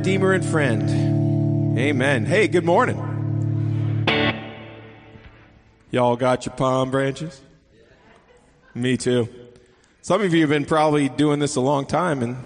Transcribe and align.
Redeemer, 0.00 0.32
and 0.32 0.44
Friend. 0.46 1.78
Amen. 1.78 2.24
Hey, 2.24 2.48
good 2.48 2.64
morning. 2.64 2.96
Y'all 5.90 6.16
got 6.16 6.46
your 6.46 6.54
palm 6.54 6.90
branches? 6.90 7.38
Me 8.74 8.96
too. 8.96 9.28
Some 10.00 10.22
of 10.22 10.32
you 10.32 10.40
have 10.40 10.48
been 10.48 10.64
probably 10.64 11.10
doing 11.10 11.38
this 11.38 11.56
a 11.56 11.60
long 11.60 11.84
time, 11.84 12.22
and 12.22 12.38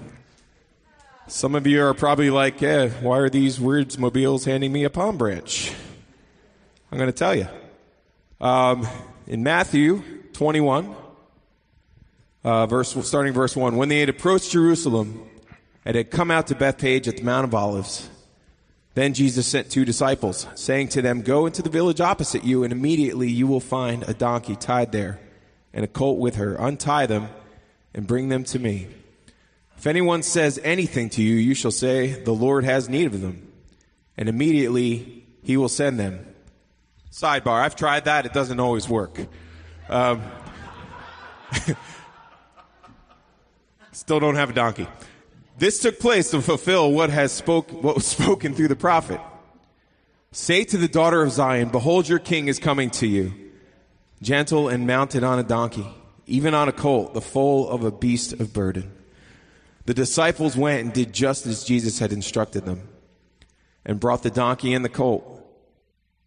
some 1.28 1.55
of 1.55 1.64
you 1.64 1.80
are 1.84 1.94
probably 1.94 2.28
like, 2.28 2.60
yeah, 2.60 2.88
why 2.88 3.19
are 3.19 3.30
these 3.30 3.60
words 3.60 3.98
mobiles 3.98 4.44
handing 4.47 4.72
me 4.72 4.82
a 4.82 4.91
palm 4.91 5.16
branch? 5.16 5.72
I'm 6.91 6.98
going 6.98 7.09
to 7.09 7.16
tell 7.16 7.36
you. 7.36 7.47
Um, 8.41 8.84
in 9.28 9.44
Matthew 9.44 10.03
21, 10.32 10.92
uh, 12.42 12.66
verse, 12.66 12.97
starting 13.06 13.32
verse 13.32 13.54
1, 13.54 13.76
when 13.76 13.88
they 13.88 14.00
had 14.00 14.09
approached 14.09 14.50
Jerusalem 14.50 15.31
and 15.84 15.97
had 15.97 16.11
come 16.11 16.31
out 16.31 16.47
to 16.49 16.55
Bethpage 16.55 17.06
at 17.09 17.19
the 17.19 17.22
Mount 17.22 17.45
of 17.45 17.55
Olives, 17.55 18.09
then 18.95 19.12
Jesus 19.12 19.47
sent 19.47 19.71
two 19.71 19.84
disciples, 19.84 20.47
saying 20.55 20.89
to 20.89 21.03
them, 21.03 21.22
Go 21.22 21.47
into 21.47 21.62
the 21.62 21.71
village 21.71 22.00
opposite 22.00 22.45
you, 22.45 22.62
and 22.62 22.72
immediately 22.72 23.28
you 23.28 23.47
will 23.47 23.61
find 23.61 24.05
a 24.05 24.15
donkey 24.15 24.55
tied 24.56 24.93
there 24.93 25.21
and 25.72 25.84
a 25.84 25.89
colt 25.89 26.19
with 26.19 26.37
her. 26.37 26.55
Untie 26.55 27.06
them 27.06 27.28
and 27.93 28.06
bring 28.06 28.28
them 28.28 28.45
to 28.45 28.59
me. 28.59 28.87
If 29.77 29.87
anyone 29.87 30.22
says 30.22 30.61
anything 30.62 31.11
to 31.11 31.22
you, 31.22 31.34
you 31.34 31.55
shall 31.55 31.72
say, 31.72 32.12
The 32.22 32.33
Lord 32.33 32.65
has 32.65 32.89
need 32.89 33.06
of 33.06 33.21
them. 33.21 33.53
And 34.16 34.28
immediately 34.28 35.27
he 35.43 35.56
will 35.56 35.69
send 35.69 35.99
them. 35.99 36.25
Sidebar, 37.11 37.62
I've 37.62 37.77
tried 37.77 38.05
that. 38.05 38.27
It 38.27 38.33
doesn't 38.33 38.61
always 38.61 38.89
work. 38.89 39.19
Um, 39.89 40.22
still 43.93 44.21
don't 44.21 44.37
have 44.37 44.51
a 44.51 44.53
donkey. 44.53 44.87
This 45.56 45.78
took 45.78 46.00
place 46.00 46.31
to 46.31 46.42
fulfill 46.42 46.91
what 46.91 47.10
has 47.10 47.32
spoke, 47.32 47.70
what 47.70 47.94
was 47.94 48.06
spoken 48.19 48.54
through 48.54 48.69
the 48.69 48.76
prophet. 48.76 49.20
Say 50.32 50.65
to 50.65 50.76
the 50.76 50.88
daughter 50.88 51.22
of 51.22 51.31
Zion, 51.31 51.69
behold 51.69 52.09
your 52.09 52.19
king 52.19 52.48
is 52.48 52.59
coming 52.59 52.91
to 52.91 53.06
you, 53.06 53.32
gentle 54.20 54.69
and 54.69 54.87
mounted 54.87 55.22
on 55.22 55.38
a 55.38 55.44
donkey, 55.44 55.87
even 56.26 56.54
on 56.54 56.69
a 56.69 56.72
colt, 56.72 57.15
the 57.15 57.20
foal 57.20 57.69
of 57.69 57.84
a 57.84 57.92
beast 57.92 58.32
of 58.32 58.53
burden. 58.53 58.92
The 59.87 59.94
disciples 59.94 60.56
went 60.56 60.82
and 60.82 60.92
did 60.92 61.12
just 61.12 61.47
as 61.47 61.62
Jesus 61.62 62.00
had 62.00 62.12
instructed 62.12 62.65
them, 62.65 62.88
and 63.84 64.00
brought 64.00 64.25
the 64.25 64.31
donkey 64.31 64.75
and 64.75 64.84
the 64.84 64.88
colt, 64.88 65.25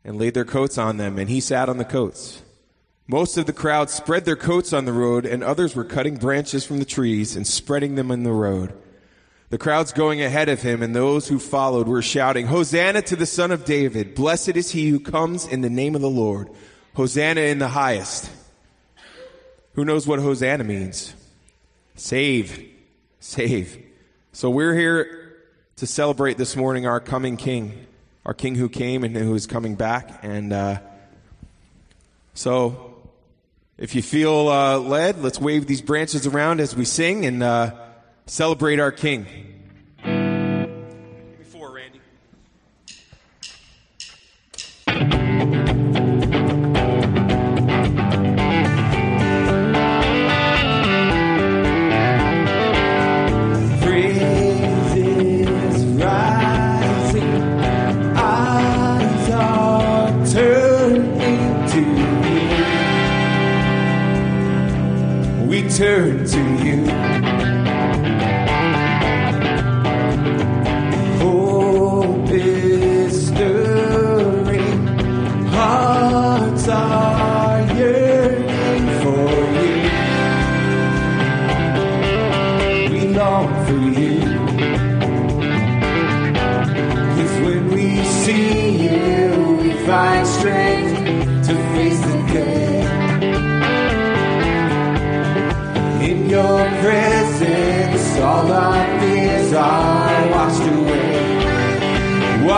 and 0.06 0.18
laid 0.18 0.36
their 0.36 0.46
coats 0.46 0.78
on 0.78 0.96
them, 0.96 1.18
and 1.18 1.30
he 1.30 1.42
sat 1.42 1.68
on 1.68 1.78
the 1.78 1.84
coats. 1.84 2.44
Most 3.10 3.38
of 3.38 3.46
the 3.46 3.54
crowd 3.54 3.90
spread 3.90 4.24
their 4.24 4.36
coats 4.38 4.72
on 4.72 4.86
the 4.86 4.94
road, 4.94 5.26
and 5.26 5.44
others 5.44 5.76
were 5.76 5.84
cutting 5.84 6.16
branches 6.16 6.66
from 6.66 6.80
the 6.80 6.86
trees 6.86 7.36
and 7.36 7.46
spreading 7.46 7.96
them 7.96 8.10
in 8.10 8.24
the 8.24 8.32
road. 8.32 8.74
The 9.50 9.58
crowds 9.58 9.94
going 9.94 10.22
ahead 10.22 10.50
of 10.50 10.62
him 10.62 10.84
and 10.84 10.94
those 10.94 11.30
who 11.30 11.40
followed 11.40 11.88
were 11.88 12.02
shouting, 12.02 12.48
Hosanna 12.48 13.02
to 13.04 13.16
the 13.16 13.26
son 13.26 13.52
of 13.52 13.64
David. 13.64 14.14
Blessed 14.14 14.58
is 14.58 14.72
he 14.72 14.90
who 14.90 15.00
comes 15.00 15.48
in 15.48 15.62
the 15.62 15.70
name 15.70 15.96
of 15.96 16.02
the 16.02 16.10
Lord. 16.10 16.50
Hosanna 16.96 17.42
in 17.42 17.58
the 17.58 17.70
highest. 17.70 18.30
Who 19.74 19.86
knows 19.86 20.06
what 20.06 20.20
Hosanna 20.20 20.66
means? 20.66 21.14
Save. 21.96 22.62
Save. 23.22 23.86
So 24.34 24.50
we're 24.50 24.76
here 24.76 25.38
to 25.78 25.88
celebrate 25.88 26.38
this 26.38 26.58
morning 26.58 26.86
our 26.86 27.00
coming 27.00 27.38
king, 27.38 27.88
our 28.26 28.34
king 28.34 28.56
who 28.56 28.68
came 28.68 29.06
and 29.06 29.16
who 29.16 29.34
is 29.34 29.48
coming 29.48 29.76
back. 29.76 30.20
And, 30.24 30.52
uh, 30.52 30.80
so 32.34 32.98
if 33.78 33.96
you 33.96 34.02
feel, 34.02 34.50
uh, 34.50 34.78
led, 34.80 35.22
let's 35.22 35.40
wave 35.40 35.68
these 35.68 35.82
branches 35.82 36.28
around 36.28 36.60
as 36.60 36.76
we 36.76 36.84
sing 36.84 37.26
and, 37.26 37.42
uh, 37.42 37.87
celebrate 38.28 38.80
our 38.80 38.92
King. 38.92 39.26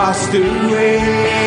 Washed 0.10 0.34
away. 0.34 1.39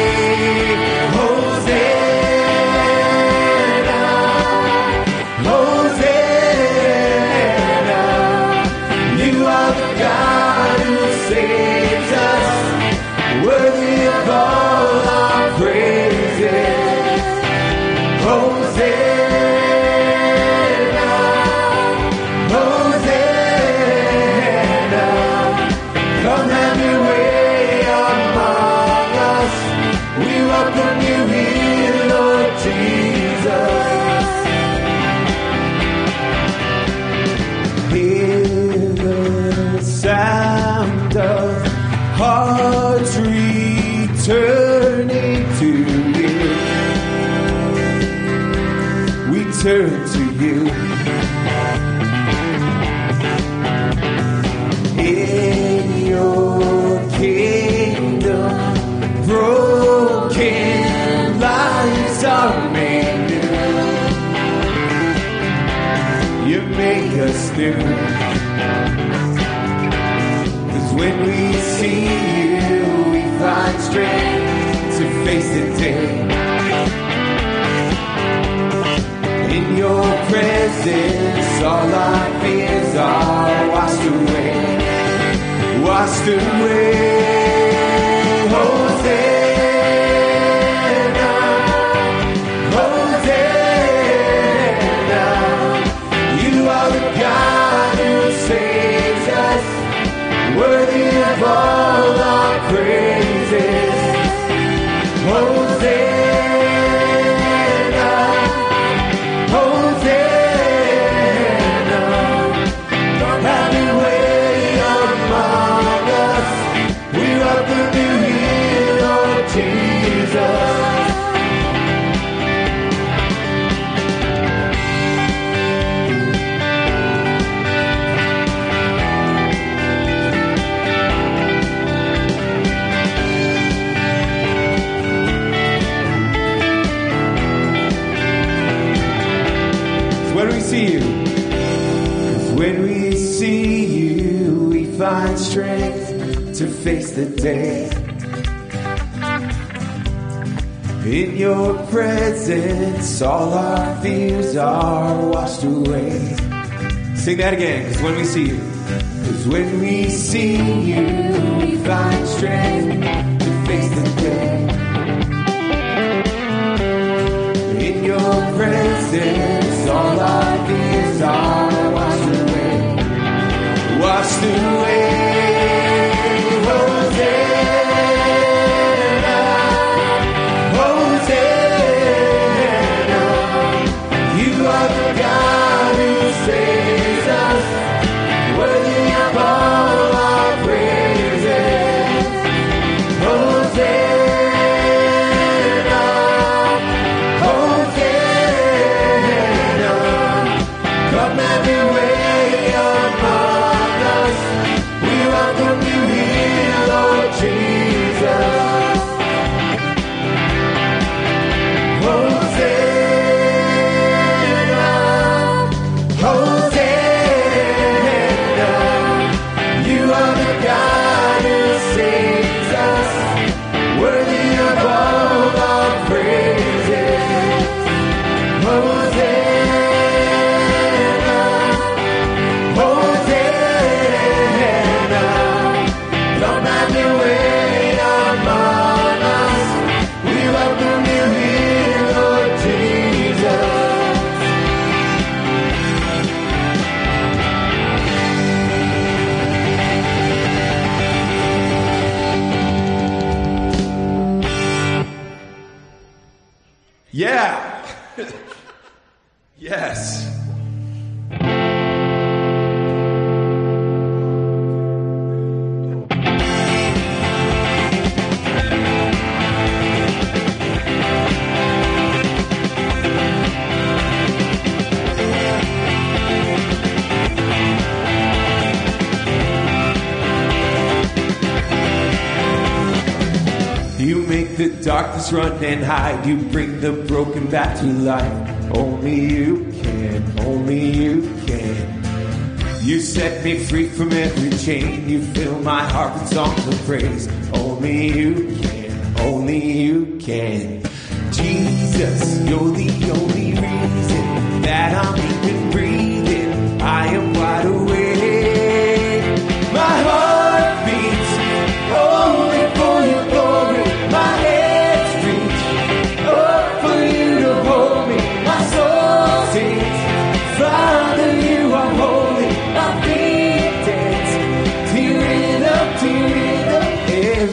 run 285.32 285.64
and 285.64 285.82
hide. 285.84 286.26
You 286.26 286.36
bring 286.36 286.80
the 286.80 286.92
broken 286.92 287.46
back 287.48 287.78
to 287.80 287.86
life. 287.86 288.41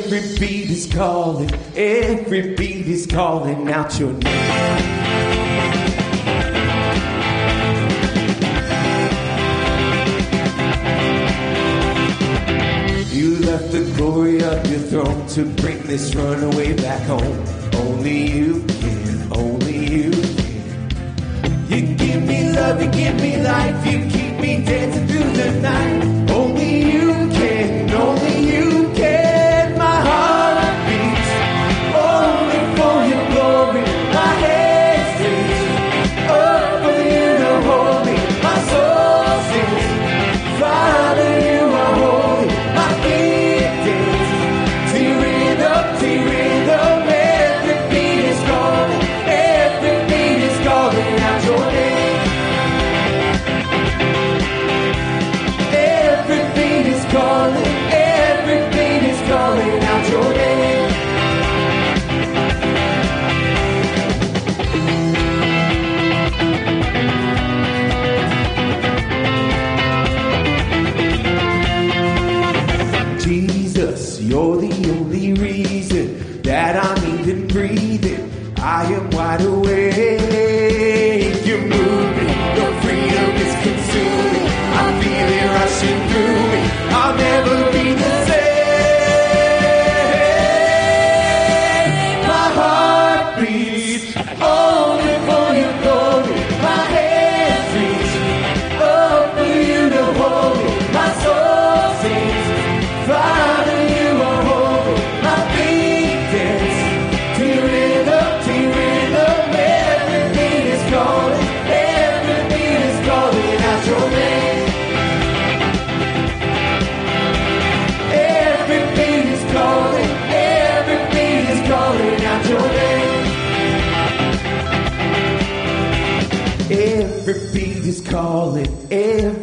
Every 0.01 0.21
beat 0.39 0.69
is 0.69 0.91
calling, 0.91 1.51
every 1.75 2.55
beat 2.55 2.87
is 2.87 3.05
calling 3.05 3.69
out 3.69 3.99
your 3.99 4.13
name. 4.13 4.23
You 13.11 13.39
left 13.39 13.71
the 13.73 13.93
glory 13.97 14.41
of 14.41 14.71
your 14.71 14.79
throne 14.79 15.27
to 15.27 15.43
bring 15.61 15.81
this 15.83 16.15
runaway 16.15 16.77
back 16.77 17.01
home. 17.01 17.43
Only 17.75 18.31
you 18.31 18.63
can, 18.79 19.33
only 19.33 19.85
you 19.85 20.11
can. 20.11 21.67
You 21.67 21.95
give 21.95 22.23
me 22.23 22.49
love, 22.53 22.81
you 22.81 22.89
give 22.89 23.15
me 23.15 23.43
life, 23.43 23.85
you 23.85 23.99
keep 24.09 24.39
me 24.39 24.63
dancing 24.63 25.07
through 25.07 25.31
the 25.33 25.59
night. 25.59 26.28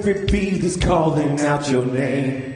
Every 0.08 0.24
beat 0.26 0.62
is 0.62 0.76
calling 0.76 1.40
out 1.40 1.68
your 1.68 1.84
name. 1.84 2.55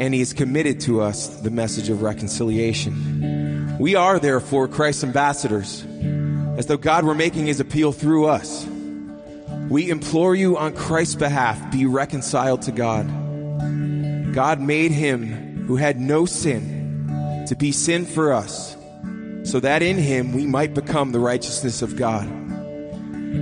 And 0.00 0.14
he 0.14 0.20
has 0.20 0.32
committed 0.32 0.80
to 0.80 1.02
us 1.02 1.28
the 1.28 1.50
message 1.50 1.90
of 1.90 2.00
reconciliation. 2.00 3.76
We 3.78 3.94
are 3.94 4.18
therefore 4.18 4.66
Christ's 4.66 5.04
ambassadors, 5.04 5.84
as 6.58 6.66
though 6.66 6.76
God 6.76 7.04
were 7.04 7.14
making 7.14 7.46
his 7.46 7.60
appeal 7.60 7.92
through 7.92 8.26
us. 8.26 8.66
We 9.68 9.90
implore 9.90 10.34
you 10.34 10.56
on 10.56 10.74
Christ's 10.74 11.14
behalf, 11.14 11.70
be 11.70 11.86
reconciled 11.86 12.62
to 12.62 12.72
God. 12.72 13.06
God 14.34 14.58
made 14.58 14.90
him 14.90 15.66
who 15.66 15.76
had 15.76 16.00
no 16.00 16.26
sin 16.26 17.44
to 17.46 17.54
be 17.54 17.70
sin 17.70 18.06
for 18.06 18.32
us, 18.32 18.76
so 19.44 19.60
that 19.60 19.82
in 19.82 19.98
him 19.98 20.32
we 20.32 20.46
might 20.46 20.74
become 20.74 21.12
the 21.12 21.20
righteousness 21.20 21.82
of 21.82 21.96
God. 21.96 22.26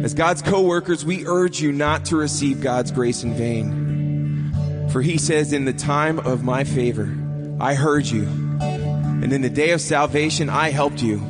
As 0.05 0.13
God's 0.13 0.43
co 0.43 0.61
workers, 0.63 1.05
we 1.05 1.27
urge 1.27 1.61
you 1.61 1.73
not 1.73 2.05
to 2.07 2.17
receive 2.17 2.61
God's 2.61 2.91
grace 2.91 3.23
in 3.23 3.35
vain. 3.35 3.88
For 4.91 5.03
he 5.03 5.19
says, 5.19 5.53
In 5.53 5.65
the 5.65 5.73
time 5.73 6.19
of 6.19 6.43
my 6.43 6.65
favor, 6.65 7.15
I 7.61 7.75
heard 7.75 8.07
you, 8.07 8.25
and 8.61 9.33
in 9.33 9.43
the 9.43 9.51
day 9.51 9.71
of 9.71 9.81
salvation, 9.81 10.49
I 10.49 10.71
helped 10.71 11.03
you. 11.03 11.21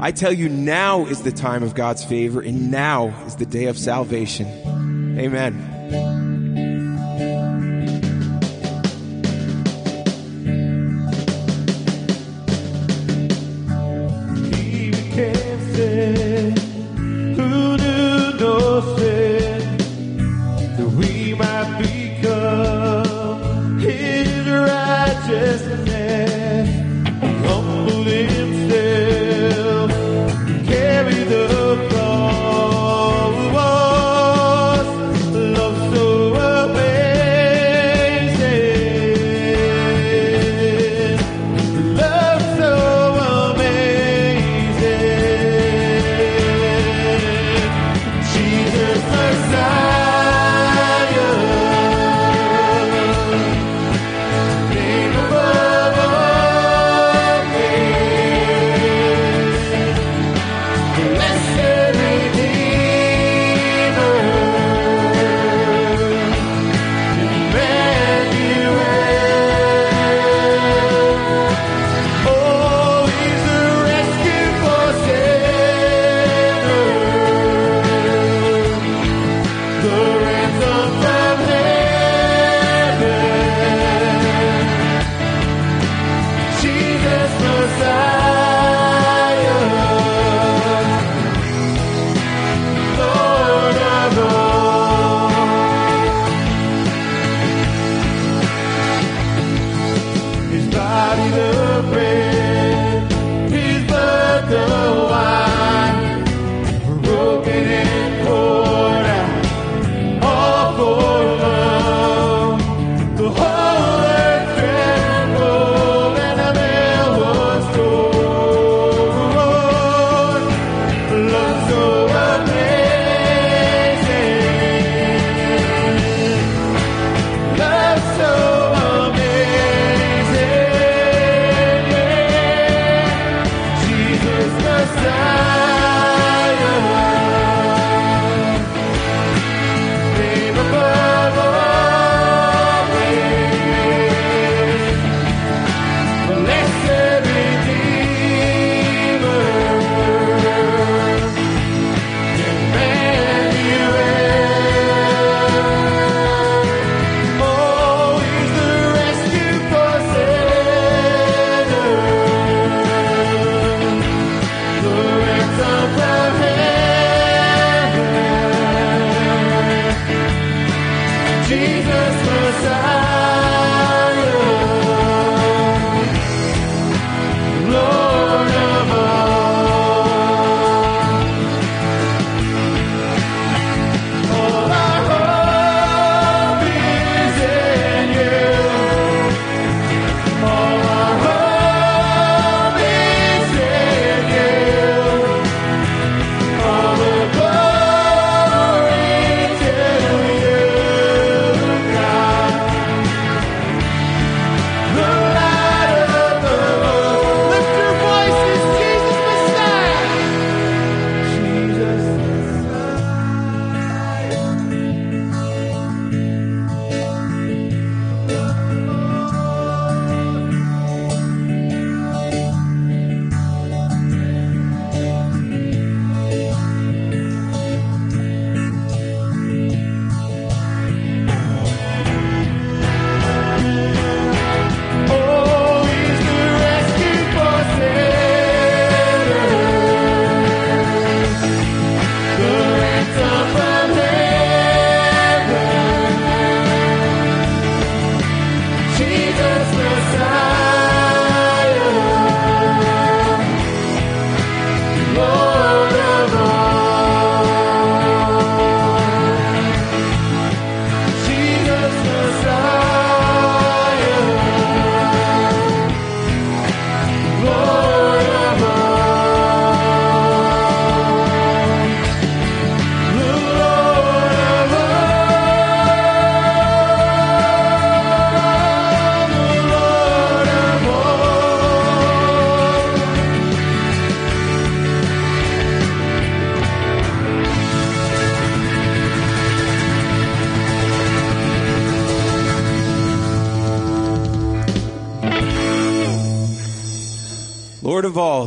I 0.00 0.12
tell 0.12 0.32
you, 0.32 0.48
now 0.48 1.06
is 1.06 1.22
the 1.22 1.32
time 1.32 1.62
of 1.62 1.74
God's 1.74 2.04
favor, 2.04 2.40
and 2.40 2.70
now 2.70 3.08
is 3.26 3.36
the 3.36 3.46
day 3.46 3.66
of 3.66 3.78
salvation. 3.78 4.46
Amen. 5.18 6.27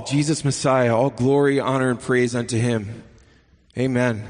Jesus 0.06 0.44
Messiah, 0.46 0.96
all 0.96 1.10
glory, 1.10 1.60
honor, 1.60 1.90
and 1.90 2.00
praise 2.00 2.36
unto 2.36 2.58
him. 2.58 3.04
Amen. 3.78 4.28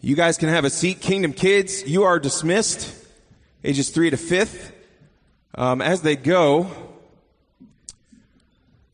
You 0.00 0.16
guys 0.16 0.36
can 0.36 0.48
have 0.48 0.64
a 0.64 0.70
seat. 0.70 1.00
Kingdom 1.00 1.32
kids, 1.32 1.88
you 1.88 2.04
are 2.04 2.18
dismissed. 2.18 2.94
Ages 3.64 3.90
three 3.90 4.10
to 4.10 4.16
fifth. 4.16 4.72
Um, 5.54 5.80
as 5.80 6.02
they 6.02 6.16
go, 6.16 6.70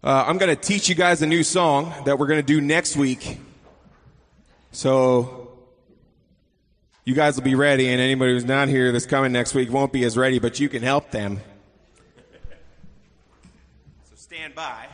uh, 0.04 0.24
I'm 0.26 0.38
going 0.38 0.54
to 0.54 0.60
teach 0.60 0.88
you 0.88 0.94
guys 0.94 1.22
a 1.22 1.26
new 1.26 1.42
song 1.42 1.92
that 2.04 2.18
we're 2.18 2.26
going 2.26 2.40
to 2.40 2.46
do 2.46 2.60
next 2.60 2.96
week. 2.96 3.40
So 4.72 5.50
you 7.04 7.14
guys 7.14 7.36
will 7.36 7.44
be 7.44 7.54
ready, 7.54 7.88
and 7.88 8.00
anybody 8.00 8.32
who's 8.32 8.44
not 8.44 8.68
here 8.68 8.92
that's 8.92 9.06
coming 9.06 9.32
next 9.32 9.54
week 9.54 9.72
won't 9.72 9.92
be 9.92 10.04
as 10.04 10.16
ready, 10.16 10.38
but 10.38 10.60
you 10.60 10.68
can 10.68 10.82
help 10.82 11.10
them. 11.10 11.40
So 14.04 14.16
stand 14.16 14.54
by. 14.54 14.86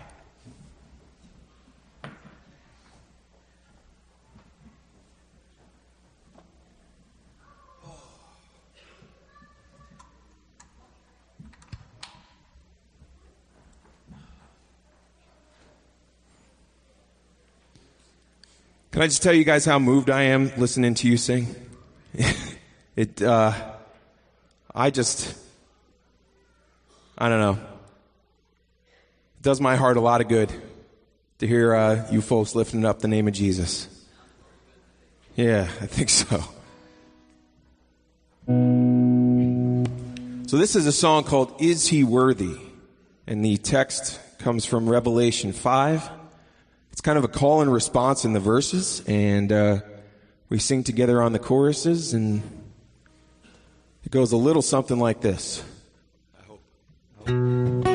Can 18.95 19.03
I 19.03 19.09
just 19.09 19.25
tell 19.25 19.35
you 19.35 19.43
guys 19.43 19.65
how 19.65 19.81
moved 19.81 20.09
I 20.09 20.23
am 20.23 20.53
listening 20.57 20.95
to 20.95 21.09
you 21.09 21.17
sing? 21.17 21.53
it, 22.95 23.21
uh, 23.21 23.53
I 24.73 24.91
just, 24.91 25.37
I 27.19 27.29
don't 27.29 27.41
know. 27.41 27.55
It 27.55 29.43
does 29.43 29.61
my 29.61 29.75
heart 29.75 29.97
a 29.97 30.01
lot 30.01 30.21
of 30.21 30.29
good 30.29 30.53
to 31.39 31.47
hear 31.49 31.75
uh, 31.75 32.07
you 32.13 32.21
folks 32.21 32.55
lifting 32.55 32.85
up 32.85 33.01
the 33.01 33.09
name 33.09 33.27
of 33.27 33.35
Jesus. 33.35 33.89
Yeah, 35.35 35.63
I 35.81 35.87
think 35.87 36.09
so. 36.09 36.45
So 40.47 40.57
this 40.57 40.77
is 40.77 40.87
a 40.87 40.93
song 40.93 41.25
called 41.25 41.53
Is 41.61 41.89
He 41.89 42.05
Worthy? 42.05 42.59
And 43.27 43.45
the 43.45 43.57
text 43.57 44.21
comes 44.39 44.65
from 44.65 44.89
Revelation 44.89 45.53
5 45.53 46.11
it's 46.95 47.01
kind 47.01 47.19
of 47.19 47.25
a 47.25 47.29
call 47.29 47.61
and 47.61 47.73
response 47.73 48.25
in 48.25 48.35
the 48.35 48.39
verses, 48.39 49.03
and 49.09 49.51
uh, 49.51 49.81
we 50.49 50.61
sing 50.61 50.85
together 50.85 51.21
on 51.21 51.33
the 51.33 51.41
choruses, 51.41 52.15
and 52.15 52.41
it 54.05 54.13
goes 54.13 54.31
a 54.31 54.37
little 54.37 54.63
something 54.63 55.01
like 55.01 55.21
this. 55.21 55.65
I 56.39 56.47
hope. 56.47 56.61
I 57.27 57.33
hope. 57.33 57.95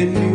Is 0.00 0.16
a 0.16 0.29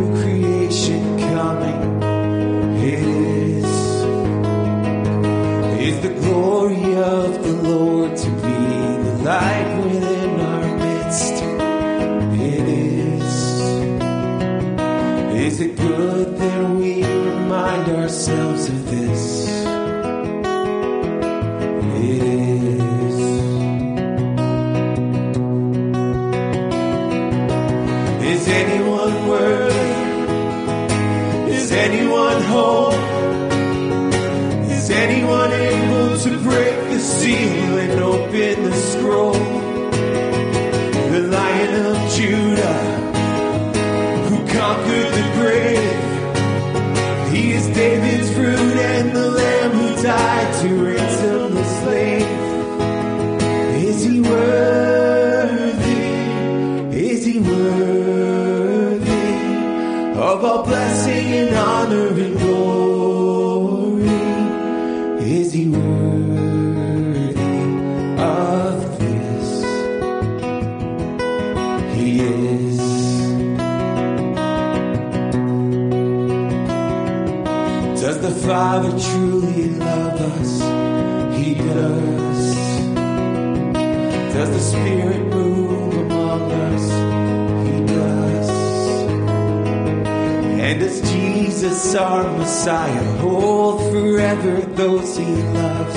Jesus, 91.66 91.96
our 91.96 92.22
Messiah, 92.38 93.02
hold 93.18 93.80
forever 93.90 94.60
those 94.76 95.16
he 95.16 95.24
loves? 95.24 95.96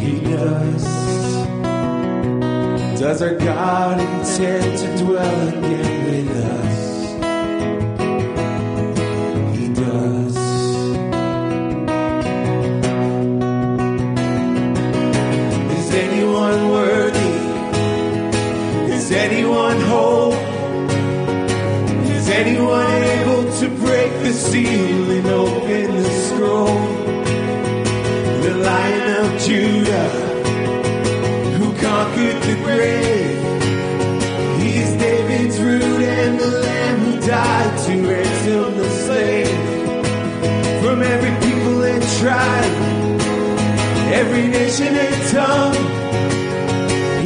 He 0.00 0.20
does. 0.20 0.84
Does 2.98 3.22
our 3.22 3.36
God 3.36 4.00
intend 4.00 4.78
to 4.78 5.04
dwell 5.04 5.48
again 5.48 6.04
with 6.06 6.36
us? 6.36 6.58
Seal 24.38 25.10
and 25.10 25.26
open 25.26 25.96
the 26.02 26.10
scroll. 26.26 26.80
The 28.44 28.54
Lion 28.68 29.06
of 29.22 29.40
Judah, 29.46 30.10
who 31.58 31.68
conquered 31.88 32.40
the 32.48 32.56
grave. 32.62 33.38
He 34.60 34.70
is 34.78 34.90
David's 34.96 35.58
root 35.60 35.82
and 35.82 36.38
the 36.38 36.50
Lamb 36.66 36.98
who 37.00 37.20
died 37.26 37.78
to 37.86 37.92
ransom 38.08 38.76
the 38.76 38.90
slave. 39.04 39.58
From 40.82 41.02
every 41.02 41.34
people 41.46 41.82
and 41.82 42.02
tribe, 42.20 42.74
every 44.20 44.46
nation 44.46 44.94
and 44.94 45.18
tongue. 45.36 45.78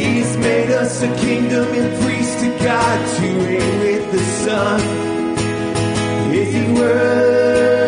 He's 0.00 0.36
made 0.38 0.70
us 0.70 1.02
a 1.02 1.14
kingdom 1.16 1.66
and 1.68 2.02
priest 2.02 2.38
to 2.40 2.48
God 2.64 2.98
to 3.16 3.26
reign 3.46 3.78
with 3.80 4.12
the 4.12 4.24
Son. 4.44 5.11
Is 6.42 6.52
he 6.54 7.81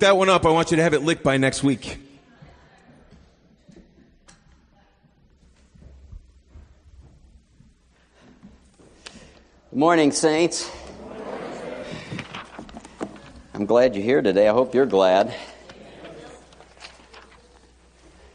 that 0.00 0.16
one 0.16 0.28
up. 0.28 0.44
I 0.44 0.50
want 0.50 0.70
you 0.70 0.76
to 0.78 0.82
have 0.82 0.94
it 0.94 1.02
licked 1.02 1.22
by 1.22 1.36
next 1.36 1.62
week. 1.62 1.98
Good 9.70 9.78
morning, 9.78 10.10
Saints. 10.10 10.70
I'm 13.54 13.66
glad 13.66 13.94
you're 13.94 14.04
here 14.04 14.22
today. 14.22 14.48
I 14.48 14.52
hope 14.52 14.74
you're 14.74 14.86
glad. 14.86 15.34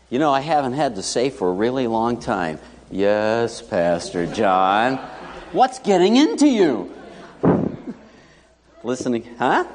You 0.10 0.20
know, 0.20 0.32
I 0.32 0.40
haven't 0.40 0.74
had 0.74 0.96
to 0.96 1.04
say 1.04 1.30
for 1.30 1.50
a 1.50 1.54
really 1.54 1.88
long 1.88 2.20
time, 2.20 2.60
Yes, 2.92 3.62
Pastor 3.62 4.28
John. 4.28 4.98
What's 5.52 5.80
getting 5.80 6.16
into 6.16 6.48
you? 6.48 6.94
Listening, 8.84 9.28
huh? 9.40 9.66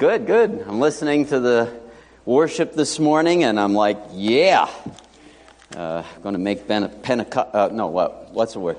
Good, 0.00 0.26
good. 0.26 0.64
I'm 0.66 0.80
listening 0.80 1.26
to 1.26 1.40
the 1.40 1.78
worship 2.24 2.72
this 2.72 2.98
morning, 2.98 3.44
and 3.44 3.60
I'm 3.60 3.74
like, 3.74 3.98
yeah. 4.14 4.70
Uh, 5.76 6.02
I'm 6.16 6.22
going 6.22 6.32
to 6.32 6.38
make 6.38 6.66
ben- 6.66 6.88
Pentecost. 7.02 7.54
Uh, 7.54 7.68
no, 7.70 7.88
what? 7.88 8.32
What's 8.32 8.54
the 8.54 8.60
word? 8.60 8.78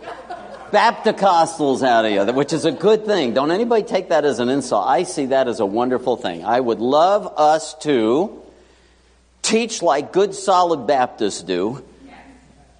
Bapticostals 0.71 1.83
out 1.83 2.05
of 2.05 2.11
you, 2.11 2.33
which 2.33 2.53
is 2.53 2.65
a 2.65 2.71
good 2.71 3.05
thing. 3.05 3.35
Don't 3.35 3.51
anybody 3.51 3.83
take 3.83 4.09
that 4.09 4.25
as 4.25 4.39
an 4.39 4.49
insult. 4.49 4.87
I 4.87 5.03
see 5.03 5.27
that 5.27 5.47
as 5.47 5.59
a 5.59 5.65
wonderful 5.65 6.17
thing. 6.17 6.43
I 6.43 6.59
would 6.59 6.79
love 6.79 7.31
us 7.37 7.75
to 7.83 8.41
teach 9.43 9.83
like 9.83 10.11
good, 10.13 10.33
solid 10.33 10.87
Baptists 10.87 11.43
do. 11.43 11.85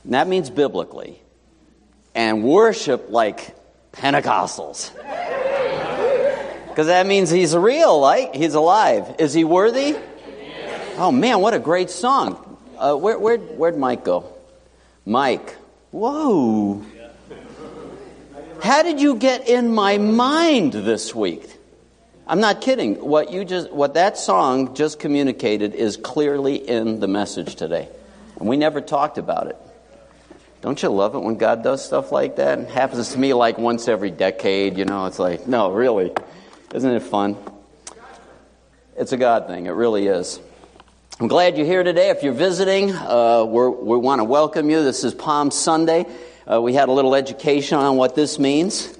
And 0.03 0.15
that 0.15 0.27
means 0.27 0.49
biblically. 0.49 1.21
And 2.15 2.43
worship 2.43 3.11
like 3.11 3.55
Pentecostals. 3.91 4.89
Because 6.71 6.87
that 6.87 7.05
means 7.05 7.29
he's 7.29 7.55
real, 7.55 8.01
right? 8.01 8.33
He's 8.33 8.53
alive. 8.53 9.15
Is 9.19 9.33
he 9.33 9.43
worthy? 9.43 9.97
Oh 10.97 11.11
man, 11.11 11.41
what 11.41 11.53
a 11.53 11.59
great 11.59 11.89
song. 11.89 12.57
Uh, 12.77 12.95
where, 12.95 13.19
where, 13.19 13.37
where'd 13.37 13.77
Mike 13.77 14.05
go? 14.05 14.25
Mike. 15.05 15.57
Whoa. 15.91 16.81
How 18.63 18.83
did 18.83 19.01
you 19.01 19.15
get 19.15 19.49
in 19.49 19.73
my 19.73 19.97
mind 19.97 20.71
this 20.73 21.13
week? 21.13 21.49
I'm 22.25 22.39
not 22.39 22.61
kidding. 22.61 22.95
What 23.03 23.31
you 23.31 23.43
just 23.43 23.69
what 23.71 23.95
that 23.95 24.17
song 24.17 24.73
just 24.73 24.99
communicated 24.99 25.75
is 25.75 25.97
clearly 25.97 26.55
in 26.55 27.01
the 27.01 27.07
message 27.07 27.55
today. 27.55 27.89
And 28.39 28.47
we 28.47 28.55
never 28.55 28.79
talked 28.79 29.17
about 29.17 29.47
it. 29.47 29.57
Don't 30.61 30.81
you 30.81 30.89
love 30.89 31.15
it 31.15 31.19
when 31.19 31.35
God 31.35 31.63
does 31.63 31.83
stuff 31.83 32.11
like 32.11 32.37
that? 32.37 32.59
It 32.59 32.69
happens 32.69 33.13
to 33.13 33.19
me 33.19 33.33
like 33.33 33.57
once 33.57 33.87
every 33.87 34.11
decade, 34.11 34.77
you 34.77 34.85
know, 34.85 35.07
it's 35.07 35.19
like, 35.19 35.47
no, 35.47 35.71
really. 35.71 36.13
Isn't 36.73 36.91
it 36.93 37.03
fun? 37.03 37.35
It's 38.95 39.11
a 39.11 39.17
God 39.17 39.47
thing. 39.47 39.65
It 39.65 39.71
really 39.71 40.07
is. 40.07 40.39
I'm 41.19 41.27
glad 41.27 41.57
you're 41.57 41.65
here 41.65 41.83
today. 41.83 42.11
If 42.11 42.23
you're 42.23 42.31
visiting, 42.31 42.91
uh, 42.93 43.43
we 43.43 43.97
want 43.97 44.19
to 44.19 44.23
welcome 44.23 44.69
you. 44.69 44.81
This 44.81 45.03
is 45.03 45.13
Palm 45.13 45.51
Sunday. 45.51 46.05
Uh, 46.49 46.61
we 46.61 46.73
had 46.73 46.87
a 46.87 46.93
little 46.93 47.13
education 47.13 47.77
on 47.77 47.97
what 47.97 48.15
this 48.15 48.39
means. 48.39 48.97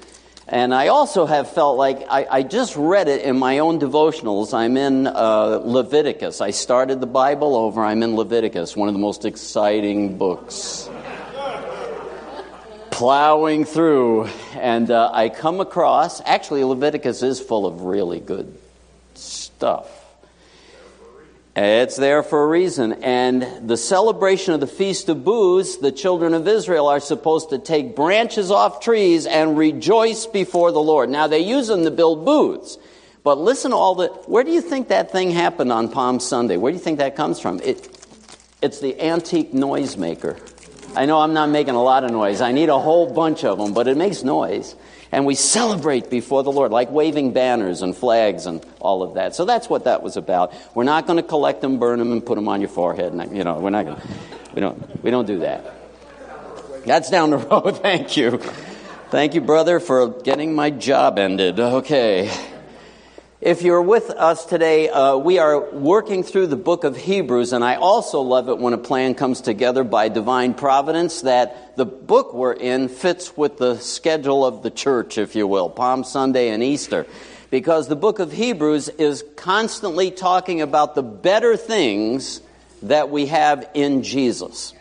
And 0.49 0.75
I 0.75 0.89
also 0.89 1.25
have 1.25 1.49
felt 1.49 1.77
like 1.77 2.05
I, 2.09 2.27
I 2.29 2.43
just 2.43 2.75
read 2.75 3.07
it 3.07 3.21
in 3.21 3.39
my 3.39 3.59
own 3.59 3.79
devotionals. 3.79 4.53
I'm 4.53 4.75
in 4.75 5.07
uh, 5.07 5.61
Leviticus. 5.63 6.41
I 6.41 6.51
started 6.51 6.99
the 6.99 7.07
Bible 7.07 7.55
over. 7.55 7.85
I'm 7.85 8.03
in 8.03 8.17
Leviticus, 8.17 8.75
one 8.75 8.89
of 8.89 8.93
the 8.93 8.99
most 8.99 9.23
exciting 9.23 10.17
books. 10.17 10.89
Plowing 13.01 13.65
through, 13.65 14.29
and 14.53 14.91
uh, 14.91 15.09
I 15.11 15.29
come 15.29 15.59
across 15.59 16.21
actually, 16.23 16.63
Leviticus 16.63 17.23
is 17.23 17.39
full 17.39 17.65
of 17.65 17.81
really 17.81 18.19
good 18.19 18.55
stuff. 19.15 19.89
It's 21.55 21.95
there 21.95 22.21
for 22.21 22.43
a 22.43 22.47
reason. 22.47 23.01
And 23.01 23.67
the 23.67 23.75
celebration 23.75 24.53
of 24.53 24.59
the 24.59 24.67
Feast 24.67 25.09
of 25.09 25.25
Booths, 25.25 25.77
the 25.77 25.91
children 25.91 26.35
of 26.35 26.47
Israel 26.47 26.85
are 26.85 26.99
supposed 26.99 27.49
to 27.49 27.57
take 27.57 27.95
branches 27.95 28.51
off 28.51 28.81
trees 28.81 29.25
and 29.25 29.57
rejoice 29.57 30.27
before 30.27 30.71
the 30.71 30.79
Lord. 30.79 31.09
Now, 31.09 31.25
they 31.25 31.39
use 31.39 31.69
them 31.69 31.85
to 31.85 31.89
build 31.89 32.23
booths. 32.23 32.77
But 33.23 33.39
listen 33.39 33.71
to 33.71 33.77
all 33.77 33.95
the. 33.95 34.09
Where 34.27 34.43
do 34.43 34.51
you 34.51 34.61
think 34.61 34.89
that 34.89 35.11
thing 35.11 35.31
happened 35.31 35.71
on 35.71 35.89
Palm 35.89 36.19
Sunday? 36.19 36.55
Where 36.55 36.71
do 36.71 36.77
you 36.77 36.83
think 36.83 36.99
that 36.99 37.15
comes 37.15 37.39
from? 37.39 37.61
It, 37.61 37.97
it's 38.61 38.79
the 38.79 39.01
antique 39.01 39.53
noisemaker. 39.53 40.50
I 40.95 41.05
know 41.05 41.19
I'm 41.19 41.33
not 41.33 41.49
making 41.49 41.75
a 41.75 41.83
lot 41.83 42.03
of 42.03 42.11
noise. 42.11 42.41
I 42.41 42.51
need 42.51 42.69
a 42.69 42.79
whole 42.79 43.11
bunch 43.11 43.43
of 43.43 43.57
them, 43.57 43.73
but 43.73 43.87
it 43.87 43.97
makes 43.97 44.23
noise 44.23 44.75
and 45.11 45.25
we 45.25 45.35
celebrate 45.35 46.09
before 46.09 46.43
the 46.43 46.51
Lord, 46.51 46.71
like 46.71 46.89
waving 46.89 47.33
banners 47.33 47.81
and 47.81 47.95
flags 47.95 48.45
and 48.45 48.65
all 48.79 49.03
of 49.03 49.15
that. 49.15 49.35
So 49.35 49.45
that's 49.45 49.69
what 49.69 49.83
that 49.83 50.01
was 50.01 50.15
about. 50.15 50.53
We're 50.73 50.85
not 50.85 51.05
going 51.05 51.17
to 51.17 51.23
collect 51.23 51.61
them, 51.61 51.79
burn 51.79 51.99
them, 51.99 52.11
and 52.11 52.25
put 52.25 52.35
them 52.35 52.47
on 52.47 52.61
your 52.61 52.69
forehead. 52.69 53.13
And, 53.13 53.35
you 53.35 53.43
know, 53.43 53.59
we're 53.59 53.71
not 53.71 53.85
going 53.85 53.97
to, 53.97 54.07
we 54.53 54.61
don't, 54.61 55.03
we 55.03 55.11
don't 55.11 55.25
do 55.25 55.39
that. 55.39 55.75
That's 56.85 57.09
down 57.09 57.31
the 57.31 57.37
road. 57.49 57.81
Thank 57.81 58.15
you. 58.15 58.37
Thank 59.09 59.33
you, 59.33 59.41
brother, 59.41 59.81
for 59.81 60.07
getting 60.07 60.55
my 60.55 60.69
job 60.69 61.19
ended. 61.19 61.59
Okay. 61.59 62.31
If 63.41 63.63
you're 63.63 63.81
with 63.81 64.11
us 64.11 64.45
today, 64.45 64.87
uh, 64.89 65.17
we 65.17 65.39
are 65.39 65.71
working 65.71 66.21
through 66.21 66.45
the 66.45 66.55
book 66.55 66.83
of 66.83 66.95
Hebrews, 66.95 67.53
and 67.53 67.63
I 67.63 67.73
also 67.73 68.21
love 68.21 68.49
it 68.49 68.59
when 68.59 68.73
a 68.73 68.77
plan 68.77 69.15
comes 69.15 69.41
together 69.41 69.83
by 69.83 70.09
divine 70.09 70.53
providence 70.53 71.21
that 71.21 71.75
the 71.75 71.87
book 71.87 72.35
we're 72.35 72.53
in 72.53 72.87
fits 72.87 73.35
with 73.35 73.57
the 73.57 73.79
schedule 73.79 74.45
of 74.45 74.61
the 74.61 74.69
church, 74.69 75.17
if 75.17 75.35
you 75.35 75.47
will, 75.47 75.71
Palm 75.71 76.03
Sunday 76.03 76.49
and 76.49 76.61
Easter. 76.61 77.07
Because 77.49 77.87
the 77.87 77.95
book 77.95 78.19
of 78.19 78.31
Hebrews 78.31 78.89
is 78.89 79.23
constantly 79.37 80.11
talking 80.11 80.61
about 80.61 80.93
the 80.93 81.01
better 81.01 81.57
things 81.57 82.41
that 82.83 83.09
we 83.09 83.25
have 83.25 83.67
in 83.73 84.03
Jesus. 84.03 84.75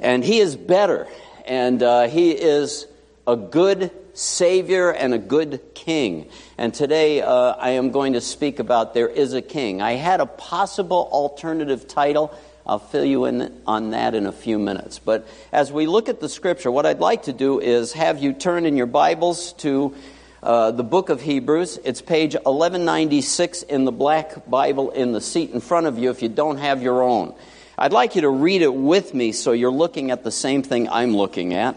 And 0.00 0.24
He 0.24 0.40
is 0.40 0.56
better, 0.56 1.06
and 1.46 1.80
uh, 1.84 2.08
He 2.08 2.32
is 2.32 2.88
a 3.28 3.36
good 3.36 3.92
Savior 4.12 4.90
and 4.90 5.14
a 5.14 5.18
good 5.18 5.60
King. 5.74 6.28
And 6.58 6.72
today 6.72 7.20
uh, 7.20 7.52
I 7.58 7.70
am 7.70 7.90
going 7.90 8.14
to 8.14 8.20
speak 8.22 8.60
about 8.60 8.94
There 8.94 9.08
is 9.08 9.34
a 9.34 9.42
King. 9.42 9.82
I 9.82 9.92
had 9.92 10.20
a 10.20 10.26
possible 10.26 11.06
alternative 11.12 11.86
title. 11.86 12.32
I'll 12.66 12.78
fill 12.78 13.04
you 13.04 13.26
in 13.26 13.60
on 13.66 13.90
that 13.90 14.14
in 14.14 14.24
a 14.24 14.32
few 14.32 14.58
minutes. 14.58 14.98
But 14.98 15.28
as 15.52 15.70
we 15.70 15.86
look 15.86 16.08
at 16.08 16.18
the 16.18 16.30
scripture, 16.30 16.70
what 16.70 16.86
I'd 16.86 16.98
like 16.98 17.24
to 17.24 17.34
do 17.34 17.60
is 17.60 17.92
have 17.92 18.22
you 18.22 18.32
turn 18.32 18.64
in 18.64 18.78
your 18.78 18.86
Bibles 18.86 19.52
to 19.54 19.94
uh, 20.42 20.70
the 20.70 20.82
book 20.82 21.10
of 21.10 21.20
Hebrews. 21.20 21.78
It's 21.84 22.00
page 22.00 22.32
1196 22.32 23.62
in 23.62 23.84
the 23.84 23.92
black 23.92 24.48
Bible 24.48 24.92
in 24.92 25.12
the 25.12 25.20
seat 25.20 25.50
in 25.50 25.60
front 25.60 25.86
of 25.86 25.98
you 25.98 26.08
if 26.08 26.22
you 26.22 26.30
don't 26.30 26.56
have 26.56 26.82
your 26.82 27.02
own. 27.02 27.34
I'd 27.76 27.92
like 27.92 28.14
you 28.14 28.22
to 28.22 28.30
read 28.30 28.62
it 28.62 28.72
with 28.72 29.12
me 29.12 29.32
so 29.32 29.52
you're 29.52 29.70
looking 29.70 30.10
at 30.10 30.24
the 30.24 30.30
same 30.30 30.62
thing 30.62 30.88
I'm 30.88 31.14
looking 31.14 31.52
at. 31.52 31.76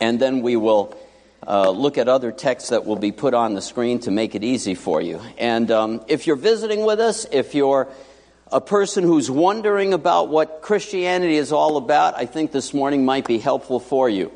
And 0.00 0.20
then 0.20 0.42
we 0.42 0.54
will 0.54 0.96
uh, 1.46 1.70
look 1.70 1.98
at 1.98 2.08
other 2.08 2.32
texts 2.32 2.70
that 2.70 2.86
will 2.86 2.96
be 2.96 3.12
put 3.12 3.34
on 3.34 3.54
the 3.54 3.62
screen 3.62 3.98
to 4.00 4.10
make 4.10 4.34
it 4.34 4.44
easy 4.44 4.74
for 4.74 5.00
you. 5.00 5.20
And 5.38 5.70
um, 5.70 6.04
if 6.08 6.26
you're 6.26 6.36
visiting 6.36 6.84
with 6.84 7.00
us, 7.00 7.26
if 7.32 7.54
you're 7.54 7.88
a 8.50 8.60
person 8.60 9.02
who's 9.02 9.30
wondering 9.30 9.94
about 9.94 10.28
what 10.28 10.60
Christianity 10.62 11.36
is 11.36 11.52
all 11.52 11.76
about, 11.76 12.16
I 12.16 12.26
think 12.26 12.52
this 12.52 12.72
morning 12.74 13.04
might 13.04 13.26
be 13.26 13.38
helpful 13.38 13.80
for 13.80 14.08
you. 14.08 14.30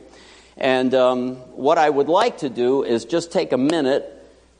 And 0.56 0.94
um, 0.94 1.36
what 1.54 1.76
I 1.78 1.88
would 1.88 2.08
like 2.08 2.38
to 2.38 2.48
do 2.48 2.82
is 2.82 3.04
just 3.04 3.30
take 3.30 3.52
a 3.52 3.58
minute 3.58 4.12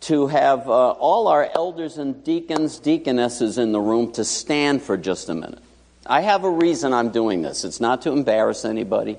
to 0.02 0.26
have 0.26 0.68
uh, 0.68 0.90
all 0.90 1.26
our 1.28 1.48
elders 1.54 1.96
and 1.96 2.22
deacons, 2.22 2.78
deaconesses 2.78 3.56
in 3.56 3.72
the 3.72 3.80
room 3.80 4.12
to 4.12 4.24
stand 4.24 4.82
for 4.82 4.96
just 4.96 5.30
a 5.30 5.34
minute. 5.34 5.58
I 6.04 6.20
have 6.20 6.44
a 6.44 6.50
reason 6.50 6.92
I'm 6.92 7.10
doing 7.10 7.42
this. 7.42 7.64
It's 7.64 7.80
not 7.80 8.02
to 8.02 8.12
embarrass 8.12 8.64
anybody, 8.64 9.16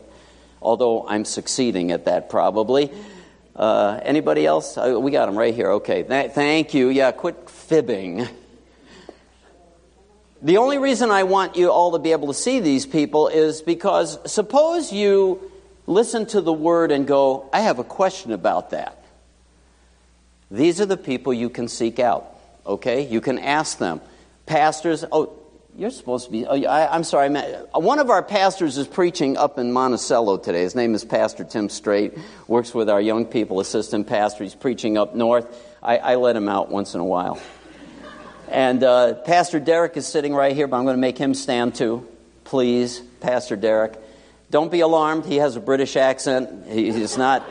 although 0.61 1.05
I'm 1.07 1.25
succeeding 1.25 1.91
at 1.91 2.05
that 2.05 2.29
probably. 2.29 2.91
Uh, 3.57 3.99
anybody 4.03 4.45
else? 4.45 4.77
Uh, 4.77 4.99
we 4.99 5.09
got 5.11 5.25
them 5.25 5.37
right 5.37 5.53
here. 5.53 5.71
Okay. 5.73 6.03
Th- 6.03 6.31
thank 6.31 6.75
you. 6.75 6.89
Yeah, 6.89 7.11
quit 7.11 7.49
fibbing. 7.49 8.27
The 10.43 10.57
only 10.57 10.77
reason 10.77 11.09
I 11.09 11.23
want 11.23 11.55
you 11.55 11.71
all 11.71 11.93
to 11.93 11.99
be 11.99 12.11
able 12.11 12.27
to 12.27 12.33
see 12.35 12.59
these 12.59 12.85
people 12.85 13.27
is 13.27 13.63
because 13.63 14.19
suppose 14.31 14.93
you 14.93 15.51
listen 15.87 16.27
to 16.27 16.41
the 16.41 16.53
word 16.53 16.91
and 16.91 17.07
go, 17.07 17.49
I 17.51 17.61
have 17.61 17.79
a 17.79 17.83
question 17.83 18.31
about 18.31 18.69
that. 18.69 19.03
These 20.51 20.79
are 20.79 20.85
the 20.85 20.97
people 20.97 21.33
you 21.33 21.49
can 21.49 21.67
seek 21.67 21.97
out. 21.99 22.37
Okay? 22.67 23.07
You 23.07 23.21
can 23.21 23.39
ask 23.39 23.79
them. 23.79 24.01
Pastors, 24.45 25.03
oh, 25.11 25.33
you're 25.77 25.91
supposed 25.91 26.25
to 26.25 26.31
be. 26.31 26.45
Oh, 26.47 26.55
I, 26.55 26.95
am 26.95 27.03
sorry. 27.03 27.29
One 27.71 27.99
of 27.99 28.09
our 28.09 28.23
pastors 28.23 28.79
is 28.79 28.87
preaching 28.87 29.37
up 29.37 29.59
in 29.59 29.71
Monticello 29.71 30.37
today. 30.37 30.63
His 30.63 30.73
name 30.73 30.95
is 30.95 31.05
Pastor 31.05 31.43
Tim 31.43 31.69
Straight. 31.69 32.17
Works 32.47 32.73
with 32.73 32.89
our 32.89 32.99
young 32.99 33.25
people 33.25 33.59
assistant 33.59 34.07
pastor. 34.07 34.43
He's 34.43 34.55
preaching 34.55 34.97
up 34.97 35.13
north. 35.13 35.45
I, 35.83 35.97
I 35.97 36.15
let 36.15 36.35
him 36.35 36.49
out 36.49 36.71
once 36.71 36.95
in 36.95 36.99
a 36.99 37.05
while. 37.05 37.39
And 38.49 38.83
uh, 38.83 39.13
Pastor 39.13 39.59
Derek 39.59 39.95
is 39.97 40.07
sitting 40.07 40.33
right 40.33 40.55
here, 40.55 40.65
but 40.65 40.77
I'm 40.77 40.85
going 40.85 40.95
to 40.95 41.01
make 41.01 41.19
him 41.19 41.35
stand 41.35 41.75
too. 41.75 42.07
Please, 42.43 42.99
Pastor 43.19 43.55
Derek. 43.55 43.99
Don't 44.49 44.71
be 44.71 44.79
alarmed. 44.79 45.25
He 45.25 45.35
has 45.35 45.57
a 45.57 45.59
British 45.59 45.95
accent. 45.95 46.71
He, 46.71 46.91
he's, 46.91 47.19
not, 47.19 47.45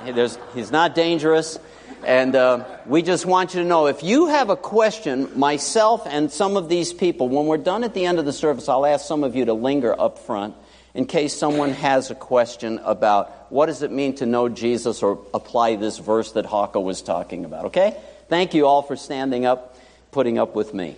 he's 0.54 0.72
not 0.72 0.96
dangerous. 0.96 1.60
And 2.04 2.36
uh, 2.36 2.64
we 2.86 3.02
just 3.02 3.26
want 3.26 3.54
you 3.54 3.62
to 3.62 3.66
know 3.66 3.86
if 3.86 4.02
you 4.02 4.28
have 4.28 4.50
a 4.50 4.56
question, 4.56 5.38
myself 5.38 6.06
and 6.06 6.30
some 6.30 6.56
of 6.56 6.68
these 6.68 6.92
people, 6.92 7.28
when 7.28 7.46
we're 7.46 7.56
done 7.56 7.84
at 7.84 7.94
the 7.94 8.04
end 8.04 8.18
of 8.18 8.24
the 8.24 8.32
service, 8.32 8.68
I'll 8.68 8.86
ask 8.86 9.06
some 9.06 9.24
of 9.24 9.34
you 9.34 9.46
to 9.46 9.54
linger 9.54 9.98
up 9.98 10.18
front 10.18 10.54
in 10.94 11.06
case 11.06 11.36
someone 11.36 11.72
has 11.72 12.10
a 12.10 12.14
question 12.14 12.78
about 12.84 13.52
what 13.52 13.66
does 13.66 13.82
it 13.82 13.90
mean 13.90 14.14
to 14.16 14.26
know 14.26 14.48
Jesus 14.48 15.02
or 15.02 15.18
apply 15.34 15.76
this 15.76 15.98
verse 15.98 16.32
that 16.32 16.46
Hawco 16.46 16.82
was 16.82 17.02
talking 17.02 17.44
about. 17.44 17.66
Okay? 17.66 17.96
Thank 18.28 18.54
you 18.54 18.66
all 18.66 18.82
for 18.82 18.96
standing 18.96 19.44
up, 19.44 19.76
putting 20.10 20.38
up 20.38 20.54
with 20.54 20.72
me. 20.72 20.96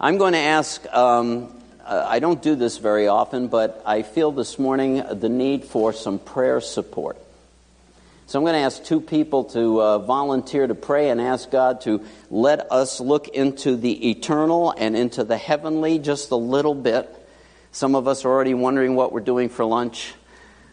I'm 0.00 0.18
going 0.18 0.32
to 0.32 0.38
ask, 0.38 0.84
um, 0.92 1.48
uh, 1.84 2.04
I 2.08 2.18
don't 2.18 2.42
do 2.42 2.56
this 2.56 2.78
very 2.78 3.06
often, 3.06 3.46
but 3.46 3.82
I 3.86 4.02
feel 4.02 4.32
this 4.32 4.58
morning 4.58 5.02
the 5.10 5.28
need 5.28 5.64
for 5.64 5.92
some 5.92 6.18
prayer 6.18 6.60
support. 6.60 7.16
So 8.32 8.38
I'm 8.38 8.46
going 8.46 8.54
to 8.54 8.60
ask 8.60 8.82
two 8.82 9.02
people 9.02 9.44
to 9.44 9.82
uh, 9.82 9.98
volunteer 9.98 10.66
to 10.66 10.74
pray 10.74 11.10
and 11.10 11.20
ask 11.20 11.50
God 11.50 11.82
to 11.82 12.02
let 12.30 12.72
us 12.72 12.98
look 12.98 13.28
into 13.28 13.76
the 13.76 14.08
eternal 14.08 14.70
and 14.70 14.96
into 14.96 15.22
the 15.22 15.36
heavenly 15.36 15.98
just 15.98 16.30
a 16.30 16.36
little 16.36 16.74
bit. 16.74 17.14
Some 17.72 17.94
of 17.94 18.08
us 18.08 18.24
are 18.24 18.30
already 18.30 18.54
wondering 18.54 18.94
what 18.94 19.12
we're 19.12 19.20
doing 19.20 19.50
for 19.50 19.66
lunch. 19.66 20.14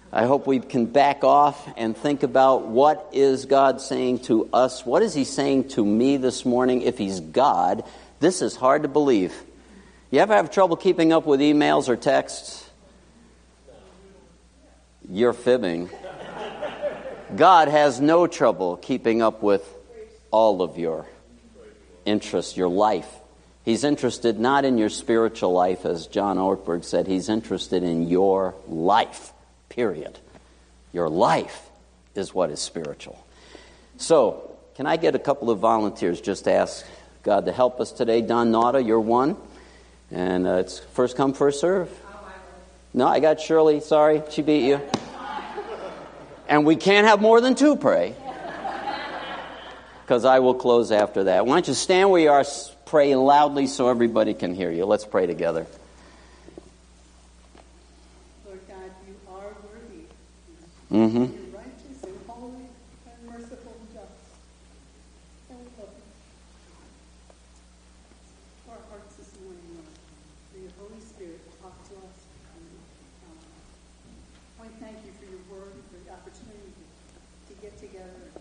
I 0.09 0.25
hope 0.25 0.47
we 0.47 0.61
can 0.61 0.85
back 0.85 1.25
off 1.25 1.69
and 1.75 1.97
think 1.97 2.23
about 2.23 2.67
what 2.67 3.09
is 3.11 3.45
God 3.45 3.81
saying 3.81 4.19
to 4.19 4.47
us? 4.53 4.85
What 4.85 5.03
is 5.03 5.13
He 5.13 5.25
saying 5.25 5.67
to 5.71 5.85
me 5.85 6.15
this 6.15 6.45
morning? 6.45 6.83
If 6.83 6.97
He's 6.97 7.19
God, 7.19 7.83
this 8.21 8.41
is 8.41 8.55
hard 8.55 8.83
to 8.83 8.87
believe. 8.87 9.35
You 10.11 10.21
ever 10.21 10.33
have 10.33 10.49
trouble 10.49 10.77
keeping 10.77 11.11
up 11.11 11.25
with 11.25 11.41
emails 11.41 11.89
or 11.89 11.97
texts? 11.97 12.69
You're 15.09 15.33
fibbing. 15.33 15.89
God 17.35 17.67
has 17.67 18.01
no 18.01 18.27
trouble 18.27 18.77
keeping 18.77 19.21
up 19.21 19.43
with 19.43 19.63
all 20.31 20.61
of 20.61 20.77
your 20.77 21.05
interests, 22.05 22.57
your 22.57 22.69
life. 22.69 23.07
He's 23.63 23.83
interested 23.83 24.39
not 24.39 24.65
in 24.65 24.77
your 24.77 24.89
spiritual 24.89 25.51
life, 25.51 25.85
as 25.85 26.07
John 26.07 26.37
Ortberg 26.37 26.83
said, 26.83 27.07
he's 27.07 27.29
interested 27.29 27.83
in 27.83 28.07
your 28.07 28.55
life, 28.67 29.31
period. 29.69 30.17
Your 30.91 31.09
life 31.09 31.69
is 32.15 32.33
what 32.33 32.49
is 32.49 32.59
spiritual. 32.59 33.23
So, 33.97 34.57
can 34.75 34.87
I 34.87 34.97
get 34.97 35.13
a 35.13 35.19
couple 35.19 35.49
of 35.49 35.59
volunteers 35.59 36.21
just 36.21 36.45
to 36.45 36.53
ask 36.53 36.85
God 37.21 37.45
to 37.45 37.51
help 37.51 37.79
us 37.79 37.91
today? 37.91 38.21
Don 38.21 38.51
Nauta, 38.51 38.85
you're 38.85 38.99
one. 38.99 39.37
And 40.09 40.47
uh, 40.47 40.53
it's 40.53 40.79
first 40.79 41.15
come, 41.15 41.33
first 41.33 41.59
serve. 41.59 41.89
No, 42.93 43.07
I 43.07 43.19
got 43.19 43.39
Shirley. 43.39 43.81
Sorry, 43.81 44.23
she 44.31 44.41
beat 44.41 44.65
you. 44.65 44.81
And 46.49 46.65
we 46.65 46.75
can't 46.75 47.07
have 47.07 47.21
more 47.21 47.39
than 47.39 47.55
two 47.55 47.77
pray. 47.77 48.15
Because 50.01 50.25
I 50.25 50.39
will 50.39 50.55
close 50.55 50.91
after 50.91 51.25
that. 51.25 51.45
Why 51.45 51.53
don't 51.53 51.67
you 51.67 51.75
stand 51.75 52.09
where 52.09 52.19
you 52.19 52.31
are, 52.31 52.43
pray 52.87 53.15
loudly 53.15 53.67
so 53.67 53.87
everybody 53.87 54.33
can 54.33 54.55
hear 54.55 54.71
you. 54.71 54.85
Let's 54.85 55.05
pray 55.05 55.27
together. 55.27 55.67
Lord 58.47 58.59
God, 58.67 58.89
you 59.07 59.13
are 59.29 59.53
worthy. 59.61 60.09
Mm-hmm. 60.91 61.17
You're 61.21 61.53
righteous 61.53 62.01
and 62.01 62.17
holy 62.25 62.65
and 63.05 63.29
merciful 63.29 63.77
and 63.77 63.93
just. 63.93 64.09
And 65.53 65.59
we 65.59 65.69
love 65.77 65.93
you. 65.93 66.01
To 68.65 68.71
our 68.73 68.81
hearts 68.89 69.13
this 69.21 69.29
morning, 69.45 69.61
Lord, 69.77 69.93
may 70.57 70.61
your 70.65 70.73
Holy 70.81 70.97
Spirit 71.05 71.37
talk 71.61 71.77
to 71.89 71.93
us. 72.01 72.19
And, 72.57 72.65
um, 73.29 73.37
I 74.65 74.67
thank 74.81 74.97
you 75.05 75.13
for 75.21 75.29
your 75.29 75.45
word, 75.53 75.77
for 75.93 76.01
the 76.01 76.09
opportunity 76.17 76.73
to 76.73 77.53
get 77.61 77.77
together 77.77 78.33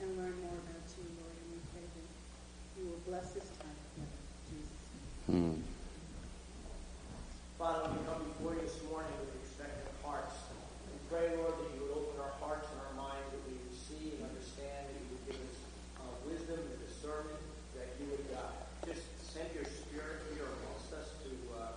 and 0.00 0.16
learn 0.16 0.36
more 0.44 0.54
about 0.54 0.86
you, 0.94 1.02
Lord. 1.18 1.34
And 1.34 1.48
we 1.50 1.58
pray 1.74 1.82
that 1.82 2.06
you 2.78 2.86
will 2.86 3.02
bless 3.08 3.32
this 3.32 3.50
time 3.58 3.74
together. 3.90 4.14
In 4.14 4.54
Jesus' 4.54 4.86
name. 5.26 5.58
Mm. 5.58 5.62
Father, 7.68 7.92
we 7.92 8.00
come 8.08 8.24
before 8.32 8.56
you 8.56 8.64
this 8.64 8.80
morning 8.88 9.12
with 9.20 9.28
expectant 9.44 9.92
hearts. 10.00 10.32
We 10.88 10.96
pray, 11.12 11.36
Lord, 11.36 11.52
that 11.52 11.68
you 11.76 11.84
would 11.84 12.00
open 12.00 12.16
our 12.16 12.32
hearts 12.40 12.64
and 12.72 12.80
our 12.80 12.96
minds, 12.96 13.28
that 13.28 13.44
we 13.44 13.60
would 13.60 13.76
see 13.76 14.16
and 14.16 14.24
understand, 14.24 14.88
that 14.88 14.96
you 14.96 15.04
would 15.12 15.24
give 15.28 15.36
us 15.36 15.56
uh, 16.00 16.08
wisdom 16.24 16.64
and 16.64 16.80
discernment, 16.80 17.36
that 17.76 17.92
you 18.00 18.08
would 18.08 18.24
uh, 18.32 18.56
just 18.88 19.04
send 19.20 19.52
your 19.52 19.68
spirit 19.68 20.16
here 20.32 20.48
amongst 20.48 20.96
us 20.96 21.12
to 21.28 21.30
uh, 21.60 21.76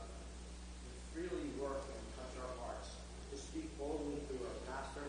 freely 1.11 1.51
work 1.59 1.83
and 1.83 1.99
touch 2.15 2.39
our 2.39 2.55
hearts, 2.63 2.95
to 3.27 3.35
speak 3.35 3.67
boldly 3.75 4.23
through 4.31 4.47
our 4.47 4.59
pastor. 4.71 5.03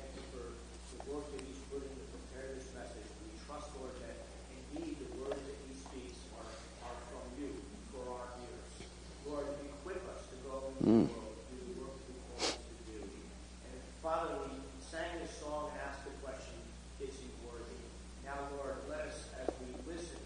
Thank 0.00 0.16
you 0.16 0.24
for 0.32 0.48
the 0.48 1.12
work 1.12 1.28
that 1.28 1.44
he's 1.44 1.60
put 1.68 1.84
in 1.84 1.92
to 1.92 2.06
prepare 2.08 2.56
this 2.56 2.72
message. 2.72 3.04
We 3.28 3.36
trust, 3.44 3.68
Lord, 3.76 3.92
that 4.00 4.16
indeed 4.48 4.96
the 4.96 5.12
words 5.28 5.44
that 5.44 5.58
he 5.68 5.76
speaks 5.76 6.24
are, 6.40 6.48
are 6.88 6.96
from 7.12 7.28
you 7.36 7.52
for 7.92 8.16
our 8.16 8.32
ears. 8.40 8.88
Lord, 9.28 9.44
equip 9.60 10.02
us 10.14 10.26
to 10.30 10.36
go 10.46 10.54
into 10.66 10.82
Mm. 10.82 11.06
the 11.06 11.14
world, 11.14 11.38
do 11.46 11.58
the 11.62 11.74
work 11.78 11.94
you 12.10 12.14
call 12.26 12.42
us 12.42 12.58
to 12.58 12.74
do. 12.90 12.98
And 13.02 13.74
Father, 14.02 14.34
we 14.46 14.58
sang 14.82 15.22
this 15.22 15.30
song 15.38 15.70
and 15.70 15.78
asked 15.78 16.02
the 16.06 16.14
question, 16.26 16.58
is 16.98 17.14
he 17.22 17.30
worthy? 17.46 17.82
Now, 18.26 18.50
Lord, 18.58 18.82
let 18.90 19.06
us, 19.10 19.30
as 19.42 19.46
we 19.62 19.70
listen, 19.86 20.18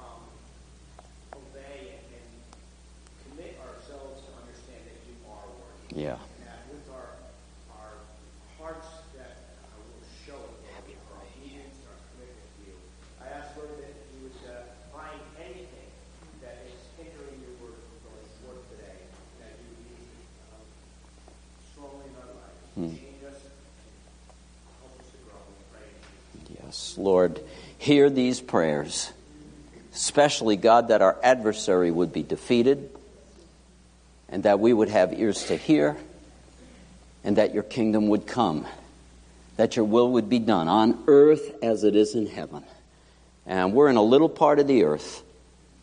um, 0.00 0.24
obey 1.36 2.00
and, 2.00 2.04
and 2.16 2.28
commit 3.28 3.60
ourselves 3.60 4.24
to 4.24 4.30
understand 4.40 4.88
that 4.88 5.00
you 5.04 5.16
are 5.28 5.48
worthy. 5.48 6.00
Yeah. 6.00 6.16
And 6.16 6.48
that 6.48 6.64
with 6.72 6.84
our, 6.96 7.20
our 7.76 7.92
hearts 8.56 8.88
that 9.20 9.52
uh, 9.68 9.80
will 9.84 10.04
show 10.24 10.40
it, 10.40 10.52
Lord, 10.64 10.96
our 11.12 11.24
obedience 11.28 11.76
and 11.76 11.88
our 11.92 12.00
commitment 12.16 12.48
to 12.56 12.60
you. 12.72 12.76
I 13.20 13.26
ask, 13.36 13.52
Lord, 13.56 13.76
that 13.84 13.96
you 14.16 14.32
would 14.32 14.40
uh, 14.48 14.64
find 14.96 15.20
anything 15.36 15.88
that 16.40 16.64
is 16.68 16.80
hindering 16.96 17.36
your 17.44 17.52
word 17.60 17.76
from 17.84 18.00
going 18.08 18.28
forth 18.40 18.64
today, 18.72 18.96
that 19.44 19.52
you 19.60 19.68
would 19.76 19.92
use 19.92 20.08
it 20.08 20.24
um, 20.56 20.64
strongly 21.68 22.08
in 22.08 22.16
our 22.16 22.32
lives. 22.32 22.56
Change 22.96 23.20
us 23.28 23.44
and 23.44 23.52
help 24.80 24.96
us 24.96 25.08
to 25.12 25.18
grow. 25.28 25.36
We 25.36 25.64
pray 25.68 25.84
in 25.92 26.56
Lord, 26.98 27.40
hear 27.78 28.10
these 28.10 28.40
prayers, 28.40 29.12
especially, 29.94 30.56
God, 30.56 30.88
that 30.88 31.02
our 31.02 31.16
adversary 31.22 31.90
would 31.90 32.12
be 32.12 32.22
defeated 32.22 32.90
and 34.28 34.42
that 34.44 34.60
we 34.60 34.72
would 34.72 34.88
have 34.88 35.12
ears 35.12 35.44
to 35.44 35.56
hear 35.56 35.96
and 37.24 37.36
that 37.36 37.52
your 37.54 37.62
kingdom 37.62 38.08
would 38.08 38.26
come, 38.26 38.66
that 39.56 39.76
your 39.76 39.84
will 39.84 40.12
would 40.12 40.28
be 40.28 40.38
done 40.38 40.68
on 40.68 41.04
earth 41.06 41.54
as 41.62 41.84
it 41.84 41.96
is 41.96 42.14
in 42.14 42.26
heaven. 42.26 42.64
And 43.46 43.74
we're 43.74 43.88
in 43.88 43.96
a 43.96 44.02
little 44.02 44.28
part 44.28 44.58
of 44.58 44.66
the 44.66 44.84
earth 44.84 45.22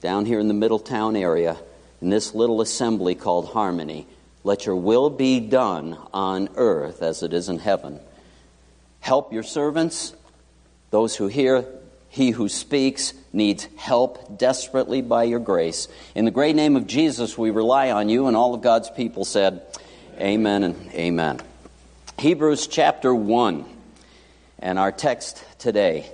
down 0.01 0.25
here 0.25 0.39
in 0.39 0.47
the 0.47 0.53
Middletown 0.53 1.15
area 1.15 1.57
in 2.01 2.09
this 2.09 2.33
little 2.33 2.61
assembly 2.61 3.15
called 3.15 3.49
Harmony. 3.49 4.07
Let 4.43 4.65
your 4.65 4.75
will 4.75 5.09
be 5.09 5.39
done 5.39 5.97
on 6.13 6.49
earth 6.55 7.01
as 7.01 7.23
it 7.23 7.33
is 7.33 7.49
in 7.49 7.59
heaven. 7.59 7.99
Help 8.99 9.33
your 9.33 9.43
servants, 9.43 10.13
those 10.89 11.15
who 11.15 11.27
hear, 11.27 11.65
he 12.09 12.31
who 12.31 12.49
speaks 12.49 13.13
needs 13.33 13.67
help 13.77 14.37
desperately 14.37 15.01
by 15.01 15.23
your 15.23 15.39
grace. 15.39 15.87
In 16.15 16.25
the 16.25 16.31
great 16.31 16.55
name 16.55 16.75
of 16.75 16.87
Jesus, 16.87 17.37
we 17.37 17.51
rely 17.51 17.91
on 17.91 18.09
you, 18.09 18.27
and 18.27 18.35
all 18.35 18.53
of 18.53 18.61
God's 18.61 18.89
people 18.89 19.25
said, 19.25 19.61
Amen 20.19 20.63
and 20.63 20.91
amen. 20.93 21.39
Hebrews 22.17 22.67
chapter 22.67 23.13
1, 23.13 23.65
and 24.59 24.79
our 24.79 24.91
text 24.91 25.43
today. 25.59 26.11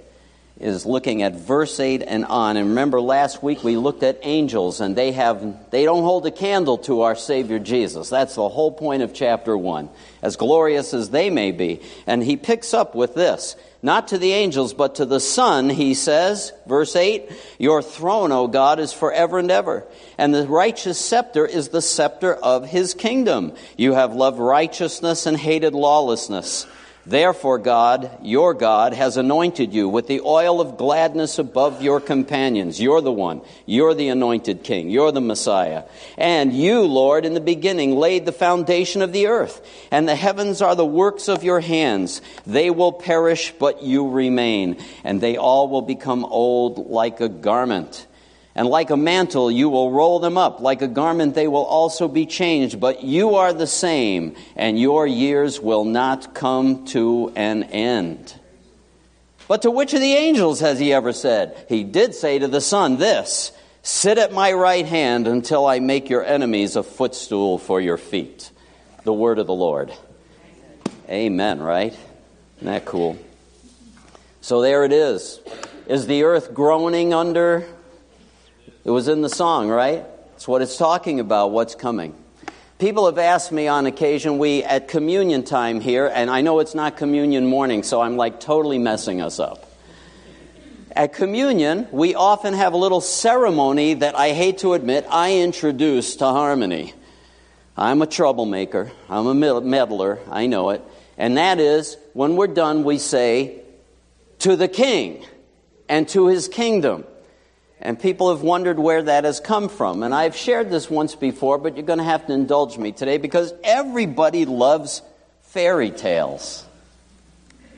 Is 0.64 0.86
looking 0.86 1.22
at 1.22 1.36
verse 1.36 1.80
8 1.80 2.02
and 2.02 2.26
on. 2.26 2.58
And 2.58 2.70
remember 2.70 3.02
last 3.02 3.44
week 3.44 3.64
we 3.64 3.76
looked 3.76 4.02
at 4.02 4.20
angels 4.24 4.80
and 4.80 4.96
they 4.96 5.12
have 5.12 5.70
they 5.70 5.84
don't 5.84 6.04
hold 6.04 6.26
a 6.26 6.32
candle 6.32 6.78
to 6.80 7.02
our 7.02 7.16
savior 7.16 7.60
Jesus. 7.60 8.10
That's 8.10 8.36
the 8.36 8.48
whole 8.48 8.72
point 8.72 9.04
of 9.04 9.14
chapter 9.14 9.58
1. 9.58 9.90
As 10.22 10.38
glorious 10.38 10.94
as 10.94 11.10
they 11.10 11.30
may 11.30 11.52
be. 11.52 11.82
And 12.08 12.24
he 12.24 12.38
picks 12.38 12.74
up 12.74 12.96
with 12.96 13.14
this. 13.14 13.56
Not 13.86 14.08
to 14.08 14.18
the 14.18 14.32
angels, 14.32 14.74
but 14.74 14.96
to 14.96 15.06
the 15.06 15.20
Son, 15.20 15.70
he 15.70 15.94
says, 15.94 16.54
verse 16.66 16.96
8, 16.96 17.30
Your 17.60 17.82
throne, 17.82 18.32
O 18.32 18.48
God, 18.48 18.80
is 18.80 18.94
forever 18.94 19.40
and 19.40 19.52
ever, 19.52 19.86
and 20.18 20.34
the 20.34 20.48
righteous 20.48 20.98
scepter 20.98 21.46
is 21.46 21.68
the 21.68 21.82
scepter 21.82 22.34
of 22.34 22.66
his 22.66 22.94
kingdom. 22.94 23.54
You 23.76 23.92
have 23.92 24.16
loved 24.16 24.40
righteousness 24.40 25.26
and 25.26 25.36
hated 25.36 25.74
lawlessness. 25.74 26.66
Therefore, 27.06 27.60
God, 27.60 28.10
your 28.22 28.54
God, 28.54 28.94
has 28.94 29.18
anointed 29.18 29.74
you 29.74 29.90
with 29.90 30.08
the 30.08 30.22
oil 30.22 30.62
of 30.62 30.78
gladness 30.78 31.38
above 31.38 31.82
your 31.82 32.00
companions. 32.00 32.80
You're 32.80 33.02
the 33.02 33.12
one. 33.12 33.42
You're 33.66 33.94
the 33.94 34.08
anointed 34.08 34.64
king. 34.64 34.90
You're 34.90 35.12
the 35.12 35.20
Messiah. 35.20 35.84
And 36.18 36.54
you, 36.54 36.84
Lord, 36.84 37.26
in 37.26 37.34
the 37.34 37.42
beginning 37.42 37.98
laid 37.98 38.26
the 38.26 38.32
foundation 38.32 39.02
of 39.02 39.12
the 39.12 39.28
earth, 39.28 39.62
and 39.92 40.08
the 40.08 40.16
heavens 40.16 40.62
are 40.62 40.76
the 40.76 40.86
works 40.86 41.28
of 41.28 41.44
your 41.44 41.60
hands. 41.60 42.22
They 42.48 42.70
will 42.70 42.94
perish, 42.94 43.54
but 43.60 43.84
you 43.84 44.10
remain, 44.10 44.78
and 45.04 45.20
they 45.20 45.36
all 45.36 45.68
will 45.68 45.82
become 45.82 46.24
old 46.24 46.90
like 46.90 47.20
a 47.20 47.28
garment. 47.28 48.08
And 48.56 48.68
like 48.68 48.92
a 48.92 48.98
mantle, 48.98 49.50
you 49.50 49.70
will 49.70 49.92
roll 49.92 50.20
them 50.20 50.38
up. 50.38 50.60
Like 50.60 50.82
a 50.82 50.88
garment, 50.88 51.34
they 51.34 51.48
will 51.48 51.66
also 51.66 52.08
be 52.08 52.26
changed. 52.28 52.80
But 52.80 53.04
you 53.04 53.36
are 53.36 53.52
the 53.52 53.66
same, 53.66 54.36
and 54.56 54.80
your 54.80 55.08
years 55.08 55.60
will 55.60 55.86
not 55.86 56.36
come 56.36 56.86
to 56.88 57.32
an 57.36 57.64
end. 57.64 58.36
But 59.48 59.64
to 59.64 59.72
which 59.72 59.94
of 59.94 60.02
the 60.02 60.14
angels 60.14 60.60
has 60.60 60.80
he 60.80 60.94
ever 60.94 61.14
said? 61.14 61.66
He 61.68 61.84
did 61.84 62.14
say 62.14 62.40
to 62.40 62.48
the 62.48 62.62
Son 62.62 62.98
this 62.98 63.52
Sit 63.82 64.18
at 64.18 64.32
my 64.32 64.54
right 64.54 64.86
hand 64.86 65.28
until 65.28 65.66
I 65.66 65.80
make 65.80 66.10
your 66.10 66.24
enemies 66.24 66.76
a 66.76 66.84
footstool 66.84 67.58
for 67.58 67.82
your 67.82 67.98
feet. 67.98 68.52
The 69.04 69.14
word 69.14 69.40
of 69.40 69.48
the 69.48 69.54
Lord. 69.54 69.94
Amen, 71.10 71.60
right? 71.60 71.92
Isn't 72.58 72.68
that 72.68 72.86
cool? 72.86 73.18
So 74.42 74.62
there 74.62 74.86
it 74.86 74.94
is. 74.94 75.40
Is 75.88 76.08
the 76.08 76.24
earth 76.24 76.54
groaning 76.54 77.14
under 77.14 77.68
it 78.86 78.92
was 78.92 79.08
in 79.08 79.22
the 79.22 79.30
song, 79.30 79.70
right? 79.70 80.06
It's 80.36 80.48
what 80.48 80.62
it's 80.62 80.78
talking 80.78 81.20
about, 81.20 81.52
what's 81.52 81.76
coming. 81.76 82.16
People 82.80 83.06
have 83.06 83.18
asked 83.18 83.52
me 83.52 83.68
on 83.68 83.86
occasion, 83.86 84.40
we 84.40 84.64
at 84.64 84.88
communion 84.90 85.44
time 85.44 85.80
here, 85.80 86.12
and 86.14 86.30
I 86.30 86.42
know 86.42 86.60
it's 86.60 86.76
not 86.76 86.98
communion 86.98 87.46
morning, 87.46 87.84
so 87.84 88.02
I'm 88.02 88.18
like 88.18 88.40
totally 88.40 88.78
messing 88.78 89.22
us 89.22 89.40
up. 89.40 89.72
At 90.96 91.14
communion, 91.14 91.88
we 91.92 92.14
often 92.14 92.54
have 92.54 92.74
a 92.74 92.78
little 92.78 93.00
ceremony 93.00 93.96
that 93.96 94.18
I 94.18 94.34
hate 94.34 94.60
to 94.60 94.74
admit 94.74 95.06
I 95.10 95.38
introduce 95.38 96.18
to 96.18 96.26
harmony. 96.26 96.94
I'm 97.78 98.02
a 98.02 98.06
troublemaker, 98.06 98.92
I'm 99.10 99.28
a 99.28 99.62
meddler, 99.62 100.20
I 100.30 100.48
know 100.48 100.72
it. 100.72 100.82
And 101.18 101.38
that 101.38 101.60
is, 101.60 101.96
when 102.14 102.36
we're 102.36 102.48
done, 102.48 102.84
we 102.84 102.98
say, 102.98 103.62
to 104.40 104.56
the 104.56 104.68
king 104.68 105.26
and 105.88 106.08
to 106.10 106.28
his 106.28 106.48
kingdom. 106.48 107.06
And 107.84 108.00
people 108.00 108.30
have 108.30 108.42
wondered 108.42 108.80
where 108.80 109.04
that 109.04 109.26
has 109.26 109.42
come 109.42 109.68
from. 109.68 110.04
And 110.04 110.16
I've 110.16 110.38
shared 110.38 110.72
this 110.72 110.90
once 110.90 111.16
before, 111.16 111.58
but 111.58 111.76
you're 111.76 111.86
going 111.86 112.00
to 112.00 112.06
have 112.06 112.26
to 112.28 112.34
indulge 112.34 112.78
me 112.78 112.94
today 112.94 113.18
because 113.18 113.54
everybody 113.62 114.46
loves 114.46 115.02
fairy 115.42 115.92
tales. 115.92 116.66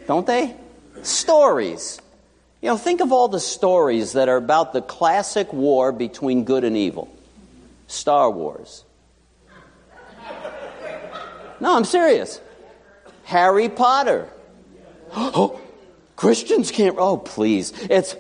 Don't 0.08 0.28
they? 0.28 0.56
Stories. 1.02 2.00
You 2.62 2.70
know, 2.70 2.78
think 2.78 3.02
of 3.02 3.12
all 3.12 3.30
the 3.30 3.40
stories 3.40 4.14
that 4.14 4.30
are 4.30 4.38
about 4.38 4.74
the 4.74 4.82
classic 4.84 5.52
war 5.52 5.92
between 5.92 6.44
good 6.46 6.64
and 6.64 6.78
evil 6.78 7.12
Star 7.88 8.30
Wars. 8.30 8.84
No, 11.60 11.76
I'm 11.76 11.86
serious. 11.86 12.40
Harry 13.24 13.70
Potter. 13.70 14.30
Oh, 15.16 15.60
Christians 16.16 16.70
can't. 16.70 16.96
Oh, 17.00 17.18
please. 17.18 17.74
It's 17.90 18.16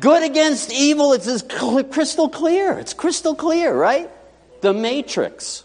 Good 0.00 0.22
against 0.22 0.72
evil, 0.72 1.12
it's 1.12 1.26
as 1.26 1.42
crystal 1.42 2.28
clear. 2.28 2.78
It's 2.78 2.94
crystal 2.94 3.34
clear, 3.34 3.74
right? 3.74 4.10
The 4.62 4.72
Matrix. 4.72 5.64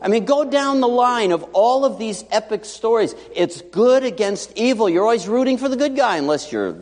I 0.00 0.08
mean, 0.08 0.24
go 0.24 0.48
down 0.48 0.80
the 0.80 0.88
line 0.88 1.32
of 1.32 1.42
all 1.52 1.84
of 1.84 1.98
these 1.98 2.24
epic 2.30 2.64
stories. 2.64 3.14
It's 3.34 3.62
good 3.62 4.04
against 4.04 4.56
evil. 4.56 4.88
You're 4.88 5.02
always 5.02 5.26
rooting 5.26 5.58
for 5.58 5.68
the 5.68 5.76
good 5.76 5.96
guy, 5.96 6.16
unless 6.16 6.52
you're 6.52 6.68
a 6.68 6.76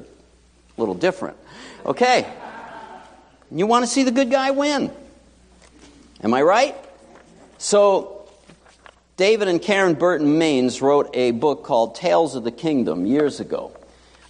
little 0.77 0.95
different. 0.95 1.37
Okay. 1.87 2.27
You 3.51 3.67
want 3.67 3.85
to 3.85 3.91
see 3.91 4.03
the 4.03 4.11
good 4.11 4.31
guy 4.31 4.51
win. 4.51 4.91
Am 6.23 6.35
I 6.35 6.43
right? 6.43 6.77
So, 7.57 8.29
David 9.17 9.49
and 9.49 9.63
Karen 9.63 9.95
Burton 9.95 10.39
Mains 10.39 10.83
wrote 10.83 11.09
a 11.15 11.31
book 11.31 11.63
called 11.63 11.95
Tales 11.95 12.35
of 12.35 12.45
the 12.45 12.53
Kingdom 12.53 13.07
years 13.07 13.41
ago. 13.41 13.74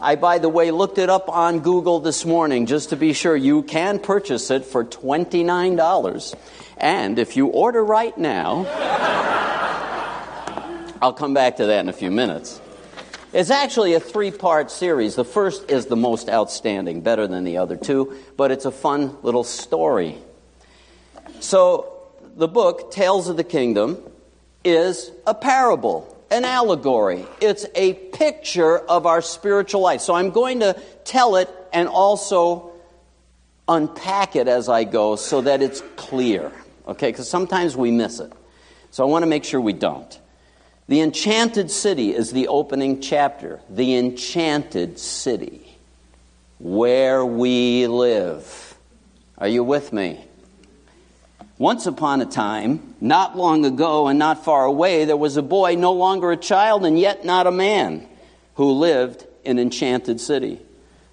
I, 0.04 0.16
by 0.16 0.36
the 0.36 0.50
way, 0.50 0.70
looked 0.70 0.98
it 0.98 1.08
up 1.08 1.30
on 1.30 1.60
Google 1.60 1.98
this 1.98 2.26
morning 2.26 2.66
just 2.66 2.90
to 2.90 2.96
be 2.96 3.14
sure. 3.14 3.34
You 3.34 3.62
can 3.62 3.98
purchase 3.98 4.50
it 4.50 4.66
for 4.66 4.84
$29. 4.84 6.34
And 6.76 7.18
if 7.18 7.38
you 7.38 7.46
order 7.46 7.82
right 7.82 8.16
now, 8.18 8.66
I'll 11.00 11.14
come 11.14 11.32
back 11.32 11.56
to 11.56 11.64
that 11.64 11.80
in 11.80 11.88
a 11.88 11.94
few 11.94 12.10
minutes. 12.10 12.60
It's 13.32 13.48
actually 13.48 13.94
a 13.94 14.00
three 14.00 14.30
part 14.30 14.70
series. 14.70 15.14
The 15.14 15.24
first 15.24 15.70
is 15.70 15.86
the 15.86 15.96
most 15.96 16.28
outstanding, 16.28 17.00
better 17.00 17.26
than 17.26 17.44
the 17.44 17.56
other 17.56 17.76
two, 17.76 18.14
but 18.36 18.50
it's 18.50 18.66
a 18.66 18.70
fun 18.70 19.16
little 19.22 19.42
story. 19.42 20.18
So, 21.40 22.10
the 22.36 22.46
book, 22.46 22.92
Tales 22.92 23.30
of 23.30 23.38
the 23.38 23.44
Kingdom, 23.44 23.96
is 24.64 25.10
a 25.26 25.32
parable 25.32 26.13
an 26.34 26.44
allegory, 26.44 27.24
it's 27.40 27.64
a 27.74 27.94
picture 27.94 28.78
of 28.78 29.06
our 29.06 29.22
spiritual 29.22 29.80
life. 29.80 30.00
So 30.00 30.14
I'm 30.14 30.30
going 30.30 30.60
to 30.60 30.74
tell 31.04 31.36
it 31.36 31.48
and 31.72 31.88
also 31.88 32.72
unpack 33.68 34.36
it 34.36 34.48
as 34.48 34.68
I 34.68 34.84
go 34.84 35.16
so 35.16 35.40
that 35.42 35.62
it's 35.62 35.82
clear. 35.96 36.52
Okay, 36.86 37.10
because 37.10 37.28
sometimes 37.28 37.76
we 37.76 37.90
miss 37.90 38.20
it. 38.20 38.32
So 38.90 39.04
I 39.04 39.06
want 39.06 39.22
to 39.22 39.26
make 39.26 39.44
sure 39.44 39.60
we 39.60 39.72
don't. 39.72 40.20
The 40.88 41.00
enchanted 41.00 41.70
city 41.70 42.14
is 42.14 42.32
the 42.32 42.48
opening 42.48 43.00
chapter. 43.00 43.60
The 43.70 43.96
enchanted 43.96 44.98
city, 44.98 45.78
where 46.58 47.24
we 47.24 47.86
live. 47.86 48.76
Are 49.38 49.48
you 49.48 49.64
with 49.64 49.92
me? 49.92 50.24
Once 51.58 51.86
upon 51.86 52.20
a 52.20 52.26
time, 52.26 52.94
not 53.00 53.36
long 53.36 53.64
ago 53.64 54.08
and 54.08 54.18
not 54.18 54.44
far 54.44 54.64
away, 54.64 55.04
there 55.04 55.16
was 55.16 55.36
a 55.36 55.42
boy, 55.42 55.76
no 55.76 55.92
longer 55.92 56.32
a 56.32 56.36
child 56.36 56.84
and 56.84 56.98
yet 56.98 57.24
not 57.24 57.46
a 57.46 57.52
man, 57.52 58.06
who 58.54 58.72
lived 58.72 59.24
in 59.44 59.58
Enchanted 59.58 60.20
City. 60.20 60.60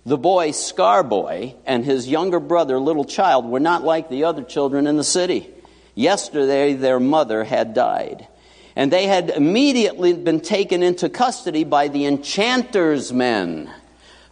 The 0.04 0.18
boy, 0.18 0.50
Scarboy, 0.50 1.54
and 1.66 1.86
his 1.86 2.08
younger 2.08 2.40
brother, 2.40 2.80
Little 2.80 3.06
Child, 3.06 3.46
were 3.46 3.60
not 3.60 3.84
like 3.84 4.10
the 4.10 4.24
other 4.24 4.42
children 4.42 4.88
in 4.88 4.98
the 4.98 5.04
city. 5.04 5.48
Yesterday, 5.94 6.74
their 6.74 7.00
mother 7.00 7.44
had 7.44 7.76
died. 7.76 8.28
And 8.76 8.92
they 8.92 9.06
had 9.06 9.30
immediately 9.30 10.14
been 10.14 10.40
taken 10.40 10.82
into 10.82 11.08
custody 11.08 11.64
by 11.64 11.88
the 11.90 12.06
enchanter's 12.06 13.14
men. 13.14 13.70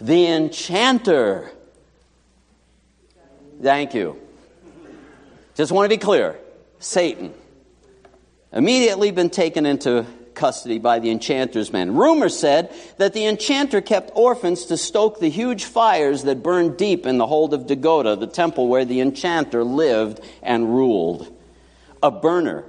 The 0.02 0.26
enchanter. 0.28 1.52
Thank 3.62 3.94
you. 3.94 4.20
Just 5.60 5.74
want 5.74 5.84
to 5.84 5.90
be 5.90 6.00
clear 6.00 6.40
Satan. 6.80 7.34
Immediately 8.54 9.12
been 9.12 9.30
taken 9.30 9.66
into 9.66 10.06
custody 10.34 10.80
by 10.80 11.00
the 11.00 11.10
enchanter's 11.12 11.74
men. 11.74 11.96
Rumor 11.96 12.30
said 12.30 12.74
that 12.96 13.12
the 13.12 13.26
enchanter 13.26 13.82
kept 13.82 14.10
orphans 14.16 14.68
to 14.68 14.78
stoke 14.78 15.20
the 15.20 15.30
huge 15.30 15.66
fires 15.66 16.24
that 16.24 16.42
burned 16.42 16.78
deep 16.78 17.06
in 17.06 17.18
the 17.18 17.28
hold 17.28 17.54
of 17.54 17.68
Dagoda, 17.68 18.18
the 18.18 18.26
temple 18.26 18.70
where 18.70 18.86
the 18.86 19.02
enchanter 19.02 19.66
lived 19.66 20.22
and 20.42 20.74
ruled. 20.74 21.28
A 22.02 22.10
burner, 22.10 22.64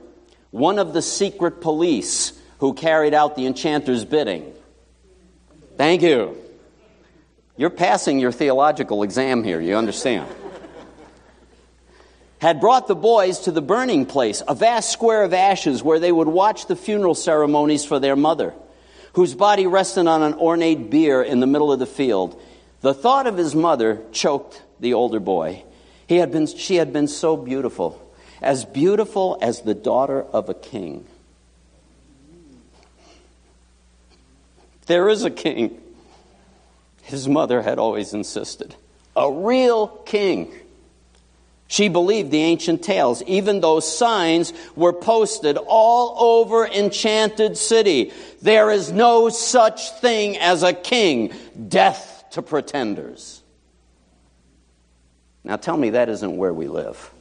one 0.50 0.80
of 0.80 0.92
the 0.92 1.00
secret 1.00 1.60
police 1.60 2.32
who 2.58 2.74
carried 2.74 3.14
out 3.14 3.36
the 3.36 3.46
enchanter's 3.46 4.04
bidding. 4.04 4.52
Thank 5.76 6.02
you. 6.02 6.36
You're 7.56 7.70
passing 7.70 8.18
your 8.18 8.32
theological 8.32 9.04
exam 9.04 9.44
here, 9.44 9.60
you 9.60 9.76
understand 9.76 10.26
had 12.40 12.58
brought 12.60 12.88
the 12.88 12.96
boys 12.96 13.40
to 13.40 13.52
the 13.52 13.62
burning 13.62 14.06
place, 14.06 14.42
a 14.48 14.54
vast 14.54 14.90
square 14.90 15.22
of 15.22 15.34
ashes 15.34 15.82
where 15.82 16.00
they 16.00 16.10
would 16.10 16.28
watch 16.28 16.66
the 16.66 16.76
funeral 16.76 17.14
ceremonies 17.14 17.84
for 17.84 17.98
their 17.98 18.16
mother, 18.16 18.54
whose 19.12 19.34
body 19.34 19.66
rested 19.66 20.06
on 20.06 20.22
an 20.22 20.34
ornate 20.34 20.90
bier 20.90 21.22
in 21.22 21.40
the 21.40 21.46
middle 21.46 21.70
of 21.70 21.78
the 21.78 21.86
field. 21.86 22.40
The 22.80 22.94
thought 22.94 23.26
of 23.26 23.36
his 23.36 23.54
mother 23.54 24.00
choked 24.10 24.62
the 24.80 24.94
older 24.94 25.20
boy. 25.20 25.64
He 26.06 26.16
had 26.16 26.32
been, 26.32 26.46
she 26.46 26.76
had 26.76 26.94
been 26.94 27.08
so 27.08 27.36
beautiful, 27.36 28.00
as 28.40 28.64
beautiful 28.64 29.38
as 29.42 29.60
the 29.60 29.74
daughter 29.74 30.22
of 30.22 30.48
a 30.48 30.54
king. 30.54 31.06
There 34.86 35.10
is 35.10 35.24
a 35.24 35.30
king. 35.30 35.78
his 37.02 37.28
mother 37.28 37.60
had 37.62 37.78
always 37.78 38.14
insisted. 38.14 38.74
A 39.14 39.30
real 39.30 39.88
king. 39.88 40.52
She 41.70 41.88
believed 41.88 42.32
the 42.32 42.42
ancient 42.42 42.82
tales, 42.82 43.22
even 43.28 43.60
though 43.60 43.78
signs 43.78 44.52
were 44.74 44.92
posted 44.92 45.56
all 45.56 46.16
over 46.18 46.66
Enchanted 46.66 47.56
City. 47.56 48.10
There 48.42 48.72
is 48.72 48.90
no 48.90 49.28
such 49.28 49.92
thing 50.00 50.36
as 50.38 50.64
a 50.64 50.72
king. 50.72 51.32
Death 51.68 52.24
to 52.32 52.42
pretenders. 52.42 53.40
Now 55.44 55.54
tell 55.54 55.76
me 55.76 55.90
that 55.90 56.08
isn't 56.08 56.36
where 56.36 56.52
we 56.52 56.66
live. 56.66 57.12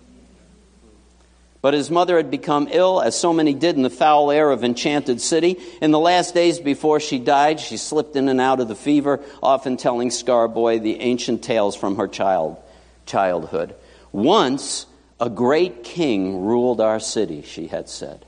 But 1.61 1.75
his 1.75 1.91
mother 1.91 2.17
had 2.17 2.31
become 2.31 2.69
ill, 2.71 3.01
as 3.01 3.15
so 3.15 3.31
many 3.31 3.53
did 3.53 3.75
in 3.75 3.83
the 3.83 3.91
foul 3.91 4.31
air 4.31 4.49
of 4.49 4.63
Enchanted 4.63 5.21
City. 5.21 5.57
In 5.79 5.91
the 5.91 5.99
last 5.99 6.33
days 6.33 6.59
before 6.59 6.99
she 6.99 7.19
died, 7.19 7.59
she 7.59 7.77
slipped 7.77 8.15
in 8.15 8.27
and 8.27 8.41
out 8.41 8.59
of 8.59 8.67
the 8.67 8.75
fever, 8.75 9.19
often 9.43 9.77
telling 9.77 10.09
Scarboy 10.09 10.81
the 10.81 11.01
ancient 11.01 11.43
tales 11.43 11.75
from 11.75 11.97
her 11.97 12.07
child, 12.07 12.57
childhood. 13.05 13.75
Once 14.11 14.85
a 15.19 15.29
great 15.29 15.83
king 15.83 16.41
ruled 16.41 16.81
our 16.81 16.99
city, 16.99 17.41
she 17.41 17.67
had 17.67 17.89
said. 17.89 18.25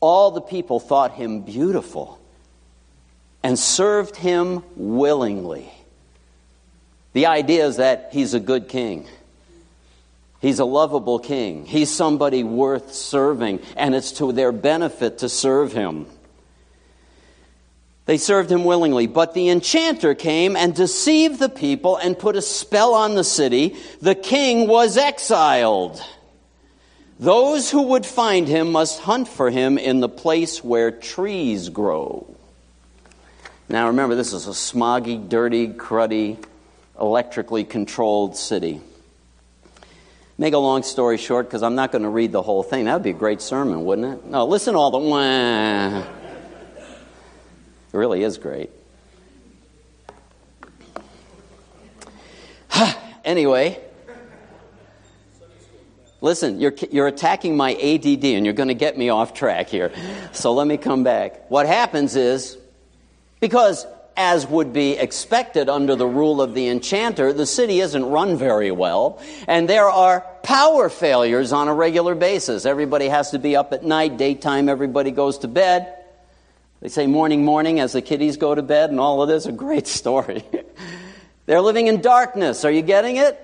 All 0.00 0.30
the 0.30 0.40
people 0.40 0.80
thought 0.80 1.12
him 1.12 1.42
beautiful 1.42 2.18
and 3.42 3.58
served 3.58 4.16
him 4.16 4.62
willingly. 4.76 5.70
The 7.12 7.26
idea 7.26 7.66
is 7.66 7.76
that 7.76 8.08
he's 8.12 8.34
a 8.34 8.40
good 8.40 8.68
king. 8.68 9.06
He's 10.40 10.58
a 10.58 10.64
lovable 10.64 11.18
king. 11.18 11.66
He's 11.66 11.90
somebody 11.90 12.42
worth 12.42 12.94
serving, 12.94 13.60
and 13.76 13.94
it's 13.94 14.12
to 14.12 14.32
their 14.32 14.50
benefit 14.50 15.18
to 15.18 15.28
serve 15.28 15.72
him. 15.72 16.06
They 18.04 18.18
served 18.18 18.50
him 18.50 18.64
willingly, 18.64 19.06
but 19.06 19.32
the 19.32 19.48
enchanter 19.48 20.14
came 20.14 20.56
and 20.56 20.74
deceived 20.74 21.38
the 21.38 21.48
people 21.48 21.96
and 21.96 22.18
put 22.18 22.34
a 22.34 22.42
spell 22.42 22.94
on 22.94 23.14
the 23.14 23.22
city. 23.22 23.76
The 24.00 24.16
king 24.16 24.66
was 24.66 24.96
exiled. 24.96 26.02
Those 27.20 27.70
who 27.70 27.82
would 27.82 28.04
find 28.04 28.48
him 28.48 28.72
must 28.72 29.00
hunt 29.00 29.28
for 29.28 29.50
him 29.50 29.78
in 29.78 30.00
the 30.00 30.08
place 30.08 30.64
where 30.64 30.90
trees 30.90 31.68
grow. 31.68 32.26
Now 33.68 33.86
remember, 33.86 34.16
this 34.16 34.32
is 34.32 34.48
a 34.48 34.50
smoggy, 34.50 35.28
dirty, 35.28 35.68
cruddy, 35.68 36.44
electrically 37.00 37.62
controlled 37.62 38.36
city. 38.36 38.80
Make 40.36 40.54
a 40.54 40.58
long 40.58 40.82
story 40.82 41.18
short, 41.18 41.46
because 41.46 41.62
I'm 41.62 41.76
not 41.76 41.92
going 41.92 42.02
to 42.02 42.08
read 42.08 42.32
the 42.32 42.42
whole 42.42 42.64
thing. 42.64 42.86
That 42.86 42.94
would 42.94 43.02
be 43.04 43.10
a 43.10 43.14
great 43.14 43.40
sermon, 43.40 43.84
wouldn't 43.84 44.18
it? 44.18 44.24
No, 44.26 44.44
listen 44.44 44.72
to 44.72 44.80
all 44.80 44.90
the 44.90 44.98
wah. 44.98 46.04
It 47.92 47.96
really 47.96 48.22
is 48.22 48.38
great. 48.38 48.70
anyway, 53.24 53.78
listen, 56.22 56.58
you're, 56.58 56.74
you're 56.90 57.06
attacking 57.06 57.56
my 57.56 57.74
ADD 57.74 58.24
and 58.24 58.46
you're 58.46 58.54
going 58.54 58.68
to 58.68 58.74
get 58.74 58.96
me 58.96 59.10
off 59.10 59.34
track 59.34 59.68
here. 59.68 59.92
So 60.32 60.54
let 60.54 60.66
me 60.66 60.78
come 60.78 61.04
back. 61.04 61.50
What 61.50 61.66
happens 61.66 62.16
is, 62.16 62.56
because 63.40 63.86
as 64.16 64.46
would 64.46 64.72
be 64.72 64.92
expected 64.92 65.68
under 65.68 65.96
the 65.96 66.06
rule 66.06 66.40
of 66.40 66.54
the 66.54 66.68
enchanter, 66.68 67.32
the 67.32 67.46
city 67.46 67.80
isn't 67.80 68.04
run 68.04 68.36
very 68.36 68.70
well, 68.70 69.20
and 69.46 69.68
there 69.68 69.88
are 69.88 70.20
power 70.42 70.88
failures 70.88 71.52
on 71.52 71.68
a 71.68 71.74
regular 71.74 72.14
basis. 72.14 72.66
Everybody 72.66 73.08
has 73.08 73.30
to 73.30 73.38
be 73.38 73.56
up 73.56 73.72
at 73.72 73.84
night, 73.84 74.16
daytime, 74.16 74.68
everybody 74.68 75.10
goes 75.10 75.38
to 75.38 75.48
bed. 75.48 76.01
They 76.82 76.88
say 76.88 77.06
morning, 77.06 77.44
morning 77.44 77.78
as 77.78 77.92
the 77.92 78.02
kiddies 78.02 78.36
go 78.36 78.56
to 78.56 78.60
bed, 78.60 78.90
and 78.90 78.98
all 78.98 79.22
of 79.22 79.28
this 79.28 79.46
a 79.46 79.52
great 79.52 79.86
story. 80.00 80.44
They're 81.46 81.60
living 81.60 81.86
in 81.86 82.00
darkness. 82.00 82.64
Are 82.64 82.72
you 82.72 82.82
getting 82.82 83.16
it? 83.16 83.38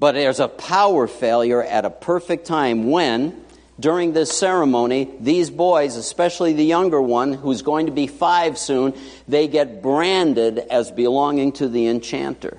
But 0.00 0.12
there's 0.12 0.40
a 0.40 0.48
power 0.48 1.06
failure 1.06 1.62
at 1.62 1.84
a 1.84 1.90
perfect 1.90 2.46
time 2.46 2.90
when 2.90 3.40
during 3.78 4.12
this 4.12 4.36
ceremony, 4.36 5.08
these 5.20 5.48
boys, 5.50 5.94
especially 5.94 6.54
the 6.54 6.64
younger 6.64 7.00
one, 7.00 7.32
who's 7.32 7.62
going 7.62 7.86
to 7.86 7.92
be 7.92 8.08
five 8.08 8.58
soon, 8.58 8.92
they 9.28 9.46
get 9.46 9.80
branded 9.80 10.58
as 10.58 10.90
belonging 10.90 11.52
to 11.52 11.68
the 11.68 11.86
enchanter. 11.86 12.58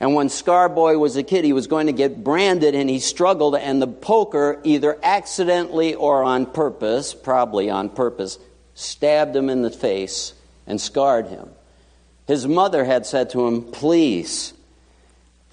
And 0.00 0.14
when 0.14 0.28
Scarboy 0.28 0.98
was 0.98 1.16
a 1.16 1.22
kid, 1.22 1.44
he 1.44 1.52
was 1.52 1.66
going 1.66 1.86
to 1.86 1.92
get 1.92 2.22
branded 2.22 2.74
and 2.74 2.88
he 2.88 3.00
struggled, 3.00 3.56
and 3.56 3.82
the 3.82 3.88
poker, 3.88 4.60
either 4.62 4.96
accidentally 5.02 5.94
or 5.94 6.22
on 6.22 6.46
purpose, 6.46 7.14
probably 7.14 7.68
on 7.68 7.88
purpose, 7.88 8.38
stabbed 8.74 9.34
him 9.34 9.50
in 9.50 9.62
the 9.62 9.70
face 9.70 10.34
and 10.66 10.80
scarred 10.80 11.26
him. 11.26 11.48
His 12.28 12.46
mother 12.46 12.84
had 12.84 13.06
said 13.06 13.30
to 13.30 13.46
him, 13.46 13.62
Please, 13.62 14.52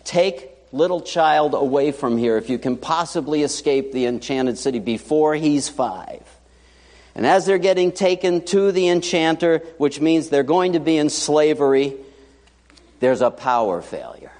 take 0.03 0.51
little 0.71 1.01
child 1.01 1.53
away 1.53 1.91
from 1.91 2.17
here 2.17 2.37
if 2.37 2.49
you 2.49 2.59
can 2.59 2.77
possibly 2.77 3.41
escape 3.43 3.93
the 3.93 4.05
enchanted 4.05 4.57
city 4.57 4.79
before 4.79 5.33
he's 5.33 5.69
five. 5.69 6.21
And 7.15 7.25
as 7.25 7.45
they're 7.45 7.57
getting 7.57 7.93
taken 7.93 8.43
to 8.47 8.73
the 8.73 8.89
enchanter, 8.89 9.59
which 9.77 10.01
means 10.01 10.29
they're 10.29 10.43
going 10.43 10.73
to 10.73 10.81
be 10.81 10.97
in 10.97 11.09
slavery, 11.09 11.95
there's 12.99 13.21
a 13.21 13.31
power 13.31 13.81
failure. 13.81 14.33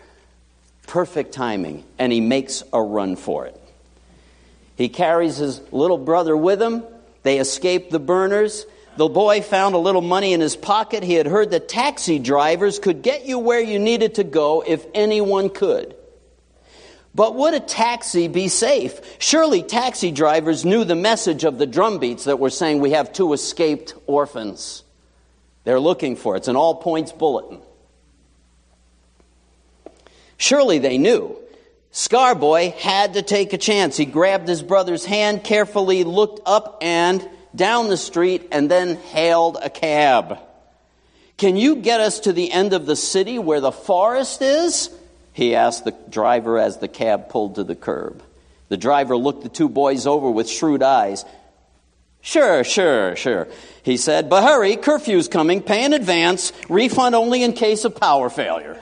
Perfect 0.87 1.33
timing, 1.33 1.83
and 1.97 2.11
he 2.11 2.21
makes 2.21 2.63
a 2.71 2.81
run 2.81 3.15
for 3.15 3.45
it. 3.45 3.59
He 4.75 4.89
carries 4.89 5.37
his 5.37 5.61
little 5.71 5.97
brother 5.97 6.35
with 6.35 6.61
him. 6.61 6.83
They 7.23 7.39
escape 7.39 7.89
the 7.89 7.99
burners. 7.99 8.65
The 8.97 9.07
boy 9.09 9.41
found 9.41 9.75
a 9.75 9.79
little 9.79 10.01
money 10.01 10.33
in 10.33 10.41
his 10.41 10.55
pocket. 10.55 11.03
He 11.03 11.15
had 11.15 11.27
heard 11.27 11.51
that 11.51 11.67
taxi 11.67 12.19
drivers 12.19 12.79
could 12.79 13.01
get 13.01 13.25
you 13.25 13.39
where 13.39 13.59
you 13.59 13.79
needed 13.79 14.15
to 14.15 14.23
go 14.23 14.63
if 14.65 14.85
anyone 14.93 15.49
could. 15.49 15.95
But 17.13 17.35
would 17.35 17.53
a 17.53 17.61
taxi 17.61 18.27
be 18.27 18.49
safe? 18.49 18.99
Surely 19.19 19.63
taxi 19.63 20.11
drivers 20.11 20.65
knew 20.65 20.83
the 20.83 20.95
message 20.95 21.45
of 21.45 21.57
the 21.57 21.65
drumbeats 21.65 22.25
that 22.25 22.39
were 22.39 22.49
saying 22.49 22.79
we 22.79 22.91
have 22.91 23.13
two 23.13 23.31
escaped 23.31 23.93
orphans. 24.05 24.83
They're 25.63 25.79
looking 25.79 26.17
for 26.17 26.35
it. 26.35 26.39
It's 26.39 26.47
an 26.49 26.57
all 26.57 26.75
points 26.75 27.13
bulletin. 27.13 27.61
Surely 30.37 30.79
they 30.79 30.97
knew. 30.97 31.37
Scarboy 31.91 32.73
had 32.73 33.13
to 33.13 33.21
take 33.21 33.53
a 33.53 33.57
chance. 33.57 33.95
He 33.95 34.05
grabbed 34.05 34.47
his 34.47 34.61
brother's 34.61 35.05
hand, 35.05 35.43
carefully 35.43 36.03
looked 36.03 36.41
up 36.45 36.79
and 36.81 37.27
down 37.55 37.87
the 37.87 37.97
street, 37.97 38.49
and 38.51 38.69
then 38.69 38.97
hailed 38.97 39.57
a 39.61 39.69
cab. 39.69 40.39
Can 41.37 41.55
you 41.55 41.77
get 41.77 42.01
us 42.01 42.21
to 42.21 42.33
the 42.33 42.51
end 42.51 42.73
of 42.73 42.85
the 42.85 42.95
city 42.95 43.39
where 43.39 43.61
the 43.61 43.71
forest 43.71 44.41
is? 44.41 44.89
he 45.31 45.53
asked 45.53 45.83
the 45.83 45.93
driver 46.09 46.57
as 46.57 46.77
the 46.77 46.87
cab 46.87 47.27
pulled 47.27 47.55
to 47.55 47.63
the 47.63 47.75
curb. 47.75 48.23
The 48.69 48.77
driver 48.77 49.17
looked 49.17 49.43
the 49.43 49.49
two 49.49 49.67
boys 49.67 50.07
over 50.07 50.31
with 50.31 50.49
shrewd 50.49 50.81
eyes. 50.81 51.25
Sure, 52.21 52.63
sure, 52.63 53.15
sure, 53.15 53.47
he 53.83 53.97
said. 53.97 54.29
But 54.29 54.43
hurry, 54.43 54.77
curfew's 54.77 55.27
coming. 55.27 55.61
Pay 55.61 55.85
in 55.85 55.93
advance. 55.93 56.53
Refund 56.69 57.15
only 57.15 57.43
in 57.43 57.53
case 57.53 57.85
of 57.85 57.95
power 57.95 58.29
failure. 58.29 58.81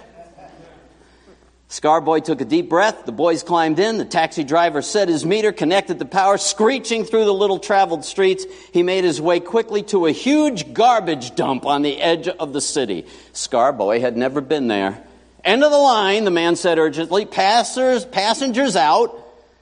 Scarboy 1.73 2.23
took 2.23 2.39
a 2.39 2.45
deep 2.45 2.69
breath. 2.69 3.03
The 3.07 3.11
boys 3.11 3.41
climbed 3.41 3.79
in. 3.79 3.97
The 3.97 4.05
taxi 4.05 4.43
driver 4.43 4.83
set 4.83 5.07
his 5.07 5.25
meter, 5.25 5.51
connected 5.51 5.97
the 5.97 6.05
power. 6.05 6.37
Screeching 6.37 7.03
through 7.03 7.25
the 7.25 7.33
little 7.33 7.57
traveled 7.57 8.05
streets, 8.05 8.45
he 8.71 8.83
made 8.83 9.03
his 9.03 9.19
way 9.19 9.39
quickly 9.39 9.81
to 9.85 10.05
a 10.05 10.11
huge 10.11 10.75
garbage 10.75 11.33
dump 11.33 11.65
on 11.65 11.81
the 11.81 11.99
edge 11.99 12.27
of 12.27 12.53
the 12.53 12.61
city. 12.61 13.07
Scarboy 13.33 13.99
had 13.99 14.15
never 14.15 14.39
been 14.39 14.67
there. 14.67 15.03
End 15.43 15.63
of 15.63 15.71
the 15.71 15.77
line, 15.77 16.25
the 16.25 16.31
man 16.31 16.55
said 16.55 16.77
urgently. 16.77 17.25
Passers, 17.25 18.05
passengers 18.05 18.75
out. 18.75 19.19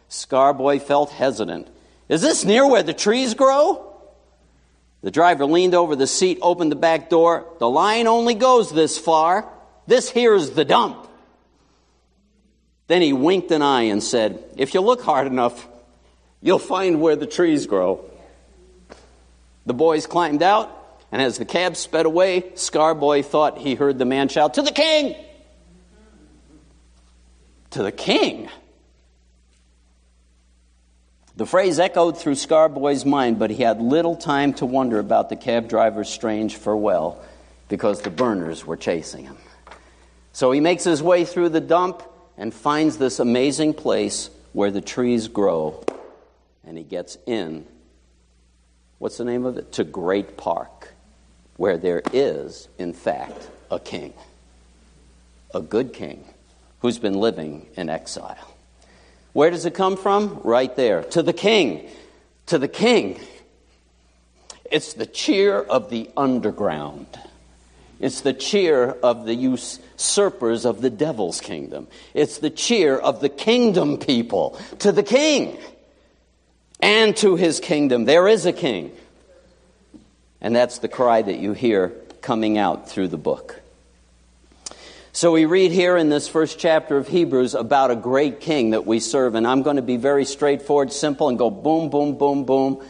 Scarboy 0.09 0.81
felt 0.81 1.11
hesitant. 1.11 1.69
Is 2.09 2.21
this 2.21 2.43
near 2.43 2.67
where 2.67 2.83
the 2.83 2.93
trees 2.93 3.35
grow? 3.35 3.87
The 5.01 5.11
driver 5.11 5.45
leaned 5.45 5.75
over 5.75 5.95
the 5.95 6.07
seat, 6.07 6.39
opened 6.41 6.73
the 6.73 6.75
back 6.75 7.09
door. 7.09 7.45
The 7.59 7.69
line 7.69 8.07
only 8.07 8.33
goes 8.33 8.69
this 8.69 8.97
far. 8.97 9.47
This 9.87 10.09
here's 10.09 10.49
the 10.49 10.65
dump. 10.65 11.07
Then 12.91 13.01
he 13.01 13.13
winked 13.13 13.49
an 13.51 13.61
eye 13.61 13.83
and 13.83 14.03
said, 14.03 14.43
If 14.57 14.73
you 14.73 14.81
look 14.81 15.01
hard 15.01 15.25
enough, 15.25 15.65
you'll 16.41 16.59
find 16.59 16.99
where 16.99 17.15
the 17.15 17.25
trees 17.25 17.65
grow. 17.65 18.03
The 19.65 19.73
boys 19.73 20.07
climbed 20.07 20.43
out, 20.43 20.69
and 21.09 21.21
as 21.21 21.37
the 21.37 21.45
cab 21.45 21.77
sped 21.77 22.05
away, 22.05 22.41
Scarboy 22.41 23.23
thought 23.23 23.57
he 23.57 23.75
heard 23.75 23.97
the 23.97 24.03
man 24.03 24.27
shout, 24.27 24.55
To 24.55 24.61
the 24.61 24.73
king! 24.73 25.15
to 27.69 27.81
the 27.81 27.93
king. 27.93 28.49
The 31.37 31.45
phrase 31.45 31.79
echoed 31.79 32.17
through 32.17 32.35
Scarboy's 32.35 33.05
mind, 33.05 33.39
but 33.39 33.51
he 33.51 33.63
had 33.63 33.81
little 33.81 34.17
time 34.17 34.53
to 34.55 34.65
wonder 34.65 34.99
about 34.99 35.29
the 35.29 35.37
cab 35.37 35.69
driver's 35.69 36.09
strange 36.09 36.57
farewell 36.57 37.23
because 37.69 38.01
the 38.01 38.09
burners 38.09 38.65
were 38.65 38.75
chasing 38.75 39.23
him. 39.23 39.37
So 40.33 40.51
he 40.51 40.59
makes 40.59 40.83
his 40.83 41.01
way 41.01 41.23
through 41.23 41.47
the 41.47 41.61
dump 41.61 42.03
and 42.41 42.51
finds 42.51 42.97
this 42.97 43.19
amazing 43.19 43.71
place 43.71 44.31
where 44.51 44.71
the 44.71 44.81
trees 44.81 45.27
grow. 45.27 45.85
And 46.65 46.75
he 46.75 46.83
gets 46.83 47.15
in. 47.27 47.67
What's 48.97 49.17
the 49.17 49.25
name 49.25 49.45
of 49.45 49.57
it? 49.57 49.73
To 49.73 49.83
Great 49.83 50.37
Park. 50.37 50.91
where 51.57 51.77
there 51.77 52.01
is, 52.11 52.67
in 52.79 52.91
fact, 52.91 53.47
a 53.69 53.79
king, 53.79 54.15
a 55.53 55.61
good 55.61 55.93
king 55.93 56.23
who's 56.79 56.97
been 56.97 57.13
living 57.13 57.67
in 57.75 57.87
exile. 57.87 58.55
Where 59.33 59.51
does 59.51 59.67
it 59.67 59.75
come 59.75 59.95
from? 59.95 60.41
Right 60.43 60.75
there. 60.75 61.03
To 61.03 61.21
the 61.21 61.33
king. 61.33 61.87
To 62.47 62.57
the 62.57 62.67
king. 62.67 63.19
It's 64.71 64.93
the 64.93 65.05
cheer 65.05 65.61
of 65.61 65.91
the 65.91 66.09
underground. 66.17 67.05
It's 68.01 68.21
the 68.21 68.33
cheer 68.33 68.89
of 68.89 69.25
the 69.25 69.35
usurpers 69.35 70.65
of 70.65 70.81
the 70.81 70.89
devil's 70.89 71.39
kingdom. 71.39 71.87
It's 72.13 72.39
the 72.39 72.49
cheer 72.49 72.97
of 72.97 73.21
the 73.21 73.29
kingdom 73.29 73.99
people 73.99 74.59
to 74.79 74.91
the 74.91 75.03
king 75.03 75.57
and 76.79 77.15
to 77.17 77.35
his 77.35 77.59
kingdom. 77.59 78.05
There 78.05 78.27
is 78.27 78.47
a 78.47 78.53
king. 78.53 78.91
And 80.41 80.55
that's 80.55 80.79
the 80.79 80.87
cry 80.87 81.21
that 81.21 81.37
you 81.37 81.53
hear 81.53 81.89
coming 82.21 82.57
out 82.57 82.89
through 82.89 83.09
the 83.09 83.17
book. 83.17 83.61
So 85.13 85.31
we 85.31 85.45
read 85.45 85.71
here 85.71 85.97
in 85.97 86.09
this 86.09 86.27
first 86.27 86.57
chapter 86.57 86.97
of 86.97 87.07
Hebrews 87.07 87.53
about 87.53 87.91
a 87.91 87.95
great 87.95 88.39
king 88.39 88.71
that 88.71 88.85
we 88.85 88.99
serve, 88.99 89.35
and 89.35 89.45
I'm 89.45 89.61
going 89.61 89.75
to 89.75 89.81
be 89.81 89.97
very 89.97 90.25
straightforward, 90.25 90.91
simple, 90.91 91.29
and 91.29 91.37
go 91.37 91.51
boom, 91.51 91.89
boom, 91.89 92.17
boom, 92.17 92.45
boom. 92.45 92.83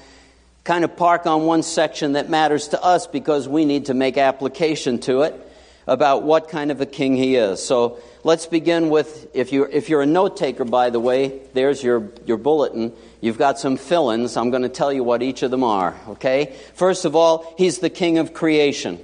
Kind 0.64 0.84
of 0.84 0.96
park 0.96 1.26
on 1.26 1.46
one 1.46 1.64
section 1.64 2.14
that 2.14 2.30
matters 2.30 2.70
to 2.70 2.84
us 2.84 3.08
because 3.08 3.48
we 3.48 3.66
need 3.66 3.88
to 3.88 3.94
make 3.94 4.18
application 4.18 5.00
to 5.00 5.22
it 5.24 5.48
about 5.88 6.24
what 6.24 6.50
kind 6.50 6.72
of 6.72 6.80
a 6.82 6.86
king 6.86 7.16
he 7.16 7.36
is. 7.36 7.66
So 7.66 7.98
let's 8.24 8.46
begin 8.46 8.90
with 8.90 9.36
if 9.36 9.52
you're, 9.52 9.68
if 9.68 9.90
you're 9.90 10.04
a 10.04 10.06
note 10.06 10.38
taker, 10.38 10.64
by 10.64 10.92
the 10.92 11.00
way, 11.00 11.42
there's 11.54 11.84
your, 11.84 12.12
your 12.26 12.38
bulletin. 12.38 12.94
You've 13.22 13.40
got 13.40 13.60
some 13.60 13.78
fill 13.78 14.12
ins. 14.12 14.38
I'm 14.38 14.52
going 14.52 14.62
to 14.62 14.70
tell 14.70 14.94
you 14.94 15.04
what 15.04 15.24
each 15.24 15.42
of 15.42 15.50
them 15.50 15.64
are, 15.64 15.96
okay? 16.10 16.56
First 16.76 17.06
of 17.06 17.16
all, 17.16 17.54
he's 17.58 17.80
the 17.80 17.90
king 17.90 18.20
of 18.20 18.34
creation. 18.34 19.00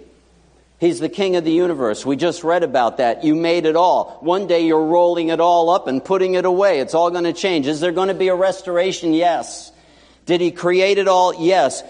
He's 0.79 0.99
the 0.99 1.09
king 1.09 1.35
of 1.35 1.43
the 1.43 1.51
universe. 1.51 2.05
We 2.05 2.15
just 2.17 2.43
read 2.43 2.61
about 2.61 2.97
that. 2.97 3.23
You 3.23 3.33
made 3.33 3.65
it 3.65 3.75
all. 3.75 4.19
One 4.21 4.45
day 4.45 4.67
you're 4.67 4.85
rolling 4.85 5.29
it 5.29 5.39
all 5.39 5.71
up 5.71 5.87
and 5.87 6.05
putting 6.05 6.35
it 6.35 6.45
away. 6.45 6.79
It's 6.79 6.93
all 6.93 7.09
going 7.09 7.23
to 7.23 7.33
change. 7.33 7.65
Is 7.65 7.79
there 7.79 7.91
going 7.91 8.09
to 8.09 8.13
be 8.13 8.27
a 8.27 8.35
restoration? 8.35 9.13
Yes. 9.13 9.71
Did 10.27 10.41
he 10.41 10.51
create 10.51 10.99
it 10.99 11.07
all? 11.07 11.33
Yes. 11.33 11.81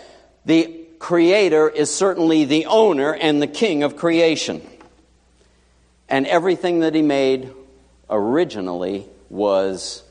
The 0.46 0.74
creator 1.00 1.68
is 1.68 1.94
certainly 1.94 2.46
the 2.46 2.68
owner 2.68 3.14
and 3.14 3.42
the 3.42 3.48
king 3.48 3.84
of 3.84 3.98
creation. 3.98 4.66
And 6.08 6.26
everything 6.26 6.80
that 6.80 6.96
he 6.96 7.02
made 7.02 7.52
originally 8.10 9.06
was 9.30 10.04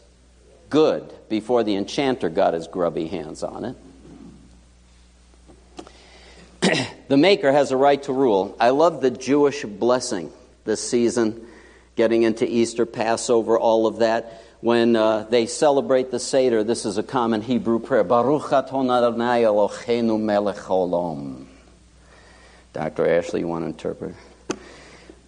good 0.69 1.11
before 1.31 1.65
the 1.65 1.77
enchanter 1.77 2.29
got 2.29 2.53
his 2.53 2.67
grubby 2.67 3.07
hands 3.07 3.43
on 3.43 3.65
it. 3.65 3.77
the 7.09 7.17
maker 7.17 7.51
has 7.53 7.71
a 7.71 7.77
right 7.77 8.03
to 8.03 8.13
rule. 8.13 8.57
I 8.61 8.71
love 8.71 9.01
the 9.01 9.11
Jewish 9.11 9.65
blessing 9.65 10.33
this 10.65 10.87
season, 10.87 11.47
getting 11.95 12.25
into 12.25 12.45
Easter, 12.45 12.85
Passover, 12.87 13.59
all 13.59 13.87
of 13.87 13.99
that. 13.99 14.43
When 14.61 14.97
uh, 14.97 15.27
they 15.29 15.47
celebrate 15.47 16.11
the 16.11 16.19
Seder, 16.19 16.65
this 16.65 16.87
is 16.87 16.97
a 16.97 17.03
common 17.03 17.43
Hebrew 17.43 17.79
prayer. 17.79 18.05
Baruch 18.05 18.53
aton 18.53 18.91
Adonai 18.91 19.43
Eloheinu 19.43 20.19
melech 20.19 20.57
olam. 20.57 21.45
Dr. 22.73 23.07
Ashley, 23.07 23.41
you 23.41 23.49
want 23.49 23.65
to 23.65 23.69
interpret? 23.69 24.15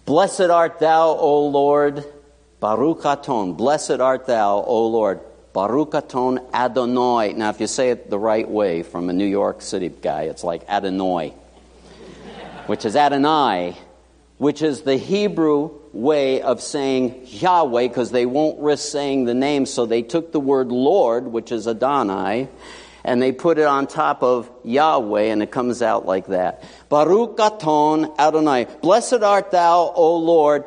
Blessed 0.05 0.41
art 0.41 0.79
thou, 0.79 1.09
O 1.09 1.47
Lord. 1.47 2.03
Baruch 2.59 3.05
aton. 3.05 3.53
Blessed 3.53 3.99
art 3.99 4.25
thou, 4.25 4.63
O 4.63 4.87
Lord. 4.87 5.19
Baruch 5.53 5.93
aton 5.93 6.39
Adonai. 6.51 7.33
Now, 7.33 7.49
if 7.49 7.61
you 7.61 7.67
say 7.67 7.91
it 7.91 8.09
the 8.09 8.19
right 8.19 8.49
way 8.49 8.81
from 8.81 9.09
a 9.09 9.13
New 9.13 9.25
York 9.25 9.61
City 9.61 9.89
guy, 9.89 10.23
it's 10.23 10.43
like 10.43 10.67
Adonai, 10.67 11.29
which 12.65 12.85
is 12.85 12.95
Adonai, 12.95 13.77
which 14.37 14.63
is 14.63 14.81
the 14.81 14.97
Hebrew 14.97 15.78
way 15.93 16.41
of 16.41 16.61
saying 16.61 17.21
Yahweh 17.25 17.87
because 17.87 18.11
they 18.11 18.25
won't 18.25 18.59
risk 18.59 18.91
saying 18.91 19.25
the 19.25 19.33
name. 19.33 19.65
So 19.65 19.85
they 19.85 20.01
took 20.01 20.31
the 20.31 20.39
word 20.39 20.71
Lord, 20.71 21.27
which 21.27 21.51
is 21.51 21.67
Adonai, 21.67 22.47
and 23.03 23.21
they 23.21 23.31
put 23.31 23.57
it 23.57 23.65
on 23.65 23.87
top 23.87 24.23
of 24.23 24.49
Yahweh, 24.63 25.23
and 25.23 25.41
it 25.41 25.51
comes 25.51 25.81
out 25.81 26.05
like 26.05 26.27
that. 26.27 26.63
Baruch 26.89 27.39
aton 27.39 28.13
Adonai. 28.19 28.67
Blessed 28.81 29.23
art 29.23 29.51
thou, 29.51 29.91
O 29.95 30.17
Lord, 30.17 30.65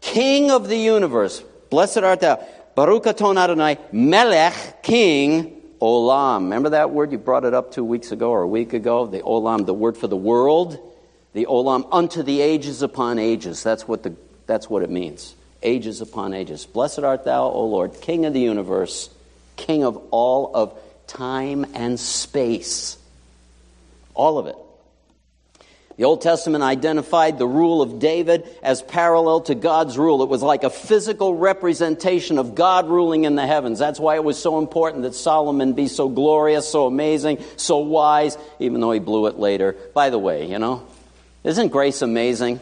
King 0.00 0.50
of 0.50 0.68
the 0.68 0.78
universe. 0.78 1.42
Blessed 1.70 1.98
art 1.98 2.20
thou. 2.20 2.44
Baruch 2.74 3.06
aton 3.06 3.38
Adonai, 3.38 3.78
Melech, 3.92 4.82
King, 4.82 5.62
Olam. 5.80 6.44
Remember 6.44 6.70
that 6.70 6.90
word? 6.90 7.12
You 7.12 7.18
brought 7.18 7.44
it 7.44 7.54
up 7.54 7.70
two 7.72 7.84
weeks 7.84 8.12
ago 8.12 8.30
or 8.30 8.42
a 8.42 8.48
week 8.48 8.72
ago. 8.72 9.06
The 9.06 9.20
Olam, 9.20 9.66
the 9.66 9.74
word 9.74 9.96
for 9.96 10.08
the 10.08 10.16
world. 10.16 10.78
The 11.32 11.46
Olam, 11.46 11.86
unto 11.92 12.22
the 12.22 12.40
ages 12.40 12.82
upon 12.82 13.18
ages. 13.18 13.62
That's 13.62 13.86
what, 13.86 14.02
the, 14.02 14.16
that's 14.46 14.70
what 14.70 14.82
it 14.82 14.90
means. 14.90 15.34
Ages 15.62 16.00
upon 16.00 16.34
ages. 16.34 16.66
Blessed 16.66 17.00
art 17.00 17.24
thou, 17.24 17.44
O 17.44 17.66
Lord, 17.66 18.00
King 18.00 18.24
of 18.26 18.32
the 18.32 18.40
universe, 18.40 19.10
King 19.56 19.84
of 19.84 19.96
all 20.10 20.54
of 20.54 20.78
time 21.06 21.66
and 21.74 21.98
space. 21.98 22.98
All 24.14 24.38
of 24.38 24.46
it. 24.46 24.56
The 25.96 26.04
Old 26.04 26.20
Testament 26.20 26.62
identified 26.62 27.38
the 27.38 27.46
rule 27.46 27.80
of 27.80 27.98
David 27.98 28.46
as 28.62 28.82
parallel 28.82 29.40
to 29.42 29.54
God's 29.54 29.96
rule. 29.96 30.22
It 30.22 30.28
was 30.28 30.42
like 30.42 30.62
a 30.62 30.68
physical 30.68 31.34
representation 31.34 32.38
of 32.38 32.54
God 32.54 32.86
ruling 32.86 33.24
in 33.24 33.34
the 33.34 33.46
heavens. 33.46 33.78
That's 33.78 33.98
why 33.98 34.16
it 34.16 34.24
was 34.24 34.38
so 34.38 34.58
important 34.58 35.04
that 35.04 35.14
Solomon 35.14 35.72
be 35.72 35.88
so 35.88 36.10
glorious, 36.10 36.68
so 36.68 36.86
amazing, 36.86 37.42
so 37.56 37.78
wise, 37.78 38.36
even 38.58 38.82
though 38.82 38.92
he 38.92 39.00
blew 39.00 39.26
it 39.26 39.38
later. 39.38 39.74
By 39.94 40.10
the 40.10 40.18
way, 40.18 40.50
you 40.50 40.58
know, 40.58 40.86
isn't 41.44 41.68
grace 41.68 42.02
amazing? 42.02 42.60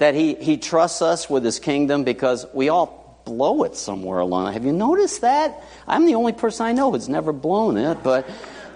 That 0.00 0.14
he, 0.14 0.34
he 0.34 0.56
trusts 0.56 1.02
us 1.02 1.28
with 1.28 1.44
his 1.44 1.60
kingdom 1.60 2.04
because 2.04 2.46
we 2.52 2.70
all 2.70 3.22
blow 3.24 3.64
it 3.64 3.76
somewhere 3.76 4.18
along. 4.18 4.54
Have 4.54 4.64
you 4.64 4.72
noticed 4.72 5.20
that? 5.20 5.62
I'm 5.86 6.06
the 6.06 6.14
only 6.14 6.32
person 6.32 6.66
I 6.66 6.72
know 6.72 6.90
who's 6.90 7.08
never 7.08 7.32
blown 7.32 7.76
it, 7.76 8.02
but, 8.02 8.28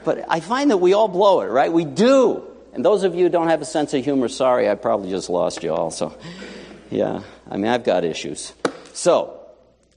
but 0.05 0.25
I 0.29 0.41
find 0.41 0.71
that 0.71 0.77
we 0.77 0.93
all 0.93 1.09
blow 1.09 1.41
it, 1.41 1.47
right? 1.47 1.73
We 1.73 1.87
do. 1.87 2.45
And 2.75 2.85
those 2.85 3.05
of 3.05 3.15
you 3.15 3.25
who 3.25 3.31
don't 3.31 3.49
have 3.49 3.63
a 3.63 3.65
sense 3.65 3.95
of 3.95 4.05
humor, 4.05 4.29
sorry, 4.29 4.69
I 4.69 4.75
probably 4.75 5.09
just 5.09 5.31
lost 5.31 5.63
you 5.63 5.73
all. 5.73 5.91
So, 5.91 6.15
yeah, 6.91 7.23
I 7.51 7.57
mean, 7.57 7.69
I've 7.69 7.85
got 7.85 8.05
issues. 8.05 8.53
So, 8.93 9.41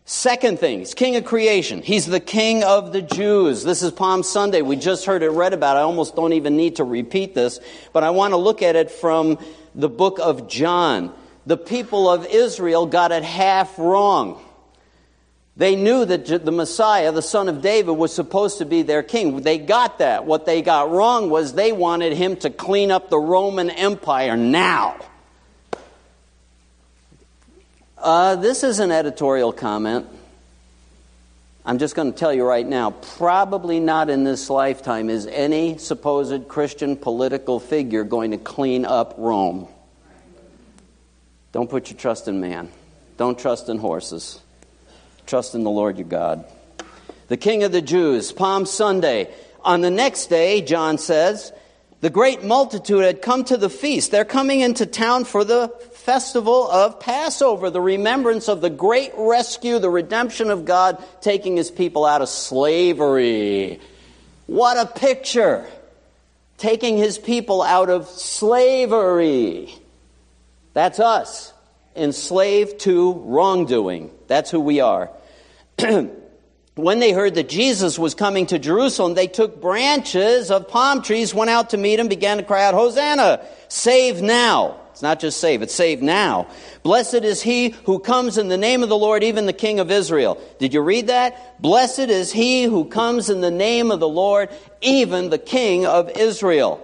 second 0.06 0.60
thing, 0.60 0.80
he's 0.80 0.94
king 0.94 1.16
of 1.18 1.26
creation. 1.26 1.82
He's 1.82 2.06
the 2.06 2.20
king 2.20 2.64
of 2.64 2.94
the 2.94 3.02
Jews. 3.02 3.64
This 3.64 3.82
is 3.84 3.92
Palm 3.92 4.24
Sunday. 4.24 4.62
We 4.62 4.76
just 4.76 5.06
heard 5.06 5.24
it 5.24 5.32
read 5.32 5.54
about. 5.54 5.76
I 5.76 5.82
almost 5.82 6.16
don't 6.16 6.34
even 6.34 6.56
need 6.56 6.78
to 6.78 6.84
repeat 6.84 7.36
this, 7.36 7.60
but 7.94 8.04
I 8.04 8.12
want 8.12 8.32
to 8.32 8.38
look 8.38 8.62
at 8.62 8.76
it 8.76 8.92
from 8.92 9.40
the 9.78 9.88
book 9.88 10.20
of 10.20 10.50
John. 10.50 11.14
The 11.46 11.56
people 11.56 12.10
of 12.10 12.26
Israel 12.26 12.88
got 12.88 13.14
it 13.14 13.24
half 13.24 13.80
wrong. 13.80 14.44
They 15.56 15.76
knew 15.76 16.04
that 16.04 16.26
the 16.46 16.52
Messiah, 16.52 17.12
the 17.12 17.22
son 17.22 17.48
of 17.48 17.62
David, 17.62 17.94
was 17.94 18.14
supposed 18.14 18.58
to 18.58 18.66
be 18.66 18.82
their 18.82 19.02
king. 19.02 19.42
They 19.42 19.58
got 19.58 20.00
that. 20.00 20.26
What 20.26 20.46
they 20.46 20.62
got 20.62 20.92
wrong 20.92 21.30
was 21.30 21.54
they 21.54 21.72
wanted 21.72 22.14
him 22.14 22.36
to 22.38 22.50
clean 22.50 22.92
up 22.92 23.10
the 23.10 23.18
Roman 23.18 23.70
Empire 23.70 24.36
now. 24.36 24.98
Uh, 27.98 28.36
this 28.36 28.64
is 28.64 28.80
an 28.80 28.92
editorial 28.92 29.52
comment. 29.52 30.08
I'm 31.68 31.80
just 31.80 31.96
going 31.96 32.14
to 32.14 32.18
tell 32.18 32.34
you 32.34 32.46
right 32.46 32.66
now 32.66 32.92
probably 32.92 33.82
not 33.82 34.10
in 34.10 34.24
this 34.24 34.50
lifetime 34.50 35.10
is 35.10 35.28
any 35.28 35.78
supposed 35.78 36.48
Christian 36.48 36.96
political 36.96 37.60
figure 37.60 38.06
going 38.06 38.32
to 38.32 38.38
clean 38.38 38.86
up 38.86 39.16
Rome. 39.18 39.68
Don't 41.52 41.70
put 41.70 41.90
your 41.92 42.00
trust 42.00 42.30
in 42.30 42.40
man, 42.40 42.70
don't 43.18 43.38
trust 43.38 43.68
in 43.68 43.80
horses. 43.80 44.40
Trust 45.26 45.56
in 45.56 45.66
the 45.66 45.70
Lord 45.70 45.98
your 45.98 46.08
God. 46.08 46.46
The 47.28 47.36
King 47.36 47.64
of 47.64 47.74
the 47.74 47.82
Jews, 47.82 48.32
Palm 48.32 48.66
Sunday. 48.66 49.30
On 49.66 49.82
the 49.82 49.92
next 49.92 50.28
day, 50.28 50.62
John 50.62 50.98
says, 50.98 51.52
the 52.00 52.10
great 52.10 52.46
multitude 52.46 53.04
had 53.04 53.22
come 53.22 53.44
to 53.44 53.58
the 53.58 53.70
feast. 53.70 54.12
They're 54.12 54.24
coming 54.24 54.62
into 54.62 54.86
town 54.86 55.26
for 55.26 55.44
the 55.44 55.68
festival 56.08 56.72
of 56.72 57.02
Passover, 57.02 57.70
the 57.70 57.82
remembrance 57.82 58.48
of 58.48 58.62
the 58.62 58.70
great 58.70 59.12
rescue, 59.18 59.78
the 59.78 59.90
redemption 59.90 60.50
of 60.50 60.64
God 60.64 61.04
taking 61.20 61.58
his 61.58 61.70
people 61.70 62.06
out 62.06 62.22
of 62.22 62.30
slavery. 62.30 63.82
What 64.46 64.78
a 64.78 64.86
picture! 64.86 65.68
Taking 66.58 66.96
his 66.98 67.18
people 67.18 67.62
out 67.62 67.90
of 67.90 68.08
slavery. 68.08 69.76
That's 70.74 71.02
us, 71.02 71.52
enslaved 71.94 72.80
to 72.82 73.12
wrongdoing. 73.26 74.10
That's 74.28 74.50
who 74.50 74.62
we 74.62 74.80
are. 74.80 75.12
when 76.76 77.00
they 77.00 77.12
heard 77.12 77.36
that 77.36 77.50
Jesus 77.50 78.00
was 78.00 78.16
coming 78.16 78.46
to 78.46 78.58
Jerusalem, 78.58 79.14
they 79.14 79.28
took 79.28 79.60
branches 79.60 80.52
of 80.52 80.70
palm 80.70 81.02
trees, 81.02 81.34
went 81.34 81.50
out 81.50 81.72
to 81.72 81.78
meet 81.78 82.00
him, 82.00 82.08
began 82.08 82.38
to 82.38 82.44
cry 82.44 82.64
out, 82.64 82.76
Hosanna! 82.76 83.46
Save 83.68 84.22
now! 84.22 84.87
It's 84.98 85.04
not 85.04 85.20
just 85.20 85.40
save, 85.40 85.62
it's 85.62 85.76
save 85.76 86.02
now. 86.02 86.48
Blessed 86.82 87.24
is 87.24 87.40
he 87.40 87.70
who 87.70 88.00
comes 88.00 88.40
in 88.40 88.48
the 88.48 88.58
name 88.58 88.82
of 88.82 88.90
the 88.90 88.98
Lord, 88.98 89.24
even 89.24 89.46
the 89.46 89.54
King 89.54 89.80
of 89.80 89.92
Israel. 89.92 90.42
Did 90.58 90.74
you 90.74 90.82
read 90.82 91.06
that? 91.06 91.62
Blessed 91.62 92.10
is 92.10 92.32
he 92.32 92.64
who 92.64 92.86
comes 92.86 93.30
in 93.30 93.42
the 93.42 93.52
name 93.52 93.92
of 93.92 94.00
the 94.00 94.10
Lord, 94.10 94.50
even 94.82 95.30
the 95.30 95.38
King 95.38 95.86
of 95.86 96.18
Israel. 96.18 96.84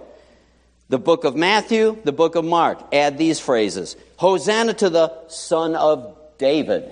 The 0.90 0.98
book 1.00 1.24
of 1.24 1.34
Matthew, 1.34 2.00
the 2.04 2.12
book 2.12 2.36
of 2.36 2.44
Mark 2.44 2.78
add 2.94 3.18
these 3.18 3.40
phrases 3.40 3.96
Hosanna 4.16 4.74
to 4.74 4.90
the 4.90 5.12
Son 5.26 5.74
of 5.74 6.16
David. 6.38 6.88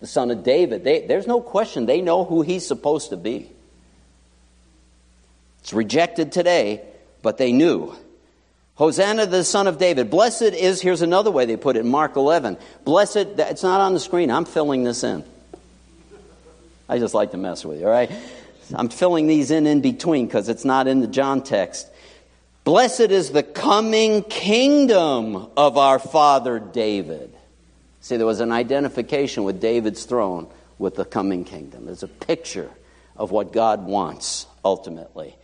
The 0.00 0.06
Son 0.06 0.30
of 0.30 0.44
David. 0.44 0.84
They, 0.84 1.06
there's 1.06 1.26
no 1.26 1.40
question. 1.40 1.86
They 1.86 2.02
know 2.02 2.26
who 2.26 2.42
he's 2.42 2.66
supposed 2.66 3.08
to 3.08 3.16
be. 3.16 3.50
It's 5.60 5.72
rejected 5.72 6.30
today, 6.30 6.82
but 7.22 7.38
they 7.38 7.52
knew. 7.52 7.96
Hosanna 8.80 9.26
the 9.26 9.44
Son 9.44 9.66
of 9.66 9.76
David. 9.76 10.08
Blessed 10.08 10.40
is, 10.40 10.80
here's 10.80 11.02
another 11.02 11.30
way 11.30 11.44
they 11.44 11.58
put 11.58 11.76
it, 11.76 11.84
Mark 11.84 12.16
11. 12.16 12.56
Blessed, 12.86 13.16
it's 13.36 13.62
not 13.62 13.82
on 13.82 13.92
the 13.92 14.00
screen, 14.00 14.30
I'm 14.30 14.46
filling 14.46 14.84
this 14.84 15.04
in. 15.04 15.22
I 16.88 16.98
just 16.98 17.12
like 17.12 17.32
to 17.32 17.36
mess 17.36 17.62
with 17.62 17.78
you, 17.78 17.84
all 17.84 17.92
right? 17.92 18.10
I'm 18.74 18.88
filling 18.88 19.26
these 19.26 19.50
in 19.50 19.66
in 19.66 19.82
between 19.82 20.26
because 20.26 20.48
it's 20.48 20.64
not 20.64 20.86
in 20.86 21.00
the 21.00 21.06
John 21.08 21.42
text. 21.42 21.88
Blessed 22.64 23.10
is 23.10 23.32
the 23.32 23.42
coming 23.42 24.22
kingdom 24.22 25.50
of 25.58 25.76
our 25.76 25.98
father 25.98 26.58
David. 26.58 27.36
See, 28.00 28.16
there 28.16 28.24
was 28.24 28.40
an 28.40 28.50
identification 28.50 29.44
with 29.44 29.60
David's 29.60 30.06
throne 30.06 30.48
with 30.78 30.94
the 30.94 31.04
coming 31.04 31.44
kingdom. 31.44 31.84
There's 31.84 32.02
a 32.02 32.08
picture 32.08 32.70
of 33.14 33.30
what 33.30 33.52
God 33.52 33.84
wants 33.84 34.46
ultimately. 34.64 35.36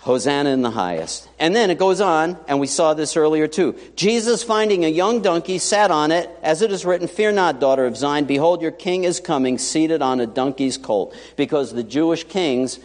Hosanna 0.00 0.48
in 0.48 0.62
the 0.62 0.70
highest. 0.70 1.28
And 1.38 1.54
then 1.54 1.70
it 1.70 1.78
goes 1.78 2.00
on, 2.00 2.38
and 2.48 2.58
we 2.58 2.66
saw 2.66 2.94
this 2.94 3.18
earlier 3.18 3.46
too. 3.46 3.76
Jesus, 3.96 4.42
finding 4.42 4.84
a 4.86 4.88
young 4.88 5.20
donkey, 5.20 5.58
sat 5.58 5.90
on 5.90 6.10
it, 6.10 6.30
as 6.42 6.62
it 6.62 6.72
is 6.72 6.86
written, 6.86 7.06
Fear 7.06 7.32
not, 7.32 7.60
daughter 7.60 7.84
of 7.84 7.98
Zion, 7.98 8.24
behold, 8.24 8.62
your 8.62 8.70
king 8.70 9.04
is 9.04 9.20
coming, 9.20 9.58
seated 9.58 10.00
on 10.00 10.20
a 10.20 10.26
donkey's 10.26 10.78
colt. 10.78 11.14
Because 11.36 11.72
the 11.74 11.82
Jewish 11.82 12.24
kings, 12.24 12.80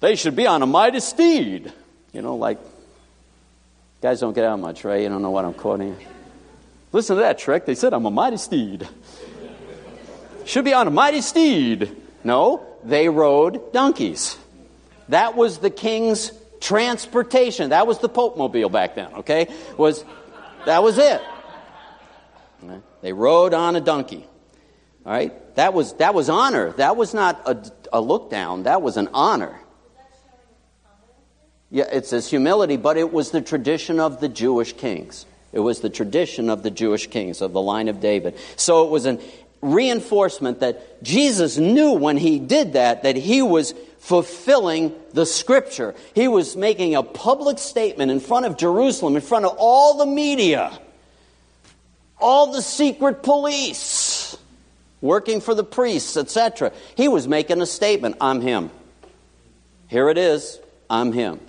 they 0.00 0.16
should 0.16 0.36
be 0.36 0.46
on 0.46 0.60
a 0.60 0.66
mighty 0.66 1.00
steed. 1.00 1.72
You 2.12 2.20
know, 2.20 2.36
like, 2.36 2.58
guys 4.02 4.20
don't 4.20 4.34
get 4.34 4.44
out 4.44 4.60
much, 4.60 4.84
right? 4.84 5.00
You 5.00 5.08
don't 5.08 5.22
know 5.22 5.30
what 5.30 5.46
I'm 5.46 5.54
quoting. 5.54 5.96
Listen 6.92 7.16
to 7.16 7.22
that 7.22 7.38
trick. 7.38 7.64
They 7.64 7.74
said, 7.74 7.94
I'm 7.94 8.04
a 8.04 8.10
mighty 8.10 8.36
steed. 8.36 8.86
Should 10.44 10.66
be 10.66 10.74
on 10.74 10.86
a 10.86 10.90
mighty 10.90 11.22
steed. 11.22 11.96
No, 12.22 12.66
they 12.84 13.08
rode 13.08 13.72
donkeys. 13.72 14.36
That 15.08 15.36
was 15.36 15.58
the 15.58 15.70
king's 15.70 16.32
transportation. 16.60 17.70
That 17.70 17.86
was 17.86 17.98
the 17.98 18.08
Pope 18.08 18.36
mobile 18.36 18.70
back 18.70 18.94
then, 18.94 19.12
okay? 19.16 19.52
Was 19.76 20.04
that 20.66 20.82
was 20.82 20.98
it. 20.98 21.20
They 23.02 23.12
rode 23.12 23.52
on 23.52 23.76
a 23.76 23.80
donkey. 23.80 24.26
All 25.04 25.12
right? 25.12 25.54
That 25.56 25.74
was 25.74 25.92
that 25.94 26.14
was 26.14 26.30
honor. 26.30 26.72
That 26.72 26.96
was 26.96 27.12
not 27.12 27.42
a, 27.46 27.70
a 27.92 28.00
look 28.00 28.30
down. 28.30 28.62
That 28.62 28.80
was 28.80 28.96
an 28.96 29.10
honor. 29.12 29.60
Yeah, 31.70 31.84
it 31.92 32.06
says 32.06 32.30
humility, 32.30 32.76
but 32.76 32.96
it 32.96 33.12
was 33.12 33.30
the 33.30 33.42
tradition 33.42 34.00
of 34.00 34.20
the 34.20 34.28
Jewish 34.28 34.74
kings. 34.74 35.26
It 35.52 35.60
was 35.60 35.80
the 35.80 35.90
tradition 35.90 36.48
of 36.48 36.62
the 36.62 36.70
Jewish 36.70 37.08
kings 37.08 37.40
of 37.40 37.52
the 37.52 37.60
line 37.60 37.88
of 37.88 38.00
David. 38.00 38.36
So 38.56 38.84
it 38.84 38.90
was 38.90 39.06
an 39.06 39.20
reinforcement 39.64 40.60
that 40.60 41.02
Jesus 41.02 41.56
knew 41.58 41.92
when 41.92 42.16
he 42.16 42.38
did 42.38 42.74
that 42.74 43.02
that 43.02 43.16
he 43.16 43.42
was 43.42 43.74
fulfilling 43.98 44.92
the 45.12 45.24
scripture. 45.24 45.94
He 46.14 46.28
was 46.28 46.56
making 46.56 46.94
a 46.94 47.02
public 47.02 47.58
statement 47.58 48.10
in 48.10 48.20
front 48.20 48.46
of 48.46 48.56
Jerusalem, 48.56 49.16
in 49.16 49.22
front 49.22 49.46
of 49.46 49.56
all 49.58 49.96
the 49.96 50.06
media, 50.06 50.78
all 52.18 52.52
the 52.52 52.60
secret 52.60 53.22
police, 53.22 54.36
working 55.00 55.40
for 55.40 55.54
the 55.54 55.64
priests, 55.64 56.16
etc. 56.16 56.72
He 56.96 57.08
was 57.08 57.26
making 57.26 57.60
a 57.62 57.66
statement 57.66 58.16
I'm 58.20 58.42
him. 58.42 58.70
Here 59.88 60.08
it 60.10 60.18
is 60.18 60.60
I'm 60.90 61.12
him. 61.12 61.40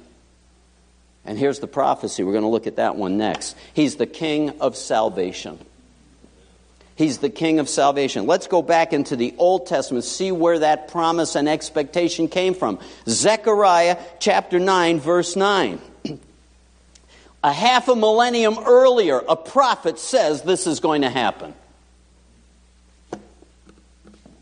And 1.25 1.37
here's 1.37 1.59
the 1.59 1.67
prophecy. 1.67 2.23
We're 2.23 2.33
going 2.33 2.43
to 2.43 2.49
look 2.49 2.67
at 2.67 2.75
that 2.75 2.95
one 2.95 3.17
next. 3.17 3.57
He's 3.73 3.95
the 3.95 4.05
king 4.05 4.61
of 4.61 4.77
salvation. 4.77 5.59
He's 6.95 7.17
the 7.17 7.29
King 7.29 7.59
of 7.59 7.67
salvation. 7.67 8.25
Let's 8.25 8.47
go 8.47 8.61
back 8.61 8.93
into 8.93 9.17
the 9.17 9.35
Old 9.37 9.67
Testament, 9.67 10.05
see 10.05 10.31
where 10.31 10.59
that 10.59 10.87
promise 10.87 11.35
and 11.35 11.47
expectation 11.49 12.29
came 12.29 12.53
from. 12.53 12.79
Zechariah 13.07 13.97
chapter 14.19 14.59
9, 14.59 15.01
verse 15.01 15.35
9. 15.35 15.79
A 17.43 17.53
half 17.53 17.89
a 17.89 17.95
millennium 17.95 18.57
earlier, 18.65 19.19
a 19.19 19.35
prophet 19.35 19.99
says 19.99 20.41
this 20.41 20.65
is 20.65 20.79
going 20.79 21.03
to 21.03 21.11
happen. 21.11 21.53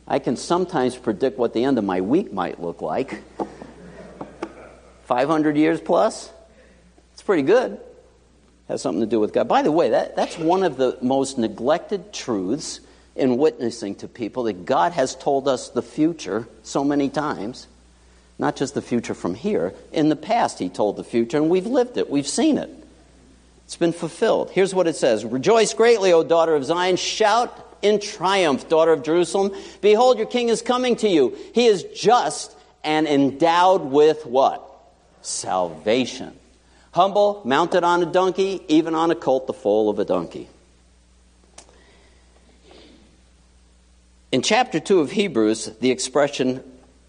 I 0.07 0.19
can 0.19 0.37
sometimes 0.37 0.95
predict 0.95 1.37
what 1.37 1.53
the 1.53 1.65
end 1.65 1.77
of 1.77 1.83
my 1.83 1.99
week 1.99 2.31
might 2.31 2.61
look 2.61 2.81
like. 2.81 3.21
500 5.03 5.57
years 5.57 5.81
plus? 5.81 6.31
It's 7.11 7.21
pretty 7.21 7.43
good 7.43 7.81
has 8.67 8.81
something 8.81 9.01
to 9.01 9.07
do 9.07 9.19
with 9.19 9.33
God. 9.33 9.47
By 9.47 9.61
the 9.61 9.71
way, 9.71 9.89
that, 9.89 10.15
that's 10.15 10.37
one 10.37 10.63
of 10.63 10.77
the 10.77 10.97
most 11.01 11.37
neglected 11.37 12.13
truths 12.13 12.79
in 13.15 13.37
witnessing 13.37 13.95
to 13.95 14.07
people 14.07 14.43
that 14.43 14.65
God 14.65 14.93
has 14.93 15.15
told 15.15 15.47
us 15.47 15.69
the 15.69 15.81
future 15.81 16.47
so 16.63 16.83
many 16.83 17.09
times. 17.09 17.67
Not 18.39 18.55
just 18.55 18.73
the 18.73 18.81
future 18.81 19.13
from 19.13 19.35
here. 19.35 19.73
In 19.91 20.09
the 20.09 20.15
past, 20.15 20.59
He 20.59 20.69
told 20.69 20.95
the 20.95 21.03
future, 21.03 21.37
and 21.37 21.49
we've 21.49 21.67
lived 21.67 21.97
it, 21.97 22.09
we've 22.09 22.27
seen 22.27 22.57
it. 22.57 22.69
It's 23.65 23.77
been 23.77 23.93
fulfilled. 23.93 24.49
Here's 24.51 24.73
what 24.73 24.87
it 24.87 24.95
says 24.95 25.23
Rejoice 25.23 25.73
greatly, 25.73 26.11
O 26.11 26.23
daughter 26.23 26.55
of 26.55 26.65
Zion. 26.65 26.95
Shout 26.95 27.77
in 27.81 27.99
triumph, 27.99 28.67
daughter 28.69 28.91
of 28.91 29.03
Jerusalem. 29.03 29.51
Behold, 29.81 30.17
your 30.17 30.27
king 30.27 30.49
is 30.49 30.61
coming 30.61 30.95
to 30.97 31.07
you. 31.07 31.37
He 31.53 31.67
is 31.67 31.83
just 31.95 32.55
and 32.83 33.07
endowed 33.07 33.81
with 33.81 34.25
what? 34.25 34.69
Salvation 35.21 36.37
humble, 36.93 37.41
mounted 37.43 37.83
on 37.83 38.01
a 38.01 38.05
donkey, 38.05 38.61
even 38.69 38.95
on 38.95 39.11
a 39.11 39.15
colt, 39.15 39.47
the 39.47 39.53
foal 39.53 39.89
of 39.89 39.99
a 39.99 40.05
donkey. 40.05 40.47
In 44.31 44.41
chapter 44.41 44.79
2 44.79 45.01
of 45.01 45.11
Hebrews, 45.11 45.71
the 45.79 45.91
expression, 45.91 46.63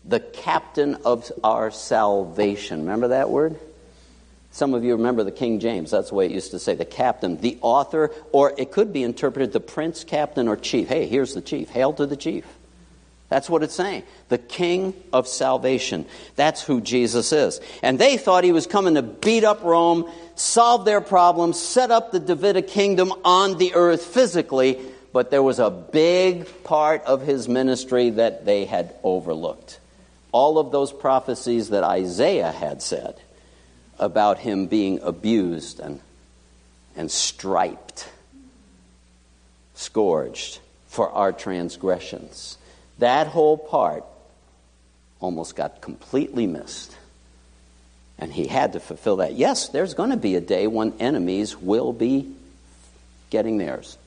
the 0.05 0.20
captain 0.20 0.97
of 1.05 1.30
our 1.43 1.70
salvation, 1.70 2.80
remember 2.80 3.09
that 3.09 3.30
word? 3.30 3.59
Some 4.51 4.72
of 4.74 4.85
you 4.85 4.97
remember 4.97 5.24
the 5.24 5.32
King 5.32 5.59
James, 5.59 5.91
that's 5.91 6.11
the 6.11 6.14
way 6.14 6.26
it 6.26 6.32
used 6.32 6.53
to 6.53 6.59
say, 6.59 6.74
the 6.74 6.85
captain, 6.85 7.41
the 7.41 7.59
author, 7.61 8.11
or 8.30 8.55
it 8.57 8.72
could 8.72 8.93
be 8.93 9.03
interpreted 9.03 9.53
the 9.53 9.61
prince, 9.61 10.05
captain, 10.05 10.49
or 10.49 10.57
chief. 10.57 10.89
Hey, 10.89 11.07
here's 11.07 11.35
the 11.35 11.41
chief. 11.41 11.70
Hail 11.70 11.93
to 11.95 12.07
the 12.07 12.16
chief. 12.16 12.45
That's 13.28 13.48
what 13.48 13.62
it's 13.62 13.74
saying. 13.74 14.04
The 14.28 14.38
King 14.38 14.94
of 15.12 15.26
salvation. 15.26 16.06
That's 16.36 16.62
who 16.62 16.80
Jesus 16.80 17.32
is. 17.32 17.60
And 17.82 17.98
they 17.98 18.16
thought 18.16 18.44
he 18.44 18.52
was 18.52 18.66
coming 18.66 18.94
to 18.94 19.02
beat 19.02 19.44
up 19.44 19.62
Rome, 19.64 20.10
solve 20.34 20.84
their 20.84 21.00
problems, 21.00 21.58
set 21.58 21.90
up 21.90 22.12
the 22.12 22.20
Davidic 22.20 22.68
kingdom 22.68 23.12
on 23.24 23.56
the 23.58 23.74
earth 23.74 24.04
physically, 24.04 24.78
but 25.12 25.30
there 25.30 25.42
was 25.42 25.58
a 25.58 25.70
big 25.70 26.64
part 26.64 27.02
of 27.04 27.22
his 27.22 27.48
ministry 27.48 28.10
that 28.10 28.44
they 28.44 28.66
had 28.66 28.94
overlooked. 29.02 29.78
All 30.30 30.58
of 30.58 30.70
those 30.70 30.92
prophecies 30.92 31.70
that 31.70 31.84
Isaiah 31.84 32.52
had 32.52 32.82
said 32.82 33.16
about 33.98 34.38
him 34.38 34.66
being 34.66 35.00
abused 35.00 35.80
and, 35.80 36.00
and 36.96 37.10
striped, 37.10 38.08
scourged 39.74 40.58
for 40.88 41.10
our 41.10 41.32
transgressions 41.32 42.58
that 42.99 43.26
whole 43.26 43.59
part 43.59 44.05
almost 45.20 45.57
got 45.57 45.80
completely 45.80 46.47
missed. 46.47 46.97
And 48.18 48.32
he 48.32 48.47
had 48.47 48.74
to 48.74 48.80
fulfill 48.80 49.16
that. 49.16 49.34
Yes, 49.34 49.68
there's 49.68 49.95
going 49.95 50.11
to 50.11 50.16
be 50.16 50.36
a 50.36 50.40
day 50.40 50.66
when 50.66 50.95
enemies 51.01 51.57
will 51.57 51.92
be 51.92 52.32
getting 53.30 53.59
theirs. 53.59 53.99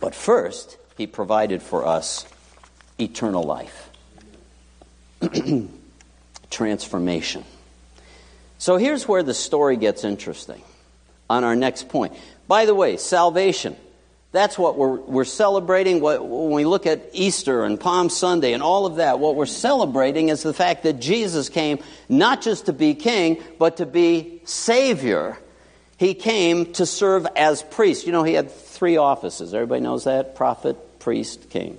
But 0.00 0.14
first, 0.14 0.78
he 0.96 1.06
provided 1.06 1.62
for 1.62 1.86
us 1.86 2.26
eternal 2.98 3.42
life, 3.42 3.90
transformation. 6.50 7.44
So 8.58 8.76
here's 8.76 9.06
where 9.06 9.22
the 9.22 9.34
story 9.34 9.76
gets 9.76 10.04
interesting 10.04 10.62
on 11.28 11.44
our 11.44 11.56
next 11.56 11.88
point. 11.88 12.14
By 12.48 12.64
the 12.64 12.74
way, 12.74 12.96
salvation. 12.96 13.76
That's 14.32 14.56
what 14.56 14.76
we're, 14.76 14.96
we're 15.00 15.24
celebrating. 15.24 16.00
When 16.00 16.52
we 16.52 16.64
look 16.64 16.86
at 16.86 17.10
Easter 17.12 17.64
and 17.64 17.80
Palm 17.80 18.10
Sunday 18.10 18.52
and 18.52 18.62
all 18.62 18.86
of 18.86 18.96
that, 18.96 19.18
what 19.18 19.34
we're 19.34 19.46
celebrating 19.46 20.28
is 20.28 20.42
the 20.42 20.54
fact 20.54 20.84
that 20.84 21.00
Jesus 21.00 21.48
came 21.48 21.80
not 22.08 22.40
just 22.40 22.66
to 22.66 22.72
be 22.72 22.94
king, 22.94 23.42
but 23.58 23.78
to 23.78 23.86
be 23.86 24.40
Savior. 24.44 25.36
He 25.98 26.14
came 26.14 26.72
to 26.74 26.86
serve 26.86 27.26
as 27.34 27.62
priest. 27.62 28.06
You 28.06 28.12
know, 28.12 28.22
he 28.22 28.34
had 28.34 28.52
three 28.52 28.96
offices. 28.96 29.52
Everybody 29.52 29.80
knows 29.80 30.04
that? 30.04 30.36
Prophet, 30.36 31.00
priest, 31.00 31.50
king. 31.50 31.76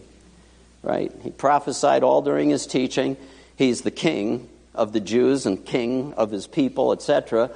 Right? 0.83 1.11
He 1.23 1.29
prophesied 1.29 2.03
all 2.03 2.21
during 2.21 2.49
his 2.49 2.67
teaching. 2.67 3.15
He's 3.55 3.81
the 3.81 3.91
king 3.91 4.49
of 4.75 4.91
the 4.91 4.99
Jews 4.99 5.45
and 5.45 5.63
king 5.65 6.13
of 6.15 6.31
his 6.31 6.47
people, 6.47 6.91
etc. 6.91 7.49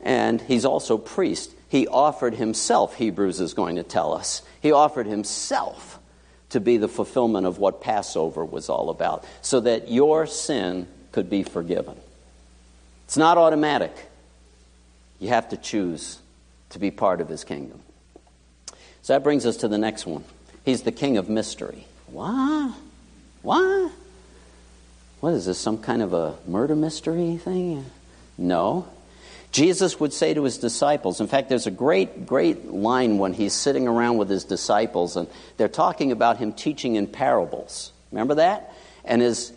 And 0.00 0.40
he's 0.40 0.64
also 0.64 0.98
priest. 0.98 1.52
He 1.72 1.86
offered 1.86 2.34
himself, 2.34 2.96
Hebrews 2.96 3.40
is 3.40 3.54
going 3.54 3.76
to 3.76 3.82
tell 3.82 4.12
us. 4.12 4.42
He 4.60 4.72
offered 4.72 5.06
himself 5.06 5.98
to 6.50 6.60
be 6.60 6.76
the 6.76 6.86
fulfillment 6.86 7.46
of 7.46 7.56
what 7.56 7.80
Passover 7.80 8.44
was 8.44 8.68
all 8.68 8.90
about, 8.90 9.24
so 9.40 9.58
that 9.60 9.90
your 9.90 10.26
sin 10.26 10.86
could 11.12 11.30
be 11.30 11.42
forgiven. 11.42 11.96
It's 13.06 13.16
not 13.16 13.38
automatic. 13.38 13.90
You 15.18 15.30
have 15.30 15.48
to 15.48 15.56
choose 15.56 16.18
to 16.68 16.78
be 16.78 16.90
part 16.90 17.22
of 17.22 17.30
his 17.30 17.42
kingdom. 17.42 17.80
So 19.00 19.14
that 19.14 19.24
brings 19.24 19.46
us 19.46 19.56
to 19.56 19.68
the 19.68 19.78
next 19.78 20.04
one. 20.04 20.24
He's 20.66 20.82
the 20.82 20.92
king 20.92 21.16
of 21.16 21.30
mystery. 21.30 21.86
What? 22.08 22.74
What? 23.40 23.92
What 25.20 25.32
is 25.32 25.46
this, 25.46 25.56
some 25.56 25.78
kind 25.78 26.02
of 26.02 26.12
a 26.12 26.34
murder 26.46 26.76
mystery 26.76 27.38
thing? 27.38 27.86
No. 28.36 28.88
Jesus 29.52 30.00
would 30.00 30.14
say 30.14 30.32
to 30.32 30.44
his 30.44 30.56
disciples, 30.56 31.20
in 31.20 31.26
fact, 31.26 31.50
there's 31.50 31.66
a 31.66 31.70
great, 31.70 32.26
great 32.26 32.72
line 32.72 33.18
when 33.18 33.34
he's 33.34 33.52
sitting 33.52 33.86
around 33.86 34.16
with 34.16 34.30
his 34.30 34.44
disciples 34.44 35.16
and 35.16 35.28
they're 35.58 35.68
talking 35.68 36.10
about 36.10 36.38
him 36.38 36.54
teaching 36.54 36.96
in 36.96 37.06
parables. 37.06 37.92
Remember 38.10 38.36
that? 38.36 38.74
And 39.04 39.20
his, 39.20 39.52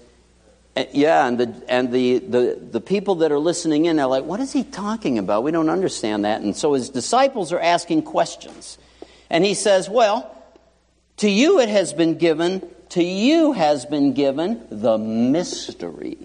yeah, 0.91 1.25
and 1.25 1.37
the 1.37 1.63
and 1.69 1.91
the, 1.93 2.19
the 2.19 2.59
the 2.71 2.81
people 2.81 3.15
that 3.15 3.31
are 3.31 3.39
listening 3.39 3.85
in 3.85 3.97
are 3.97 4.07
like, 4.07 4.25
what 4.25 4.41
is 4.41 4.51
he 4.51 4.65
talking 4.65 5.17
about? 5.17 5.43
We 5.43 5.51
don't 5.51 5.69
understand 5.69 6.25
that. 6.25 6.41
And 6.41 6.55
so 6.55 6.73
his 6.73 6.89
disciples 6.89 7.53
are 7.53 7.59
asking 7.59 8.03
questions. 8.03 8.77
And 9.29 9.45
he 9.45 9.53
says, 9.53 9.89
Well, 9.89 10.31
to 11.17 11.29
you 11.29 11.59
it 11.61 11.69
has 11.69 11.93
been 11.93 12.17
given, 12.17 12.67
to 12.89 13.03
you 13.03 13.53
has 13.53 13.85
been 13.85 14.13
given 14.13 14.65
the 14.69 14.97
mystery 14.97 16.17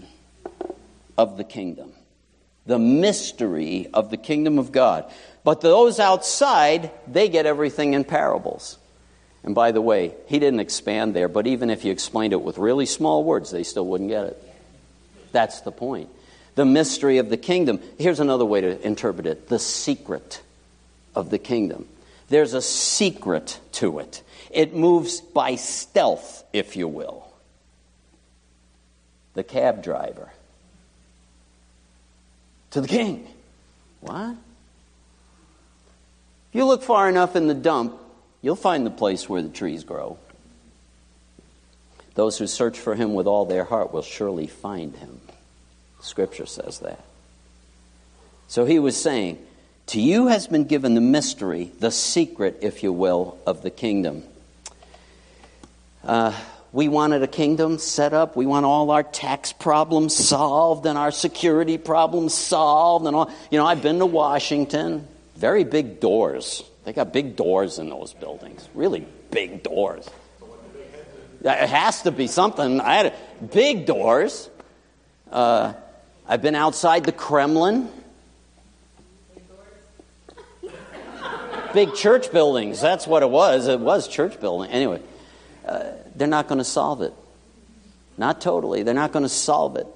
of 1.17 1.37
the 1.37 1.45
kingdom. 1.45 1.93
The 2.71 2.79
mystery 2.79 3.89
of 3.93 4.11
the 4.11 4.17
kingdom 4.17 4.57
of 4.57 4.71
God. 4.71 5.13
But 5.43 5.61
those 5.61 5.99
outside, 5.99 6.93
they 7.09 7.29
get 7.29 7.45
everything 7.45 7.95
in 7.95 8.05
parables. 8.05 8.79
And 9.43 9.57
by 9.57 9.73
the 9.73 9.81
way, 9.81 10.15
he 10.29 10.39
didn't 10.39 10.61
expand 10.61 11.13
there, 11.13 11.27
but 11.27 11.49
even 11.49 11.69
if 11.69 11.85
you 11.85 11.91
explained 11.91 12.33
it 12.33 12.41
with 12.43 12.59
really 12.59 12.87
small 12.87 13.25
words, 13.25 13.51
they 13.51 13.65
still 13.65 13.85
wouldn't 13.89 14.11
get 14.11 14.25
it. 14.25 14.55
That's 15.33 15.63
the 15.63 15.73
point. 15.73 16.11
The 16.55 16.65
mystery 16.65 17.19
of 17.19 17.29
the 17.29 17.37
kingdom. 17.37 17.81
Here's 17.99 18.21
another 18.21 18.45
way 18.45 18.61
to 18.61 18.87
interpret 18.87 19.27
it 19.27 19.49
the 19.49 19.59
secret 19.59 20.41
of 21.13 21.29
the 21.29 21.39
kingdom. 21.39 21.89
There's 22.29 22.55
a 22.55 22.63
secret 22.63 23.59
to 23.73 23.99
it, 23.99 24.23
it 24.49 24.77
moves 24.77 25.21
by 25.21 25.57
stealth, 25.57 26.45
if 26.53 26.77
you 26.77 26.87
will. 26.87 27.27
The 29.35 29.43
cab 29.43 29.83
driver 29.83 30.31
to 32.71 32.81
the 32.81 32.89
king. 32.89 33.29
What? 34.01 34.37
If 36.49 36.55
you 36.55 36.65
look 36.65 36.83
far 36.83 37.09
enough 37.09 37.37
in 37.37 37.47
the 37.47 37.55
dump, 37.55 38.01
You'll 38.43 38.57
find 38.57 38.87
the 38.87 38.91
place 38.91 39.29
where 39.29 39.43
the 39.43 39.49
trees 39.49 39.85
grow. 39.85 40.19
Those 42.15 42.39
who 42.39 42.47
search 42.47 42.79
for 42.79 42.95
him 42.95 43.15
with 43.15 43.27
all 43.27 43.45
their 43.45 43.65
heart 43.65 43.93
will 43.93 44.03
surely 44.03 44.47
find 44.47 44.97
him. 44.97 45.21
Scripture 46.01 46.47
says 46.47 46.79
that. 46.81 47.05
So 48.49 48.65
he 48.65 48.79
was 48.79 49.01
saying, 49.01 49.39
To 49.89 50.01
you 50.01 50.29
has 50.29 50.47
been 50.47 50.65
given 50.65 50.95
the 50.95 51.01
mystery, 51.01 51.71
the 51.79 51.91
secret, 51.91 52.59
if 52.63 52.83
you 52.83 52.93
will, 52.93 53.39
of 53.47 53.63
the 53.63 53.71
kingdom. 53.71 54.25
Uh, 56.03 56.39
we 56.73 56.89
wanted 56.89 57.23
a 57.23 57.27
kingdom 57.27 57.79
set 57.79 58.13
up. 58.13 58.37
We 58.37 58.47
want 58.47 58.65
all 58.65 58.91
our 58.91 59.03
tax 59.03 59.53
problems 59.53 60.15
solved 60.15 60.87
and 60.87 60.97
our 60.97 61.11
security 61.11 61.79
problems 61.79 62.35
solved. 62.35 63.07
And 63.07 63.17
all. 63.17 63.31
You 63.51 63.59
know, 63.59 63.67
I've 63.67 63.83
been 63.83 63.99
to 63.99 64.07
Washington. 64.07 65.09
Very 65.37 65.65
big 65.65 66.01
doors. 66.01 66.63
They 66.85 66.93
got 66.93 67.13
big 67.13 67.37
doors 67.37 67.79
in 67.79 67.89
those 67.89 68.15
buildings, 68.15 68.69
really 68.75 69.07
big 69.31 69.63
doors. 69.63 70.09
It 71.43 71.69
has 71.69 72.03
to 72.03 72.11
be 72.11 72.27
something. 72.27 72.81
I 72.81 72.95
had 72.95 73.15
big 73.53 73.87
doors. 73.87 74.49
Uh, 75.31 75.73
I've 76.29 76.43
been 76.43 76.55
outside 76.55 77.05
the 77.05 77.13
Kremlin. 77.13 77.89
Big 81.73 81.95
church 81.95 82.33
buildings. 82.33 82.81
That's 82.81 83.07
what 83.07 83.23
it 83.23 83.31
was. 83.31 83.69
It 83.69 83.81
was 83.81 84.09
church 84.09 84.41
building. 84.41 84.71
Anyway, 84.71 85.01
uh, 85.67 85.93
they're 86.21 86.29
not 86.29 86.49
going 86.49 86.59
to 86.59 86.65
solve 86.65 87.01
it. 87.01 87.15
Not 88.19 88.43
totally. 88.43 88.83
They're 88.83 88.93
not 88.93 89.11
going 89.11 89.23
to 89.23 89.29
solve 89.31 89.77
it. 89.77 89.87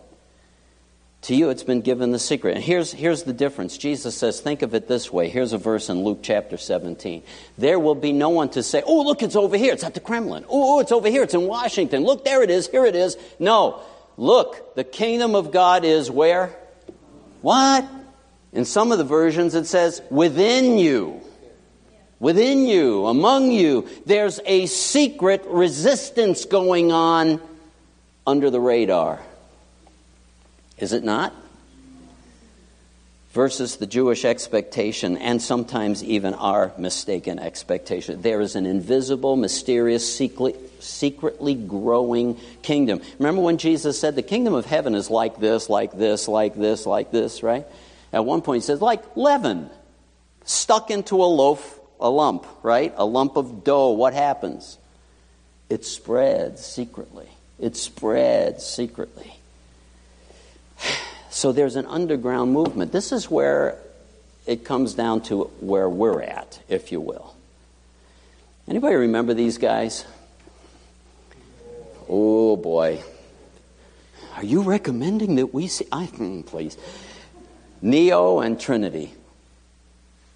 To 1.22 1.34
you, 1.34 1.50
it's 1.50 1.62
been 1.62 1.82
given 1.82 2.12
the 2.12 2.18
secret. 2.18 2.54
And 2.54 2.64
here's, 2.64 2.92
here's 2.92 3.24
the 3.24 3.34
difference. 3.34 3.76
Jesus 3.76 4.16
says, 4.16 4.40
think 4.40 4.62
of 4.62 4.74
it 4.74 4.88
this 4.88 5.12
way. 5.12 5.28
Here's 5.28 5.52
a 5.52 5.58
verse 5.58 5.90
in 5.90 6.02
Luke 6.02 6.20
chapter 6.22 6.56
17. 6.56 7.22
There 7.58 7.78
will 7.78 7.94
be 7.94 8.12
no 8.12 8.30
one 8.30 8.48
to 8.50 8.62
say, 8.62 8.82
oh, 8.86 9.02
look, 9.02 9.22
it's 9.22 9.36
over 9.36 9.58
here. 9.58 9.74
It's 9.74 9.84
at 9.84 9.92
the 9.92 10.00
Kremlin. 10.00 10.46
Oh, 10.48 10.80
it's 10.80 10.92
over 10.92 11.10
here. 11.10 11.22
It's 11.22 11.34
in 11.34 11.46
Washington. 11.46 12.04
Look, 12.04 12.24
there 12.24 12.42
it 12.42 12.48
is. 12.48 12.68
Here 12.68 12.86
it 12.86 12.96
is. 12.96 13.18
No. 13.38 13.82
Look, 14.16 14.74
the 14.76 14.84
kingdom 14.84 15.34
of 15.34 15.52
God 15.52 15.84
is 15.84 16.10
where? 16.10 16.56
What? 17.42 17.86
In 18.54 18.64
some 18.64 18.92
of 18.92 18.96
the 18.98 19.04
versions, 19.04 19.54
it 19.54 19.66
says, 19.66 20.00
within 20.10 20.78
you. 20.78 21.20
Within 22.20 22.66
you, 22.66 23.06
among 23.06 23.50
you. 23.50 23.88
There's 24.06 24.40
a 24.46 24.66
secret 24.66 25.44
resistance 25.46 26.44
going 26.44 26.92
on 26.92 27.40
under 28.26 28.50
the 28.50 28.60
radar. 28.60 29.20
Is 30.78 30.92
it 30.92 31.04
not? 31.04 31.34
Versus 33.32 33.76
the 33.76 33.86
Jewish 33.86 34.24
expectation, 34.24 35.16
and 35.16 35.42
sometimes 35.42 36.04
even 36.04 36.34
our 36.34 36.72
mistaken 36.78 37.40
expectation. 37.40 38.22
There 38.22 38.40
is 38.40 38.54
an 38.54 38.64
invisible, 38.64 39.34
mysterious, 39.34 40.08
secretly 40.78 41.54
growing 41.54 42.38
kingdom. 42.62 43.02
Remember 43.18 43.42
when 43.42 43.58
Jesus 43.58 43.98
said, 43.98 44.14
The 44.14 44.22
kingdom 44.22 44.54
of 44.54 44.66
heaven 44.66 44.94
is 44.94 45.10
like 45.10 45.40
this, 45.40 45.68
like 45.68 45.98
this, 45.98 46.28
like 46.28 46.54
this, 46.54 46.86
like 46.86 47.10
this, 47.10 47.42
right? 47.42 47.66
At 48.14 48.24
one 48.24 48.42
point 48.42 48.62
he 48.62 48.66
says, 48.66 48.80
like 48.80 49.16
leaven 49.16 49.68
stuck 50.44 50.92
into 50.92 51.16
a 51.16 51.26
loaf, 51.26 51.80
a 52.04 52.10
lump, 52.10 52.46
right? 52.62 52.92
A 52.96 53.04
lump 53.04 53.36
of 53.36 53.64
dough. 53.64 53.92
What 53.92 54.12
happens? 54.12 54.76
It 55.70 55.86
spreads 55.86 56.64
secretly. 56.64 57.26
It 57.58 57.76
spreads 57.76 58.64
secretly. 58.64 59.34
So 61.30 61.50
there's 61.50 61.74
an 61.74 61.86
underground 61.86 62.52
movement. 62.52 62.92
This 62.92 63.10
is 63.10 63.28
where 63.28 63.76
it 64.46 64.64
comes 64.64 64.94
down 64.94 65.22
to 65.22 65.50
where 65.58 65.88
we're 65.88 66.22
at, 66.22 66.60
if 66.68 66.92
you 66.92 67.00
will. 67.00 67.34
Anybody 68.68 68.94
remember 68.94 69.34
these 69.34 69.58
guys? 69.58 70.04
Oh 72.08 72.56
boy. 72.56 73.02
Are 74.36 74.44
you 74.44 74.62
recommending 74.62 75.34
that 75.34 75.52
we 75.52 75.66
see? 75.66 75.88
I 75.90 76.06
please. 76.46 76.78
Neo 77.82 78.38
and 78.38 78.60
Trinity. 78.60 79.12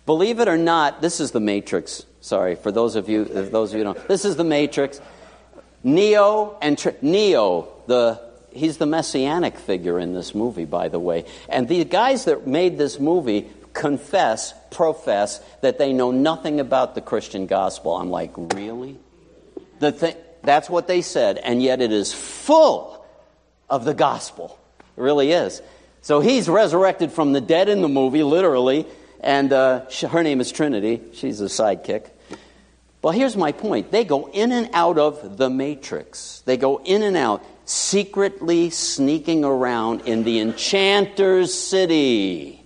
Believe 0.08 0.40
it 0.40 0.48
or 0.48 0.56
not, 0.56 1.02
this 1.02 1.20
is 1.20 1.32
the 1.32 1.40
Matrix. 1.40 2.06
Sorry 2.22 2.54
for 2.54 2.72
those 2.72 2.96
of 2.96 3.10
you, 3.10 3.26
those 3.26 3.74
of 3.74 3.78
you 3.78 3.84
don't. 3.84 4.08
This 4.08 4.24
is 4.24 4.36
the 4.36 4.42
Matrix. 4.42 5.02
Neo 5.84 6.56
and 6.62 6.78
Tr- 6.78 6.96
Neo, 7.02 7.68
the 7.88 8.18
he's 8.50 8.78
the 8.78 8.86
messianic 8.86 9.58
figure 9.58 10.00
in 10.00 10.14
this 10.14 10.34
movie, 10.34 10.64
by 10.64 10.88
the 10.88 10.98
way. 10.98 11.26
And 11.50 11.68
the 11.68 11.84
guys 11.84 12.24
that 12.24 12.46
made 12.46 12.78
this 12.78 12.98
movie 12.98 13.50
confess, 13.74 14.54
profess 14.70 15.42
that 15.60 15.76
they 15.76 15.92
know 15.92 16.10
nothing 16.10 16.58
about 16.58 16.94
the 16.94 17.02
Christian 17.02 17.46
gospel. 17.46 17.94
I'm 17.94 18.08
like, 18.08 18.32
really? 18.34 18.96
The 19.78 19.92
thing, 19.92 20.16
that's 20.42 20.70
what 20.70 20.88
they 20.88 21.02
said, 21.02 21.36
and 21.36 21.62
yet 21.62 21.82
it 21.82 21.92
is 21.92 22.14
full 22.14 23.04
of 23.68 23.84
the 23.84 23.92
gospel. 23.92 24.58
It 24.96 25.02
really 25.02 25.32
is. 25.32 25.60
So 26.00 26.20
he's 26.20 26.48
resurrected 26.48 27.12
from 27.12 27.34
the 27.34 27.42
dead 27.42 27.68
in 27.68 27.82
the 27.82 27.88
movie, 27.88 28.22
literally, 28.22 28.86
and 29.20 29.52
uh, 29.52 29.86
her 30.10 30.22
name 30.22 30.40
is 30.40 30.52
Trinity. 30.52 31.00
She's 31.12 31.40
a 31.40 31.46
sidekick. 31.46 32.06
Well, 33.02 33.12
here's 33.12 33.36
my 33.36 33.52
point. 33.52 33.90
They 33.92 34.04
go 34.04 34.28
in 34.32 34.50
and 34.50 34.70
out 34.72 34.98
of 34.98 35.36
the 35.36 35.48
matrix. 35.48 36.40
They 36.44 36.56
go 36.56 36.78
in 36.78 37.02
and 37.02 37.16
out 37.16 37.44
secretly 37.64 38.70
sneaking 38.70 39.44
around 39.44 40.02
in 40.02 40.24
the 40.24 40.40
enchanter's 40.40 41.54
city. 41.54 42.60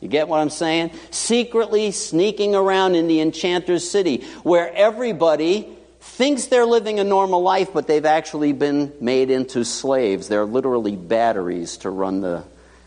You 0.00 0.08
get 0.08 0.28
what 0.28 0.40
I'm 0.40 0.50
saying? 0.50 0.92
Secretly 1.10 1.90
sneaking 1.90 2.54
around 2.54 2.94
in 2.94 3.08
the 3.08 3.20
enchanter's 3.20 3.88
city 3.88 4.24
where 4.42 4.72
everybody 4.72 5.68
thinks 6.00 6.46
they're 6.46 6.66
living 6.66 7.00
a 7.00 7.04
normal 7.04 7.42
life, 7.42 7.70
but 7.72 7.86
they've 7.86 8.04
actually 8.04 8.52
been 8.52 8.92
made 9.00 9.30
into 9.30 9.64
slaves. 9.64 10.28
They're 10.28 10.44
literally 10.44 10.96
batteries 10.96 11.78
to 11.78 11.90
run 11.90 12.20
the 12.20 12.44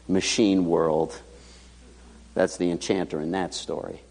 machine 0.08 0.66
world. 0.66 1.20
That's 2.34 2.58
the 2.58 2.72
enchanter 2.72 3.20
in 3.20 3.32
that 3.32 3.54
story. 3.54 4.02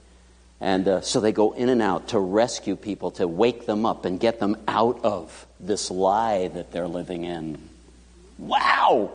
And 0.61 0.87
uh, 0.87 1.01
so 1.01 1.21
they 1.21 1.33
go 1.33 1.53
in 1.53 1.71
and 1.71 1.81
out 1.81 2.09
to 2.09 2.19
rescue 2.19 2.77
people, 2.77 3.13
to 3.13 3.27
wake 3.27 3.67
them 3.67 3.87
up 3.87 4.05
and 4.05 4.21
get 4.21 4.41
them 4.41 4.57
out 4.69 5.01
of 5.05 5.47
this 5.59 5.91
lie 5.91 6.49
that 6.49 6.71
they're 6.71 6.89
living 6.89 7.25
in. 7.25 7.59
Wow! 8.39 9.11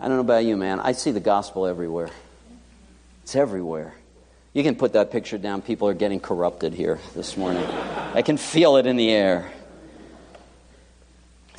I 0.00 0.08
don't 0.08 0.16
know 0.16 0.22
about 0.22 0.44
you, 0.44 0.56
man. 0.56 0.80
I 0.80 0.92
see 0.92 1.10
the 1.10 1.20
gospel 1.20 1.66
everywhere. 1.66 2.10
It's 3.22 3.36
everywhere. 3.36 3.94
You 4.54 4.62
can 4.62 4.76
put 4.76 4.92
that 4.94 5.10
picture 5.10 5.38
down. 5.38 5.62
People 5.62 5.88
are 5.88 5.94
getting 5.94 6.20
corrupted 6.20 6.74
here 6.74 6.98
this 7.14 7.36
morning. 7.36 7.64
I 8.14 8.22
can 8.22 8.36
feel 8.36 8.76
it 8.76 8.86
in 8.86 8.96
the 8.96 9.10
air. 9.10 9.50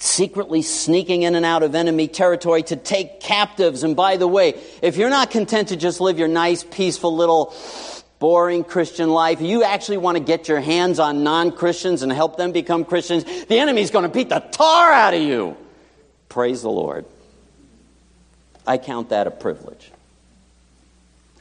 Secretly 0.05 0.61
sneaking 0.61 1.23
in 1.23 1.35
and 1.35 1.45
out 1.45 1.63
of 1.63 1.75
enemy 1.75 2.07
territory 2.07 2.63
to 2.63 2.75
take 2.75 3.19
captives. 3.19 3.83
And 3.83 3.95
by 3.95 4.17
the 4.17 4.27
way, 4.27 4.59
if 4.81 4.97
you're 4.97 5.09
not 5.09 5.31
content 5.31 5.69
to 5.69 5.75
just 5.75 5.99
live 5.99 6.19
your 6.19 6.27
nice, 6.27 6.63
peaceful 6.63 7.15
little 7.15 7.53
boring 8.19 8.63
Christian 8.63 9.09
life, 9.09 9.41
you 9.41 9.63
actually 9.63 9.97
want 9.97 10.17
to 10.17 10.23
get 10.23 10.47
your 10.47 10.61
hands 10.61 10.99
on 10.99 11.23
non 11.23 11.51
Christians 11.51 12.01
and 12.01 12.11
help 12.11 12.37
them 12.37 12.51
become 12.51 12.85
Christians, 12.85 13.23
the 13.23 13.59
enemy's 13.59 13.91
going 13.91 14.03
to 14.03 14.09
beat 14.09 14.29
the 14.29 14.39
tar 14.39 14.91
out 14.91 15.13
of 15.13 15.21
you. 15.21 15.57
Praise 16.29 16.61
the 16.61 16.69
Lord. 16.69 17.05
I 18.67 18.77
count 18.77 19.09
that 19.09 19.27
a 19.27 19.31
privilege. 19.31 19.91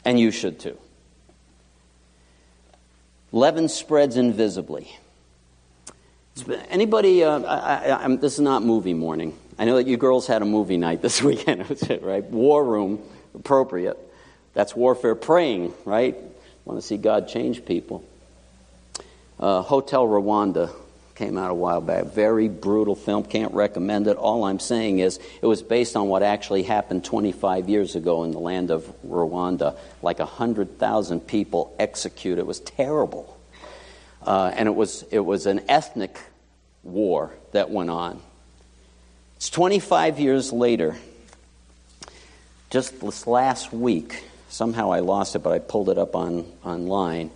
And 0.05 0.21
you 0.21 0.31
should 0.31 0.61
too. 0.61 0.79
Leaven 3.33 3.69
spreads 3.69 4.17
invisibly. 4.17 4.95
Anybody, 6.69 7.23
uh, 7.23 7.41
I, 7.43 8.05
I, 8.05 8.17
this 8.17 8.35
is 8.35 8.41
not 8.41 8.65
movie 8.65 8.95
morning. 8.95 9.39
I 9.57 9.67
know 9.67 9.77
that 9.77 9.87
you 9.87 9.97
girls 9.97 10.27
had 10.27 10.43
a 10.43 10.45
movie 10.45 10.77
night 10.77 11.01
this 11.03 11.23
weekend, 11.23 11.65
right? 12.03 12.25
War 12.25 12.65
room, 12.65 13.01
appropriate. 13.35 13.99
That's 14.53 14.75
warfare 14.75 15.15
praying, 15.15 15.75
right? 15.85 16.17
Want 16.65 16.81
to 16.81 16.87
see 16.87 16.97
God 16.97 17.29
change 17.29 17.65
people. 17.65 18.05
Uh, 19.39 19.63
Hotel 19.63 20.07
Rwanda 20.07 20.71
came 21.15 21.39
out 21.39 21.51
a 21.51 21.55
while 21.55 21.81
back. 21.81 22.07
Very 22.07 22.49
brutal 22.49 22.97
film. 22.97 23.25
Can't 23.25 23.53
recommend 23.55 24.07
it. 24.07 24.17
All 24.17 24.45
I'm 24.45 24.59
saying 24.59 24.99
is 24.99 25.21
it 25.41 25.47
was 25.47 25.63
based 25.63 25.97
on 25.97 26.09
what 26.09 26.23
actually 26.23 26.63
happened 26.63 27.05
25 27.05 27.69
years 27.69 27.95
ago 27.95 28.25
in 28.25 28.33
the 28.33 28.39
land 28.39 28.71
of 28.71 28.85
Rwanda. 29.07 29.77
Like 30.03 30.19
100,000 30.19 31.21
people 31.21 31.75
executed. 31.79 32.41
It 32.41 32.47
was 32.47 32.61
terrible. 32.61 33.34
Uh, 34.25 34.53
and 34.55 34.69
it 34.69 34.75
was, 34.75 35.05
it 35.11 35.21
was 35.21 35.47
an 35.47 35.61
ethnic 35.69 36.19
war 36.83 37.31
that 37.53 37.71
went 37.71 37.91
on. 37.91 38.21
It's 39.37 39.51
25 39.51 40.19
years 40.19 40.53
later. 40.53 40.97
Just 42.71 43.01
this 43.01 43.27
last 43.27 43.73
week, 43.73 44.25
somehow 44.49 44.91
I 44.91 45.01
lost 45.01 45.37
it, 45.37 45.41
but 45.41 45.53
I 45.53 45.59
pulled 45.59 45.91
it 45.91 45.99
up 45.99 46.17
on, 46.17 46.47
online 46.65 47.31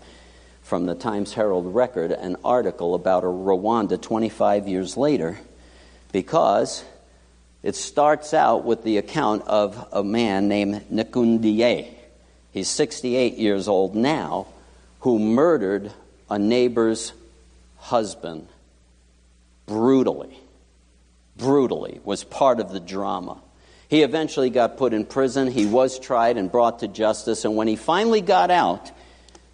from 0.62 0.86
the 0.86 0.95
Times 0.95 1.32
Herald 1.32 1.74
Record, 1.74 2.11
an 2.11 2.36
article 2.45 2.95
about 2.95 3.24
a 3.24 3.28
Rwanda 3.28 4.01
25 4.01 4.68
years 4.68 4.97
later, 4.97 5.39
because 6.12 6.84
it 7.62 7.74
starts 7.74 8.34
out 8.34 8.64
with 8.64 8.82
the 8.82 8.99
account 8.99 9.43
of 9.47 9.89
a 9.93 10.03
man 10.03 10.49
named 10.49 10.84
Nikundiye. 10.91 11.89
He's 12.53 12.68
68 12.68 13.36
years 13.36 13.68
old 13.68 13.95
now, 13.95 14.47
who 15.01 15.18
murdered 15.18 15.93
a 16.30 16.38
neighbor's 16.38 17.12
husband 17.78 18.48
brutally. 19.66 20.36
Brutally 21.36 22.00
was 22.04 22.24
part 22.24 22.60
of 22.60 22.72
the 22.72 22.80
drama. 22.80 23.38
He 23.88 24.02
eventually 24.02 24.50
got 24.50 24.76
put 24.76 24.92
in 24.92 25.04
prison. 25.04 25.50
He 25.50 25.66
was 25.66 25.98
tried 25.98 26.36
and 26.36 26.50
brought 26.50 26.80
to 26.80 26.88
justice. 26.88 27.44
And 27.44 27.56
when 27.56 27.68
he 27.68 27.76
finally 27.76 28.20
got 28.20 28.50
out, 28.50 28.90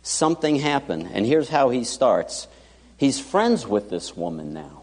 something 0.02 0.56
happened. 0.56 1.10
And 1.12 1.24
here's 1.24 1.48
how 1.48 1.70
he 1.70 1.84
starts 1.84 2.48
He's 2.96 3.20
friends 3.20 3.66
with 3.66 3.90
this 3.90 4.16
woman 4.16 4.54
now. 4.54 4.82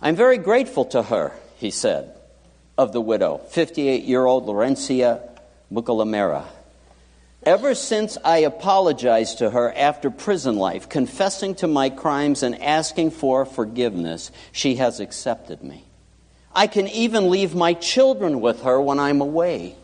I'm 0.00 0.16
very 0.16 0.38
grateful 0.38 0.84
to 0.86 1.02
her, 1.02 1.32
he 1.56 1.70
said, 1.70 2.14
of 2.78 2.92
the 2.92 3.00
widow, 3.00 3.38
58 3.38 4.04
year 4.04 4.24
old 4.24 4.46
Laurentia 4.46 5.20
Mukalamera. 5.72 6.44
Ever 7.46 7.74
since 7.74 8.16
I 8.24 8.38
apologized 8.38 9.38
to 9.38 9.50
her 9.50 9.70
after 9.74 10.10
prison 10.10 10.56
life, 10.56 10.88
confessing 10.88 11.54
to 11.56 11.66
my 11.66 11.90
crimes 11.90 12.42
and 12.42 12.60
asking 12.62 13.10
for 13.10 13.44
forgiveness, 13.44 14.30
she 14.50 14.76
has 14.76 14.98
accepted 14.98 15.62
me. 15.62 15.84
I 16.54 16.68
can 16.68 16.88
even 16.88 17.30
leave 17.30 17.54
my 17.54 17.74
children 17.74 18.40
with 18.40 18.62
her 18.62 18.80
when 18.80 18.98
I'm 18.98 19.20
away. 19.20 19.74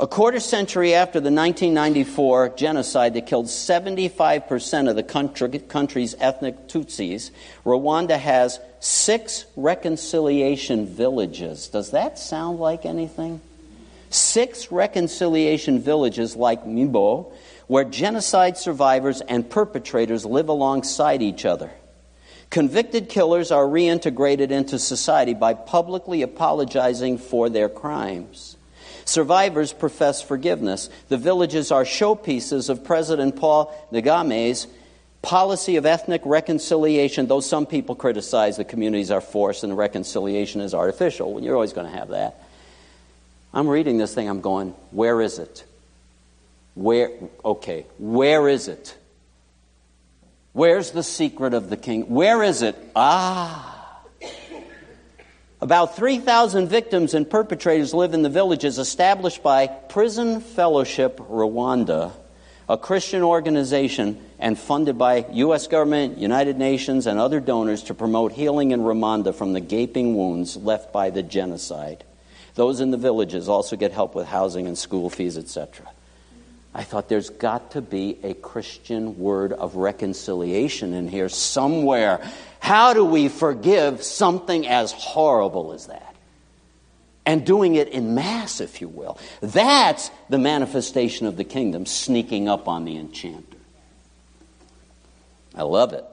A 0.00 0.06
quarter 0.06 0.40
century 0.40 0.94
after 0.94 1.20
the 1.20 1.30
1994 1.30 2.50
genocide 2.50 3.14
that 3.14 3.26
killed 3.26 3.46
75% 3.46 4.88
of 4.88 4.96
the 4.96 5.02
country, 5.02 5.58
country's 5.58 6.14
ethnic 6.18 6.68
Tutsis, 6.68 7.30
Rwanda 7.64 8.18
has 8.18 8.60
six 8.80 9.44
reconciliation 9.56 10.86
villages. 10.86 11.68
Does 11.68 11.90
that 11.90 12.18
sound 12.18 12.58
like 12.58 12.86
anything? 12.86 13.40
Six 14.10 14.72
reconciliation 14.72 15.80
villages 15.80 16.36
like 16.36 16.64
Mbyo, 16.64 17.32
where 17.66 17.84
genocide 17.84 18.56
survivors 18.56 19.20
and 19.20 19.48
perpetrators 19.48 20.24
live 20.24 20.48
alongside 20.48 21.22
each 21.22 21.44
other. 21.44 21.70
Convicted 22.50 23.10
killers 23.10 23.50
are 23.50 23.64
reintegrated 23.64 24.50
into 24.50 24.78
society 24.78 25.34
by 25.34 25.52
publicly 25.52 26.22
apologizing 26.22 27.18
for 27.18 27.50
their 27.50 27.68
crimes. 27.68 28.56
Survivors 29.04 29.72
profess 29.72 30.22
forgiveness. 30.22 30.88
The 31.08 31.18
villages 31.18 31.70
are 31.70 31.84
showpieces 31.84 32.70
of 32.70 32.84
President 32.84 33.36
Paul 33.36 33.74
Kagame's 33.92 34.66
policy 35.20 35.76
of 35.76 35.84
ethnic 35.84 36.22
reconciliation, 36.24 37.26
though 37.26 37.40
some 37.40 37.66
people 37.66 37.94
criticize 37.94 38.56
the 38.56 38.64
communities 38.64 39.10
are 39.10 39.20
forced 39.20 39.64
and 39.64 39.76
reconciliation 39.76 40.62
is 40.62 40.72
artificial. 40.72 41.42
You're 41.42 41.54
always 41.54 41.72
going 41.74 41.90
to 41.90 41.96
have 41.96 42.08
that. 42.08 42.47
I'm 43.52 43.68
reading 43.68 43.98
this 43.98 44.14
thing, 44.14 44.28
I'm 44.28 44.40
going, 44.40 44.74
where 44.90 45.20
is 45.20 45.38
it? 45.38 45.64
Where, 46.74 47.10
okay, 47.44 47.86
where 47.98 48.48
is 48.48 48.68
it? 48.68 48.96
Where's 50.52 50.90
the 50.90 51.02
secret 51.02 51.54
of 51.54 51.70
the 51.70 51.76
king? 51.76 52.02
Where 52.08 52.42
is 52.42 52.62
it? 52.62 52.76
Ah. 52.94 53.74
About 55.60 55.96
3,000 55.96 56.68
victims 56.68 57.14
and 57.14 57.28
perpetrators 57.28 57.92
live 57.92 58.14
in 58.14 58.22
the 58.22 58.28
villages 58.28 58.78
established 58.78 59.42
by 59.42 59.66
Prison 59.66 60.40
Fellowship 60.40 61.18
Rwanda, 61.18 62.12
a 62.68 62.78
Christian 62.78 63.22
organization 63.22 64.24
and 64.38 64.56
funded 64.56 64.98
by 64.98 65.26
U.S. 65.32 65.66
government, 65.66 66.18
United 66.18 66.58
Nations, 66.58 67.08
and 67.08 67.18
other 67.18 67.40
donors 67.40 67.82
to 67.84 67.94
promote 67.94 68.30
healing 68.30 68.70
in 68.70 68.80
Rwanda 68.80 69.34
from 69.34 69.52
the 69.52 69.60
gaping 69.60 70.14
wounds 70.14 70.56
left 70.56 70.92
by 70.92 71.10
the 71.10 71.24
genocide. 71.24 72.04
Those 72.58 72.80
in 72.80 72.90
the 72.90 72.96
villages 72.96 73.48
also 73.48 73.76
get 73.76 73.92
help 73.92 74.16
with 74.16 74.26
housing 74.26 74.66
and 74.66 74.76
school 74.76 75.10
fees, 75.10 75.38
etc. 75.38 75.86
I 76.74 76.82
thought 76.82 77.08
there's 77.08 77.30
got 77.30 77.70
to 77.70 77.80
be 77.80 78.18
a 78.24 78.34
Christian 78.34 79.16
word 79.16 79.52
of 79.52 79.76
reconciliation 79.76 80.92
in 80.92 81.06
here 81.06 81.28
somewhere. 81.28 82.20
How 82.58 82.94
do 82.94 83.04
we 83.04 83.28
forgive 83.28 84.02
something 84.02 84.66
as 84.66 84.90
horrible 84.90 85.72
as 85.72 85.86
that? 85.86 86.16
And 87.24 87.46
doing 87.46 87.76
it 87.76 87.90
in 87.90 88.16
mass, 88.16 88.60
if 88.60 88.80
you 88.80 88.88
will. 88.88 89.20
That's 89.40 90.10
the 90.28 90.38
manifestation 90.38 91.28
of 91.28 91.36
the 91.36 91.44
kingdom 91.44 91.86
sneaking 91.86 92.48
up 92.48 92.66
on 92.66 92.84
the 92.84 92.96
enchanter. 92.96 93.56
I 95.54 95.62
love 95.62 95.92
it. 95.92 96.04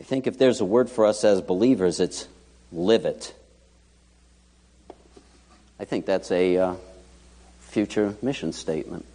I 0.00 0.02
think 0.02 0.26
if 0.26 0.36
there's 0.36 0.60
a 0.60 0.64
word 0.64 0.90
for 0.90 1.06
us 1.06 1.22
as 1.22 1.40
believers, 1.40 2.00
it's 2.00 2.26
live 2.72 3.04
it. 3.04 3.36
I 5.80 5.86
think 5.86 6.04
that's 6.04 6.30
a 6.30 6.58
uh, 6.58 6.74
future 7.60 8.14
mission 8.20 8.52
statement. 8.52 9.06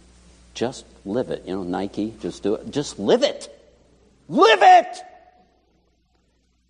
Just 0.52 0.84
live 1.04 1.30
it. 1.30 1.44
You 1.46 1.54
know, 1.54 1.62
Nike, 1.62 2.12
just 2.20 2.42
do 2.42 2.56
it. 2.56 2.72
Just 2.72 2.98
live 2.98 3.22
it. 3.22 3.48
Live 4.28 4.58
it! 4.62 4.98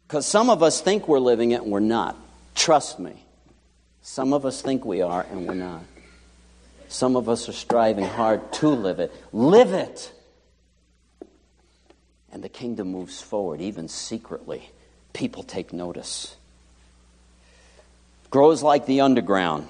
Because 0.06 0.26
some 0.26 0.50
of 0.50 0.62
us 0.62 0.82
think 0.82 1.08
we're 1.08 1.18
living 1.18 1.52
it 1.52 1.62
and 1.62 1.72
we're 1.72 1.80
not. 1.80 2.14
Trust 2.54 2.98
me. 2.98 3.14
Some 4.02 4.34
of 4.34 4.44
us 4.44 4.60
think 4.60 4.84
we 4.84 5.00
are 5.00 5.24
and 5.30 5.48
we're 5.48 5.54
not. 5.54 5.82
Some 6.88 7.16
of 7.16 7.30
us 7.30 7.48
are 7.48 7.52
striving 7.52 8.04
hard 8.04 8.52
to 8.54 8.68
live 8.68 9.00
it. 9.00 9.10
Live 9.32 9.72
it! 9.72 10.12
And 12.30 12.44
the 12.44 12.50
kingdom 12.50 12.88
moves 12.88 13.22
forward, 13.22 13.62
even 13.62 13.88
secretly. 13.88 14.70
People 15.14 15.42
take 15.42 15.72
notice. 15.72 16.36
Grows 18.28 18.62
like 18.62 18.84
the 18.84 19.00
underground 19.00 19.68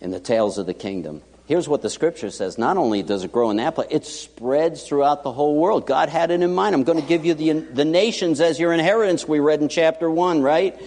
in 0.00 0.10
the 0.10 0.20
tales 0.20 0.58
of 0.58 0.66
the 0.66 0.74
kingdom. 0.74 1.22
Here's 1.46 1.68
what 1.68 1.82
the 1.82 1.90
scripture 1.90 2.30
says. 2.30 2.58
Not 2.58 2.76
only 2.76 3.02
does 3.02 3.24
it 3.24 3.32
grow 3.32 3.50
in 3.50 3.56
that 3.56 3.74
place, 3.74 3.88
it 3.90 4.06
spreads 4.06 4.84
throughout 4.84 5.24
the 5.24 5.32
whole 5.32 5.56
world. 5.56 5.84
God 5.84 6.08
had 6.08 6.30
it 6.30 6.42
in 6.42 6.54
mind. 6.54 6.76
I'm 6.76 6.84
going 6.84 7.00
to 7.00 7.06
give 7.06 7.24
you 7.24 7.34
the, 7.34 7.52
the 7.52 7.84
nations 7.84 8.40
as 8.40 8.60
your 8.60 8.72
inheritance, 8.72 9.26
we 9.26 9.40
read 9.40 9.60
in 9.60 9.68
chapter 9.68 10.08
1, 10.08 10.42
right? 10.42 10.80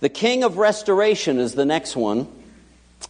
The 0.00 0.08
king 0.08 0.42
of 0.42 0.56
restoration 0.56 1.38
is 1.38 1.52
the 1.54 1.66
next 1.66 1.96
one. 1.96 2.28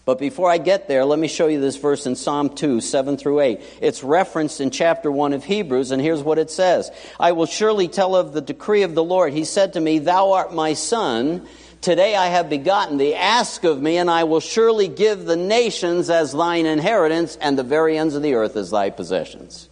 But 0.05 0.19
before 0.19 0.51
I 0.51 0.59
get 0.59 0.89
there, 0.89 1.05
let 1.05 1.19
me 1.19 1.29
show 1.29 1.47
you 1.47 1.61
this 1.61 1.77
verse 1.77 2.07
in 2.07 2.17
Psalm 2.17 2.55
2, 2.55 2.81
7 2.81 3.17
through 3.17 3.41
8. 3.41 3.61
It's 3.81 4.03
referenced 4.03 4.61
in 4.61 4.71
chapter 4.71 5.11
1 5.11 5.33
of 5.33 5.45
Hebrews, 5.45 5.91
and 5.93 6.03
here's 6.03 6.23
what 6.23 6.39
it 6.39 6.51
says 6.51 6.91
I 7.19 7.33
will 7.33 7.47
surely 7.47 7.89
tell 7.89 8.17
of 8.17 8.33
the 8.33 8.41
decree 8.41 8.83
of 8.83 8.95
the 8.95 9.05
Lord. 9.05 9.33
He 9.33 9.45
said 9.45 9.75
to 9.75 9.81
me, 9.81 10.01
Thou 10.01 10.33
art 10.33 10.53
my 10.53 10.75
son. 10.75 11.47
Today 11.81 12.17
I 12.17 12.27
have 12.27 12.51
begotten 12.51 12.97
thee. 12.99 13.15
Ask 13.15 13.65
of 13.65 13.81
me, 13.81 13.97
and 13.99 14.11
I 14.11 14.25
will 14.25 14.41
surely 14.41 14.89
give 14.89 15.25
the 15.25 15.37
nations 15.37 16.11
as 16.11 16.33
thine 16.33 16.67
inheritance, 16.67 17.37
and 17.41 17.59
the 17.59 17.63
very 17.63 17.97
ends 17.97 18.15
of 18.15 18.23
the 18.23 18.35
earth 18.35 18.57
as 18.57 18.71
thy 18.71 18.91
possessions. 18.91 19.69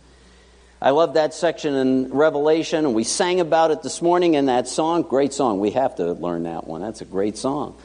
I 0.81 0.91
love 0.91 1.15
that 1.15 1.33
section 1.33 1.75
in 1.75 2.13
Revelation, 2.13 2.85
and 2.85 2.95
we 2.95 3.05
sang 3.05 3.41
about 3.41 3.71
it 3.71 3.83
this 3.83 4.03
morning 4.03 4.35
in 4.35 4.47
that 4.47 4.69
song. 4.69 5.03
Great 5.03 5.33
song. 5.33 5.59
We 5.59 5.71
have 5.71 5.97
to 5.97 6.13
learn 6.13 6.43
that 6.43 6.67
one. 6.67 6.83
That's 6.83 7.01
a 7.01 7.07
great 7.07 7.39
song. 7.39 7.77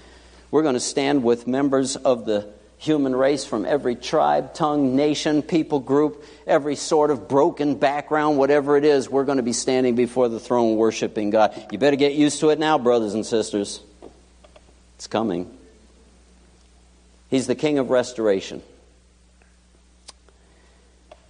We're 0.52 0.64
going 0.64 0.74
to 0.74 0.80
stand 0.80 1.24
with 1.24 1.48
members 1.48 1.96
of 1.96 2.26
the 2.26 2.50
human 2.78 3.16
race 3.16 3.46
from 3.46 3.66
every 3.66 3.96
tribe, 3.96 4.54
tongue, 4.54 4.96
nation, 4.96 5.42
people 5.42 5.80
group, 5.80 6.26
every 6.48 6.76
sort 6.76 7.12
of 7.12 7.28
broken 7.28 7.76
background, 7.76 8.38
whatever 8.38 8.78
it 8.78 8.86
is, 8.86 9.10
we're 9.10 9.26
going 9.26 9.38
to 9.38 9.44
be 9.44 9.54
standing 9.54 9.96
before 9.96 10.30
the 10.30 10.40
throne 10.40 10.78
worshiping 10.78 11.30
God. 11.30 11.68
You 11.72 11.78
better 11.78 11.98
get 11.98 12.14
used 12.14 12.40
to 12.40 12.50
it 12.50 12.60
now, 12.60 12.78
brothers 12.78 13.14
and 13.14 13.26
sisters. 13.26 13.82
It's 15.00 15.08
coming. 15.08 15.50
He's 17.30 17.48
the 17.48 17.56
King 17.56 17.80
of 17.80 17.90
restoration. 17.90 18.62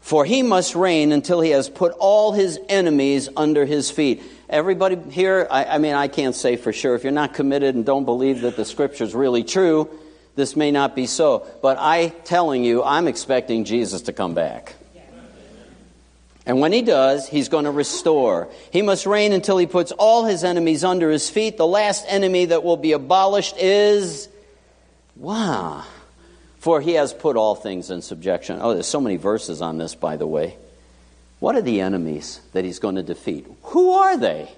For 0.01 0.25
he 0.25 0.41
must 0.41 0.73
reign 0.73 1.11
until 1.11 1.39
he 1.39 1.51
has 1.51 1.69
put 1.69 1.91
all 1.99 2.31
his 2.31 2.59
enemies 2.67 3.29
under 3.37 3.67
his 3.67 3.91
feet. 3.91 4.23
Everybody 4.49 4.97
here, 5.11 5.47
I, 5.51 5.65
I, 5.65 5.77
mean, 5.77 5.93
I 5.93 6.07
can't 6.07 6.33
say 6.33 6.55
for 6.55 6.73
sure. 6.73 6.95
If 6.95 7.03
you're 7.03 7.11
not 7.11 7.35
committed 7.35 7.75
and 7.75 7.85
don't 7.85 8.05
believe 8.05 8.41
that 8.41 8.55
the 8.55 8.65
scripture 8.65 9.03
is 9.03 9.13
really 9.13 9.43
true, 9.43 9.87
this 10.35 10.55
may 10.55 10.71
not 10.71 10.95
be 10.95 11.05
so. 11.05 11.45
But 11.61 11.77
I 11.79 12.07
telling 12.07 12.63
you, 12.63 12.83
I'm 12.83 13.07
expecting 13.07 13.65
Jesus 13.65 14.01
to 14.03 14.13
come 14.13 14.33
back. 14.33 14.73
And 16.49 16.59
when 16.59 16.73
he 16.73 16.81
does, 16.81 17.29
he's 17.29 17.47
going 17.47 17.65
to 17.65 17.71
restore. 17.71 18.49
He 18.71 18.81
must 18.81 19.05
reign 19.05 19.31
until 19.31 19.57
he 19.57 19.67
puts 19.67 19.93
all 19.93 20.25
his 20.25 20.43
enemies 20.43 20.83
under 20.83 21.09
his 21.09 21.29
feet. 21.29 21.55
The 21.55 21.67
last 21.67 22.03
enemy 22.09 22.45
that 22.45 22.63
will 22.63 22.75
be 22.75 22.91
abolished 22.91 23.55
is 23.57 24.27
wow 25.15 25.85
for 26.59 26.81
he 26.81 26.93
has 26.93 27.13
put 27.13 27.37
all 27.37 27.55
things 27.55 27.89
in 27.89 28.01
subjection. 28.01 28.59
Oh, 28.61 28.73
there's 28.73 28.87
so 28.87 29.01
many 29.01 29.15
verses 29.15 29.61
on 29.61 29.77
this, 29.77 29.95
by 29.95 30.17
the 30.17 30.27
way. 30.27 30.57
What 31.39 31.55
are 31.55 31.61
the 31.61 31.81
enemies 31.81 32.41
that 32.51 32.65
he's 32.65 32.79
going 32.79 32.95
to 32.95 33.03
defeat? 33.03 33.47
Who 33.63 33.93
are 33.93 34.17
they? 34.17 34.51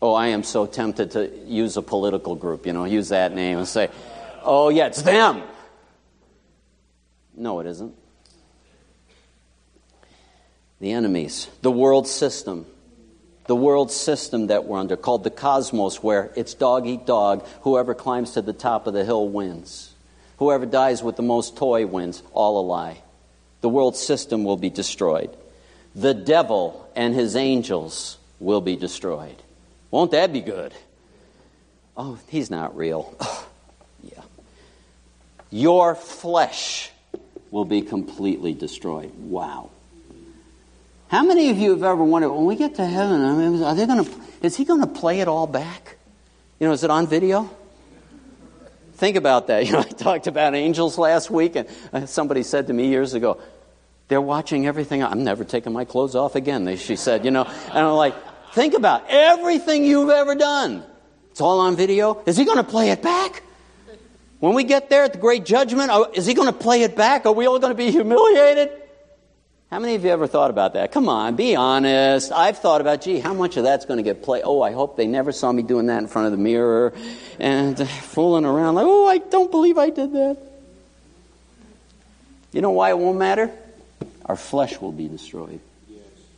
Oh, 0.00 0.12
I 0.12 0.28
am 0.28 0.42
so 0.42 0.66
tempted 0.66 1.12
to 1.12 1.30
use 1.46 1.76
a 1.76 1.82
political 1.82 2.36
group, 2.36 2.66
you 2.66 2.72
know, 2.72 2.84
use 2.84 3.08
that 3.08 3.34
name 3.34 3.58
and 3.58 3.66
say, 3.66 3.88
oh, 4.42 4.68
yeah, 4.68 4.86
it's 4.86 5.02
them. 5.02 5.42
No, 7.34 7.60
it 7.60 7.66
isn't. 7.66 7.94
The 10.80 10.92
enemies, 10.92 11.48
the 11.62 11.70
world 11.70 12.06
system, 12.06 12.66
the 13.46 13.56
world 13.56 13.90
system 13.90 14.48
that 14.48 14.66
we're 14.66 14.78
under, 14.78 14.96
called 14.96 15.24
the 15.24 15.30
cosmos, 15.30 16.02
where 16.02 16.30
it's 16.36 16.54
dog 16.54 16.86
eat 16.86 17.06
dog. 17.06 17.44
Whoever 17.62 17.94
climbs 17.94 18.32
to 18.32 18.42
the 18.42 18.52
top 18.52 18.86
of 18.86 18.94
the 18.94 19.04
hill 19.04 19.28
wins. 19.28 19.92
Whoever 20.36 20.66
dies 20.66 21.02
with 21.02 21.16
the 21.16 21.22
most 21.22 21.56
toy 21.56 21.86
wins. 21.86 22.22
All 22.32 22.60
a 22.60 22.64
lie. 22.64 23.02
The 23.60 23.68
world 23.68 23.96
system 23.96 24.44
will 24.44 24.56
be 24.56 24.70
destroyed. 24.70 25.36
The 25.94 26.14
devil 26.14 26.88
and 26.94 27.14
his 27.14 27.34
angels 27.34 28.18
will 28.38 28.60
be 28.60 28.76
destroyed. 28.76 29.36
Won't 29.90 30.12
that 30.12 30.32
be 30.32 30.40
good? 30.40 30.72
Oh, 31.96 32.18
he's 32.28 32.50
not 32.50 32.76
real. 32.76 33.16
Yeah. 34.00 34.22
Your 35.50 35.96
flesh 35.96 36.92
will 37.50 37.64
be 37.64 37.82
completely 37.82 38.54
destroyed. 38.54 39.12
Wow. 39.18 39.70
How 41.08 41.24
many 41.24 41.48
of 41.48 41.58
you 41.58 41.70
have 41.70 41.82
ever 41.82 42.04
wondered, 42.04 42.30
when 42.30 42.44
we 42.44 42.54
get 42.54 42.74
to 42.74 42.84
heaven, 42.84 43.24
I 43.24 43.32
mean, 43.32 43.62
are 43.62 43.74
they 43.74 43.86
going 43.86 44.04
to, 44.04 44.10
is 44.42 44.56
he 44.56 44.64
going 44.64 44.82
to 44.82 44.86
play 44.86 45.20
it 45.20 45.28
all 45.28 45.46
back? 45.46 45.96
You 46.60 46.66
know, 46.66 46.74
is 46.74 46.84
it 46.84 46.90
on 46.90 47.06
video? 47.06 47.50
Think 48.94 49.16
about 49.16 49.46
that. 49.46 49.64
You 49.66 49.72
know, 49.72 49.78
I 49.80 49.84
talked 49.84 50.26
about 50.26 50.54
angels 50.54 50.98
last 50.98 51.30
week, 51.30 51.56
and 51.56 51.66
uh, 51.92 52.04
somebody 52.04 52.42
said 52.42 52.66
to 52.66 52.74
me 52.74 52.88
years 52.88 53.14
ago, 53.14 53.40
they're 54.08 54.20
watching 54.20 54.66
everything. 54.66 55.02
I'm 55.02 55.24
never 55.24 55.44
taking 55.44 55.72
my 55.72 55.86
clothes 55.86 56.14
off 56.14 56.34
again, 56.34 56.76
she 56.76 56.96
said, 56.96 57.24
you 57.24 57.30
know. 57.30 57.44
And 57.44 57.78
I'm 57.78 57.94
like, 57.94 58.14
think 58.52 58.74
about 58.74 59.04
everything 59.08 59.84
you've 59.84 60.10
ever 60.10 60.34
done. 60.34 60.84
It's 61.30 61.40
all 61.40 61.60
on 61.60 61.76
video. 61.76 62.22
Is 62.26 62.36
he 62.36 62.44
going 62.44 62.58
to 62.58 62.64
play 62.64 62.90
it 62.90 63.02
back? 63.02 63.42
When 64.40 64.54
we 64.54 64.64
get 64.64 64.90
there 64.90 65.04
at 65.04 65.14
the 65.14 65.18
great 65.18 65.44
judgment, 65.44 65.90
oh, 65.90 66.10
is 66.12 66.26
he 66.26 66.34
going 66.34 66.46
to 66.52 66.58
play 66.58 66.82
it 66.82 66.96
back? 66.96 67.24
Are 67.26 67.32
we 67.32 67.46
all 67.46 67.58
going 67.58 67.72
to 67.72 67.76
be 67.76 67.90
humiliated? 67.90 68.70
How 69.70 69.78
many 69.78 69.96
of 69.96 70.04
you 70.04 70.10
ever 70.10 70.26
thought 70.26 70.50
about 70.50 70.72
that? 70.74 70.92
Come 70.92 71.10
on, 71.10 71.36
be 71.36 71.54
honest. 71.54 72.32
I've 72.32 72.56
thought 72.56 72.80
about, 72.80 73.02
gee, 73.02 73.18
how 73.18 73.34
much 73.34 73.58
of 73.58 73.64
that's 73.64 73.84
going 73.84 73.98
to 73.98 74.02
get 74.02 74.22
played? 74.22 74.42
Oh, 74.46 74.62
I 74.62 74.72
hope 74.72 74.96
they 74.96 75.06
never 75.06 75.30
saw 75.30 75.52
me 75.52 75.62
doing 75.62 75.86
that 75.88 75.98
in 75.98 76.08
front 76.08 76.24
of 76.24 76.32
the 76.32 76.38
mirror 76.38 76.94
and 77.38 77.78
fooling 77.88 78.46
around 78.46 78.76
like, 78.76 78.86
oh, 78.86 79.06
I 79.06 79.18
don't 79.18 79.50
believe 79.50 79.76
I 79.76 79.90
did 79.90 80.14
that. 80.14 80.38
You 82.50 82.62
know 82.62 82.70
why 82.70 82.88
it 82.88 82.98
won't 82.98 83.18
matter? 83.18 83.50
Our 84.24 84.36
flesh 84.36 84.80
will 84.80 84.92
be 84.92 85.06
destroyed. 85.06 85.60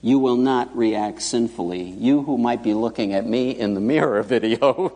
You 0.02 0.18
will 0.18 0.36
not 0.36 0.76
react 0.76 1.22
sinfully. 1.22 1.82
You 1.82 2.22
who 2.22 2.36
might 2.36 2.64
be 2.64 2.74
looking 2.74 3.12
at 3.12 3.24
me 3.24 3.50
in 3.50 3.74
the 3.74 3.80
mirror 3.92 4.24
video 4.24 4.92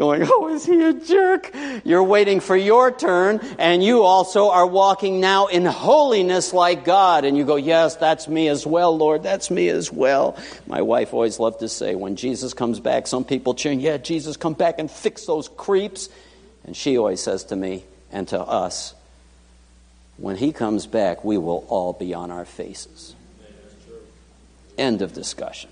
going, 0.00 0.22
Oh, 0.26 0.48
is 0.48 0.66
he 0.66 0.82
a 0.82 0.92
jerk? 0.92 1.54
You're 1.84 2.02
waiting 2.02 2.40
for 2.40 2.56
your 2.56 2.90
turn, 2.90 3.38
and 3.58 3.84
you 3.84 4.02
also 4.02 4.50
are 4.50 4.66
walking 4.66 5.20
now 5.20 5.46
in 5.46 5.64
holiness 5.64 6.52
like 6.52 6.84
God. 6.84 7.24
And 7.24 7.36
you 7.36 7.44
go, 7.44 7.56
Yes, 7.56 7.94
that's 7.96 8.26
me 8.26 8.48
as 8.48 8.66
well, 8.66 8.96
Lord. 8.96 9.22
That's 9.22 9.50
me 9.50 9.68
as 9.68 9.92
well. 9.92 10.36
My 10.66 10.82
wife 10.82 11.14
always 11.14 11.38
loved 11.38 11.60
to 11.60 11.68
say, 11.68 11.94
When 11.94 12.16
Jesus 12.16 12.54
comes 12.54 12.80
back, 12.80 13.06
some 13.06 13.24
people 13.24 13.54
cheering, 13.54 13.80
Yeah, 13.80 13.98
Jesus, 13.98 14.36
come 14.36 14.54
back 14.54 14.80
and 14.80 14.90
fix 14.90 15.26
those 15.26 15.48
creeps. 15.48 16.08
And 16.64 16.76
she 16.76 16.98
always 16.98 17.20
says 17.20 17.44
to 17.44 17.56
me 17.56 17.84
and 18.10 18.26
to 18.28 18.40
us, 18.40 18.94
When 20.16 20.36
he 20.36 20.52
comes 20.52 20.86
back, 20.86 21.24
we 21.24 21.38
will 21.38 21.64
all 21.68 21.92
be 21.92 22.14
on 22.14 22.30
our 22.30 22.46
faces. 22.46 23.14
End 24.78 25.02
of 25.02 25.12
discussion. 25.12 25.70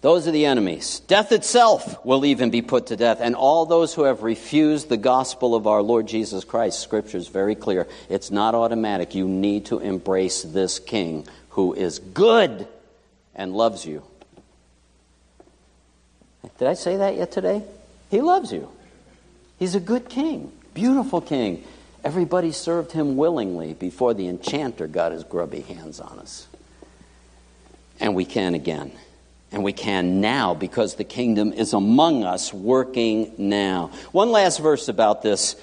Those 0.00 0.28
are 0.28 0.30
the 0.30 0.46
enemies. 0.46 1.00
Death 1.00 1.32
itself 1.32 2.04
will 2.04 2.24
even 2.24 2.50
be 2.50 2.62
put 2.62 2.86
to 2.86 2.96
death. 2.96 3.18
And 3.20 3.34
all 3.34 3.66
those 3.66 3.94
who 3.94 4.04
have 4.04 4.22
refused 4.22 4.88
the 4.88 4.96
gospel 4.96 5.56
of 5.56 5.66
our 5.66 5.82
Lord 5.82 6.06
Jesus 6.06 6.44
Christ, 6.44 6.78
Scripture 6.78 7.18
is 7.18 7.26
very 7.26 7.56
clear. 7.56 7.88
It's 8.08 8.30
not 8.30 8.54
automatic. 8.54 9.16
You 9.16 9.26
need 9.26 9.66
to 9.66 9.80
embrace 9.80 10.42
this 10.42 10.78
King 10.78 11.26
who 11.50 11.74
is 11.74 11.98
good 11.98 12.68
and 13.34 13.52
loves 13.52 13.84
you. 13.84 14.04
Did 16.58 16.68
I 16.68 16.74
say 16.74 16.96
that 16.96 17.16
yet 17.16 17.32
today? 17.32 17.64
He 18.10 18.20
loves 18.20 18.52
you. 18.52 18.70
He's 19.58 19.74
a 19.74 19.80
good 19.80 20.08
king, 20.08 20.52
beautiful 20.74 21.20
king. 21.20 21.64
Everybody 22.04 22.52
served 22.52 22.92
him 22.92 23.16
willingly 23.16 23.74
before 23.74 24.14
the 24.14 24.28
enchanter 24.28 24.86
got 24.86 25.10
his 25.10 25.24
grubby 25.24 25.60
hands 25.60 25.98
on 25.98 26.20
us. 26.20 26.46
And 27.98 28.14
we 28.14 28.24
can 28.24 28.54
again. 28.54 28.92
And 29.50 29.64
we 29.64 29.72
can 29.72 30.20
now 30.20 30.54
because 30.54 30.96
the 30.96 31.04
kingdom 31.04 31.52
is 31.52 31.72
among 31.72 32.22
us, 32.22 32.52
working 32.52 33.32
now. 33.38 33.90
One 34.12 34.30
last 34.30 34.60
verse 34.60 34.88
about 34.88 35.22
this 35.22 35.56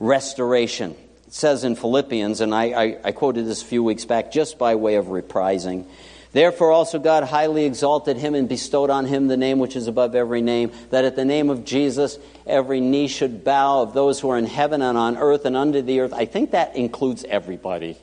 restoration. 0.00 0.96
It 1.26 1.34
says 1.34 1.64
in 1.64 1.76
Philippians, 1.76 2.40
and 2.40 2.54
I, 2.54 2.64
I, 2.64 2.98
I, 3.04 3.12
quoted 3.12 3.46
this 3.46 3.62
a 3.62 3.64
few 3.64 3.82
weeks 3.82 4.04
back 4.04 4.32
just 4.32 4.58
by 4.58 4.74
way 4.74 4.96
of 4.96 5.06
reprising. 5.06 5.86
Therefore, 6.32 6.70
also 6.70 6.98
God 6.98 7.24
highly 7.24 7.64
exalted 7.64 8.16
him 8.16 8.34
and 8.34 8.48
bestowed 8.48 8.90
on 8.90 9.06
him 9.06 9.26
the 9.26 9.36
name 9.36 9.58
which 9.58 9.76
is 9.76 9.86
above 9.86 10.14
every 10.14 10.42
name, 10.42 10.72
that 10.90 11.04
at 11.04 11.16
the 11.16 11.24
name 11.24 11.48
of 11.48 11.64
Jesus 11.64 12.18
every 12.46 12.80
knee 12.80 13.08
should 13.08 13.42
bow 13.42 13.82
of 13.82 13.94
those 13.94 14.20
who 14.20 14.30
are 14.30 14.38
in 14.38 14.46
heaven 14.46 14.82
and 14.82 14.98
on 14.98 15.16
earth 15.16 15.46
and 15.46 15.56
under 15.56 15.80
the 15.80 16.00
earth. 16.00 16.12
I 16.12 16.26
think 16.26 16.50
that 16.50 16.76
includes 16.76 17.24
everybody 17.24 17.96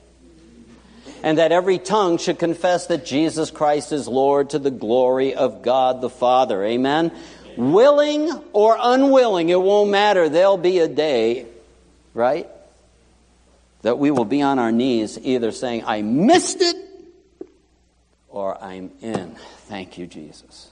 and 1.23 1.37
that 1.37 1.53
every 1.53 1.79
tongue 1.79 2.17
should 2.17 2.37
confess 2.37 2.87
that 2.87 3.05
Jesus 3.05 3.49
Christ 3.49 3.93
is 3.93 4.07
Lord 4.09 4.49
to 4.51 4.59
the 4.59 4.69
glory 4.69 5.33
of 5.33 5.61
God 5.63 6.01
the 6.01 6.09
Father. 6.09 6.63
Amen? 6.63 7.13
Willing 7.55 8.29
or 8.51 8.77
unwilling, 8.79 9.47
it 9.47 9.59
won't 9.59 9.89
matter. 9.89 10.27
There'll 10.27 10.57
be 10.57 10.79
a 10.79 10.87
day, 10.87 11.45
right? 12.13 12.49
That 13.83 13.97
we 13.97 14.11
will 14.11 14.25
be 14.25 14.41
on 14.41 14.59
our 14.59 14.71
knees 14.71 15.17
either 15.17 15.51
saying, 15.51 15.83
I 15.85 16.01
missed 16.01 16.61
it, 16.61 16.75
or 18.27 18.61
I'm 18.61 18.91
in. 19.01 19.35
Thank 19.67 19.97
you, 19.97 20.07
Jesus. 20.07 20.71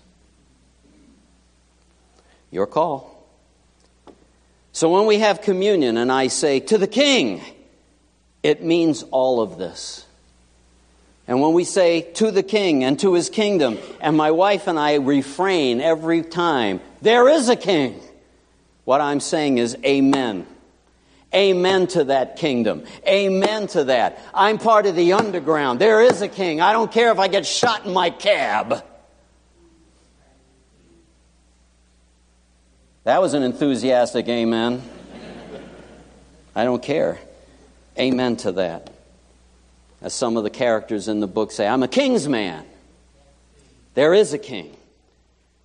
Your 2.50 2.68
call. 2.68 3.26
So 4.74 4.90
when 4.90 5.06
we 5.06 5.20
have 5.20 5.42
communion 5.42 5.98
and 5.98 6.12
I 6.12 6.28
say, 6.28 6.60
to 6.60 6.78
the 6.78 6.88
King, 6.88 7.42
it 8.42 8.64
means 8.64 9.04
all 9.12 9.42
of 9.42 9.58
this. 9.58 10.06
And 11.28 11.42
when 11.42 11.54
we 11.54 11.64
say 11.64 12.02
to 12.14 12.32
the 12.32 12.44
king 12.44 12.84
and 12.84 13.00
to 13.00 13.14
his 13.14 13.30
kingdom, 13.30 13.78
and 14.02 14.18
my 14.18 14.32
wife 14.32 14.68
and 14.68 14.78
I 14.78 14.96
refrain 14.96 15.80
every 15.80 16.24
time, 16.24 16.82
there 17.02 17.30
is 17.30 17.48
a 17.50 17.56
king, 17.56 18.00
what 18.86 19.02
I'm 19.02 19.20
saying 19.20 19.58
is 19.58 19.78
amen. 19.86 20.48
Amen 21.34 21.88
to 21.88 22.06
that 22.06 22.36
kingdom. 22.36 22.84
Amen 23.08 23.68
to 23.68 23.86
that. 23.86 24.20
I'm 24.34 24.58
part 24.58 24.86
of 24.86 24.96
the 24.96 25.14
underground. 25.14 25.80
There 25.80 26.02
is 26.02 26.22
a 26.22 26.28
king. 26.28 26.60
I 26.60 26.74
don't 26.74 26.92
care 26.92 27.12
if 27.12 27.20
I 27.20 27.30
get 27.30 27.46
shot 27.46 27.86
in 27.86 27.94
my 27.94 28.10
cab. 28.10 28.84
That 33.04 33.22
was 33.22 33.34
an 33.34 33.44
enthusiastic 33.44 34.28
amen. 34.28 34.82
I 36.54 36.66
don't 36.66 36.84
care. 36.84 37.20
Amen 37.98 38.36
to 38.38 38.52
that. 38.54 38.91
As 40.02 40.14
some 40.14 40.36
of 40.38 40.44
the 40.44 40.50
characters 40.50 41.08
in 41.08 41.20
the 41.20 41.28
book 41.28 41.52
say, 41.52 41.68
I'm 41.68 41.84
a 41.84 41.88
king's 41.88 42.28
man. 42.28 42.66
There 43.94 44.14
is 44.14 44.34
a 44.34 44.40
king. 44.40 44.76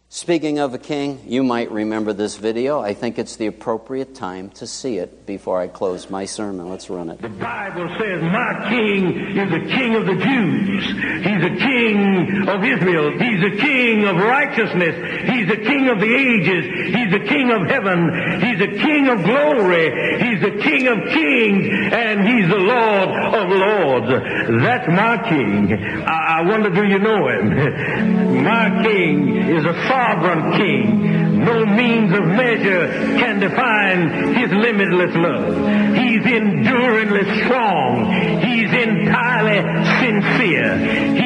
Speaking 0.08 0.60
of 0.60 0.72
a 0.72 0.78
king, 0.78 1.20
you 1.26 1.42
might 1.42 1.68
remember 1.72 2.12
this 2.12 2.36
video. 2.36 2.78
I 2.78 2.94
think 2.94 3.18
it's 3.18 3.34
the 3.36 3.48
appropriate 3.48 4.14
time 4.14 4.50
to 4.50 4.64
see 4.64 4.98
it 4.98 5.26
before 5.26 5.60
I 5.60 5.66
close 5.66 6.08
my 6.08 6.26
sermon. 6.26 6.70
Let's 6.70 6.88
run 6.88 7.10
it. 7.10 7.20
The 7.20 7.28
Bible 7.28 7.88
says, 7.98 8.22
My 8.22 8.70
king 8.70 9.36
is 9.36 9.50
the 9.50 9.66
king 9.66 9.96
of 9.96 10.06
the 10.06 10.14
Jews. 10.14 10.86
He's 11.26 11.42
a 11.42 11.56
king 11.58 12.48
of 12.48 12.62
Israel. 12.62 13.18
He's 13.18 13.42
a 13.50 13.56
king 13.58 14.06
of 14.06 14.14
righteousness. 14.14 14.94
He's 15.28 15.50
a 15.50 15.56
king 15.66 15.88
of 15.88 15.98
the 15.98 16.14
ages. 16.14 16.94
He's 16.94 17.12
a 17.12 17.24
king 17.26 17.50
of 17.50 17.66
heaven. 17.66 18.06
He's 18.46 18.60
a 18.62 18.78
king 18.78 19.08
of 19.08 19.24
glory. 19.24 19.90
He's 20.22 20.40
the 20.40 20.62
king 20.62 20.86
of 20.86 21.02
kings. 21.10 21.66
And 21.92 22.22
he's 22.28 22.48
the 22.48 22.62
Lord 22.62 23.10
of 23.10 23.46
lords. 23.50 24.62
That's 24.62 24.86
my 24.86 25.18
king. 25.28 25.74
I, 26.06 26.38
I 26.38 26.42
wonder, 26.46 26.70
do 26.70 26.86
you 26.86 27.00
know 27.00 27.26
him? 27.26 28.44
my 28.44 28.84
king 28.84 29.50
is 29.50 29.64
a 29.64 29.74
sovereign 29.96 30.52
king. 30.58 31.44
No 31.44 31.64
means 31.64 32.12
of 32.12 32.24
measure 32.24 32.88
can 33.20 33.40
define 33.40 34.34
his 34.34 34.50
limitless 34.52 35.14
love. 35.16 35.96
He's 35.96 36.24
enduringly 36.26 37.24
strong. 37.44 38.12
He's 38.42 38.72
entirely 38.72 39.60
sincere. 40.00 40.76
He's 41.14 41.25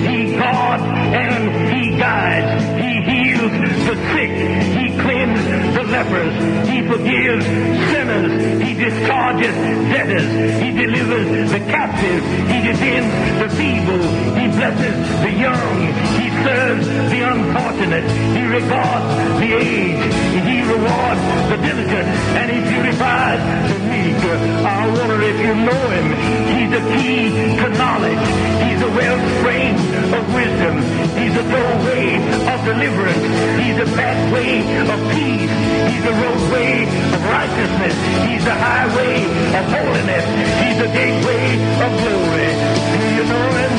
He 0.00 0.36
guards 0.36 0.82
and 0.82 1.42
he 1.72 1.96
guides. 1.98 2.62
He 2.82 2.92
heals 3.02 3.52
the 3.86 3.96
sick. 4.12 4.32
He 4.78 4.86
cleanses 4.98 5.74
the 5.74 5.84
lepers. 5.84 6.34
He 6.68 6.78
forgives 6.86 7.44
sinners. 7.92 8.62
He 8.62 8.74
discharges 8.74 9.54
debtors. 9.92 10.62
He 10.62 10.70
delivers 10.72 11.50
the 11.52 11.60
captive. 11.60 12.22
He 12.52 12.58
defends 12.68 13.12
the 13.42 13.48
feeble. 13.56 14.02
He 14.38 14.46
blesses 14.56 14.96
the 15.22 15.32
young. 15.32 15.76
He 16.20 16.28
serves 16.44 16.86
the 16.86 17.20
unfortunate. 17.32 18.10
He 18.36 18.42
regards 18.46 19.40
the 19.40 19.54
aged. 19.54 20.51
He 20.72 20.78
rewards 20.78 21.20
the 21.52 21.58
diligent. 21.60 22.08
And 22.40 22.48
he 22.48 22.58
purifies 22.64 23.40
the 23.68 23.78
meek. 23.92 24.16
I 24.64 24.88
wonder 24.88 25.20
if 25.20 25.36
you 25.36 25.52
know 25.52 25.84
him. 25.92 26.08
He's 26.48 26.70
the 26.72 26.82
key 26.96 27.28
to 27.60 27.68
knowledge. 27.76 28.24
He's 28.64 28.80
the 28.80 28.88
wellspring 28.88 29.76
of 30.16 30.24
wisdom. 30.32 30.74
He's 31.20 31.34
the 31.36 31.44
doorway 31.44 32.16
of 32.48 32.58
deliverance. 32.64 33.26
He's 33.60 33.76
the 33.84 33.88
pathway 34.00 34.64
of 34.88 35.00
peace. 35.12 35.52
He's 35.92 36.04
the 36.08 36.16
roadway 36.24 36.88
of 36.88 37.20
righteousness. 37.20 37.96
He's 38.32 38.44
the 38.48 38.56
highway 38.56 39.28
of 39.28 39.64
holiness. 39.76 40.24
He's 40.56 40.78
the 40.80 40.88
gateway 40.88 41.44
of 41.84 41.90
glory. 42.00 42.48
Do 42.96 43.00
you 43.12 43.24
know 43.28 43.48
him? 43.60 43.72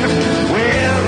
Well, 0.54 1.06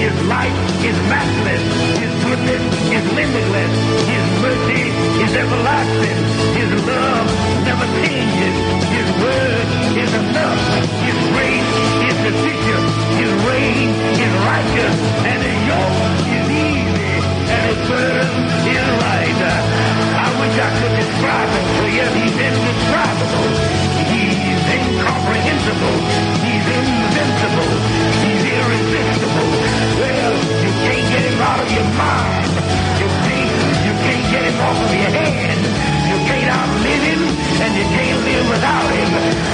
his 0.00 0.14
light 0.32 0.56
is 0.80 0.96
matchless. 1.12 2.05
Goodness 2.26 2.64
is 2.90 3.04
limitless. 3.14 3.74
His 4.10 4.26
mercy 4.42 4.84
is 5.22 5.32
everlasting. 5.38 6.18
His 6.58 6.70
love 6.82 7.26
never 7.62 7.86
changes. 8.02 8.56
His 8.90 9.08
word 9.22 9.66
is 9.94 10.10
enough. 10.10 10.60
His 11.06 11.18
grace 11.30 11.70
is 12.10 12.16
sufficient. 12.26 12.86
His 13.22 13.30
reign 13.46 13.88
is 14.18 14.32
righteous. 14.42 14.96
And 15.22 15.38
his 15.38 15.58
yoke 15.70 15.98
is 16.34 16.46
easy. 16.50 17.14
And 17.46 17.62
his 17.70 17.80
burden 17.86 18.32
is 18.74 18.86
light. 19.06 19.40
I 19.46 20.28
wish 20.42 20.56
I 20.58 20.70
could 20.82 20.94
describe 20.98 21.50
him 21.54 21.66
to 21.78 21.86
you. 21.94 22.06
He's 22.26 22.36
indescribable. 22.42 23.48
He's 24.10 24.66
incomprehensible. 24.74 25.96
He's 26.42 26.66
invincible. 26.74 27.70
He's 28.26 28.42
irresistible. 28.50 29.50
Well, 30.02 30.55
can't 30.84 31.06
get 31.08 31.24
him 31.24 31.40
out 31.40 31.60
of 31.60 31.68
your 31.72 31.88
mind. 31.96 32.52
You 33.00 33.08
can't, 33.24 33.52
you 33.86 33.94
can't 34.04 34.26
get 34.32 34.42
him 34.44 34.58
off 34.60 34.78
of 34.80 34.92
your 34.92 35.12
head. 35.12 35.56
You 36.10 36.18
can't 36.28 36.50
outlive 36.52 37.04
him, 37.06 37.22
and 37.64 37.72
you 37.76 37.86
can't 37.96 38.20
live 38.24 38.46
without 38.50 38.88
him. 38.92 39.10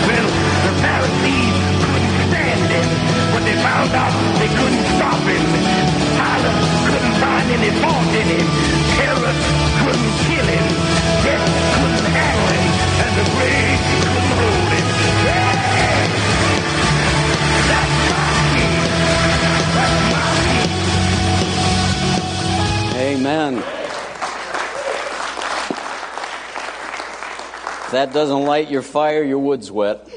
Well, 0.08 0.28
the 0.66 0.72
Pharisees 0.82 1.54
couldn't 1.86 2.16
stand 2.28 2.66
him. 2.70 2.88
When 3.32 3.42
they 3.48 3.56
found 3.62 3.90
out 3.96 4.12
they 4.40 4.50
couldn't 4.50 4.86
stop 4.96 5.20
him. 5.24 5.44
Pilate 6.18 6.58
couldn't 6.86 7.16
find 7.22 7.46
any 7.56 7.72
fault 7.80 8.12
in 8.20 8.28
him. 8.36 8.46
Herod 8.98 9.38
couldn't 9.82 10.14
kill 10.26 10.46
him. 10.46 10.66
Death 11.24 11.46
couldn't 11.76 12.08
handle 12.12 12.48
him. 12.52 12.66
And 13.02 13.12
the 13.18 13.26
grave 13.32 14.21
Amen. 23.24 23.58
If 23.58 23.64
that 27.92 28.12
doesn't 28.12 28.42
light 28.46 28.68
your 28.68 28.82
fire, 28.82 29.22
your 29.22 29.38
wood's 29.38 29.70
wet. 29.70 30.08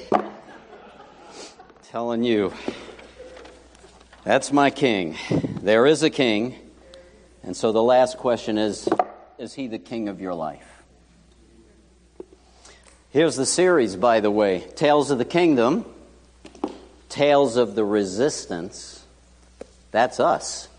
Telling 1.83 2.23
you. 2.23 2.51
That's 4.23 4.51
my 4.51 4.71
king. 4.71 5.17
There 5.61 5.85
is 5.85 6.01
a 6.01 6.09
king. 6.09 6.55
And 7.43 7.55
so 7.55 7.71
the 7.71 7.83
last 7.83 8.17
question 8.17 8.57
is 8.57 8.89
Is 9.37 9.53
he 9.53 9.67
the 9.67 9.77
king 9.77 10.09
of 10.09 10.19
your 10.19 10.33
life? 10.33 10.83
Here's 13.11 13.35
the 13.35 13.45
series, 13.45 13.95
by 13.95 14.19
the 14.19 14.31
way 14.31 14.61
Tales 14.75 15.11
of 15.11 15.19
the 15.19 15.25
Kingdom, 15.25 15.85
Tales 17.09 17.55
of 17.55 17.75
the 17.75 17.85
Resistance. 17.85 19.05
That's 19.91 20.19
us, 20.19 20.69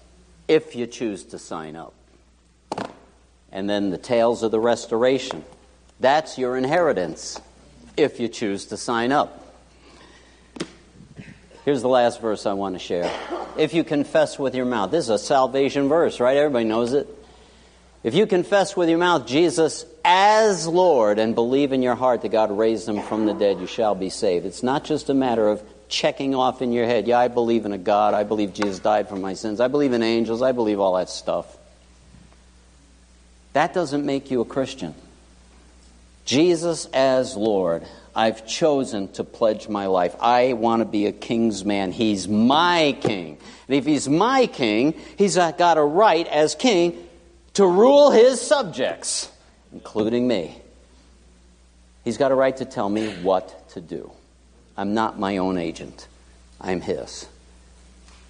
if 0.49 0.75
you 0.75 0.89
choose 0.89 1.23
to 1.27 1.39
sign 1.39 1.77
up. 1.77 1.93
And 3.53 3.69
then 3.69 3.91
the 3.91 3.99
Tales 3.99 4.43
of 4.43 4.51
the 4.51 4.61
Restoration. 4.61 5.45
That's 6.01 6.37
your 6.37 6.57
inheritance, 6.57 7.41
if 7.97 8.21
you 8.21 8.29
choose 8.29 8.67
to 8.67 8.77
sign 8.77 9.13
up. 9.13 9.43
Here's 11.65 11.83
the 11.83 11.89
last 11.89 12.21
verse 12.21 12.47
I 12.47 12.53
want 12.53 12.75
to 12.75 12.79
share. 12.79 13.11
If 13.59 13.75
you 13.75 13.83
confess 13.83 14.39
with 14.39 14.55
your 14.55 14.67
mouth, 14.67 14.91
this 14.91 15.05
is 15.05 15.11
a 15.11 15.19
salvation 15.19 15.89
verse, 15.89 16.21
right? 16.21 16.37
Everybody 16.37 16.65
knows 16.65 16.93
it. 16.93 17.09
If 18.05 18.15
you 18.15 18.27
confess 18.27 18.77
with 18.77 18.89
your 18.89 18.99
mouth 18.99 19.27
Jesus 19.27 19.85
as 20.05 20.69
Lord 20.69 21.19
and 21.19 21.35
believe 21.35 21.73
in 21.73 21.83
your 21.83 21.97
heart 21.97 22.23
that 22.23 22.31
God 22.31 22.57
raised 22.57 22.89
him 22.89 23.03
from 23.03 23.27
the 23.27 23.35
dead, 23.35 23.59
you 23.59 23.67
shall 23.67 23.97
be 23.97 24.11
saved. 24.11 24.47
It's 24.47 24.63
not 24.63 24.85
just 24.85 25.11
a 25.11 25.15
matter 25.15 25.49
of 25.49 25.61
checking 25.89 26.35
off 26.35 26.63
in 26.63 26.73
your 26.73 26.87
head, 26.87 27.09
yeah, 27.09 27.19
I 27.19 27.27
believe 27.27 27.65
in 27.65 27.73
a 27.73 27.79
God, 27.79 28.15
I 28.15 28.23
believe 28.23 28.55
Jesus 28.55 28.79
died 28.79 29.09
for 29.09 29.17
my 29.17 29.35
sins, 29.35 29.61
I 29.61 29.67
believe 29.67 29.93
in 29.93 30.03
angels, 30.03 30.43
I 30.43 30.53
believe 30.53 30.79
all 30.79 30.95
that 30.95 31.09
stuff. 31.09 31.57
That 33.57 33.73
doesn't 33.73 34.05
make 34.05 34.31
you 34.31 34.43
a 34.43 34.45
Christian. 34.45 34.95
Jesus 36.27 36.85
as 36.93 37.37
Lord, 37.37 37.87
I've 38.15 38.47
chosen 38.47 39.11
to 39.13 39.25
pledge 39.25 39.67
my 39.67 39.87
life. 39.87 40.15
I 40.21 40.53
want 40.53 40.81
to 40.81 40.85
be 40.85 41.07
a 41.07 41.13
king's 41.13 41.65
man. 41.65 41.91
He's 41.91 42.29
my 42.29 42.95
king. 43.01 43.39
And 43.67 43.75
if 43.75 43.87
he's 43.87 44.11
my 44.11 44.45
king, 44.47 44.93
he's 45.17 45.37
got 45.37 45.79
a 45.79 45.83
right 45.83 46.27
as 46.27 46.55
king 46.55 47.03
to 47.55 47.67
rule 47.67 48.11
his 48.11 48.43
subjects, 48.43 49.33
including 49.73 50.29
me. 50.29 50.61
He's 52.05 52.19
got 52.19 52.33
a 52.33 52.35
right 52.35 52.59
to 52.59 52.67
tell 52.67 52.91
me 52.91 53.09
what 53.23 53.71
to 53.71 53.81
do. 53.81 54.13
I'm 54.77 54.93
not 54.93 55.19
my 55.19 55.39
own 55.39 55.57
agent, 55.57 56.09
I'm 56.61 56.83
his. 56.83 57.27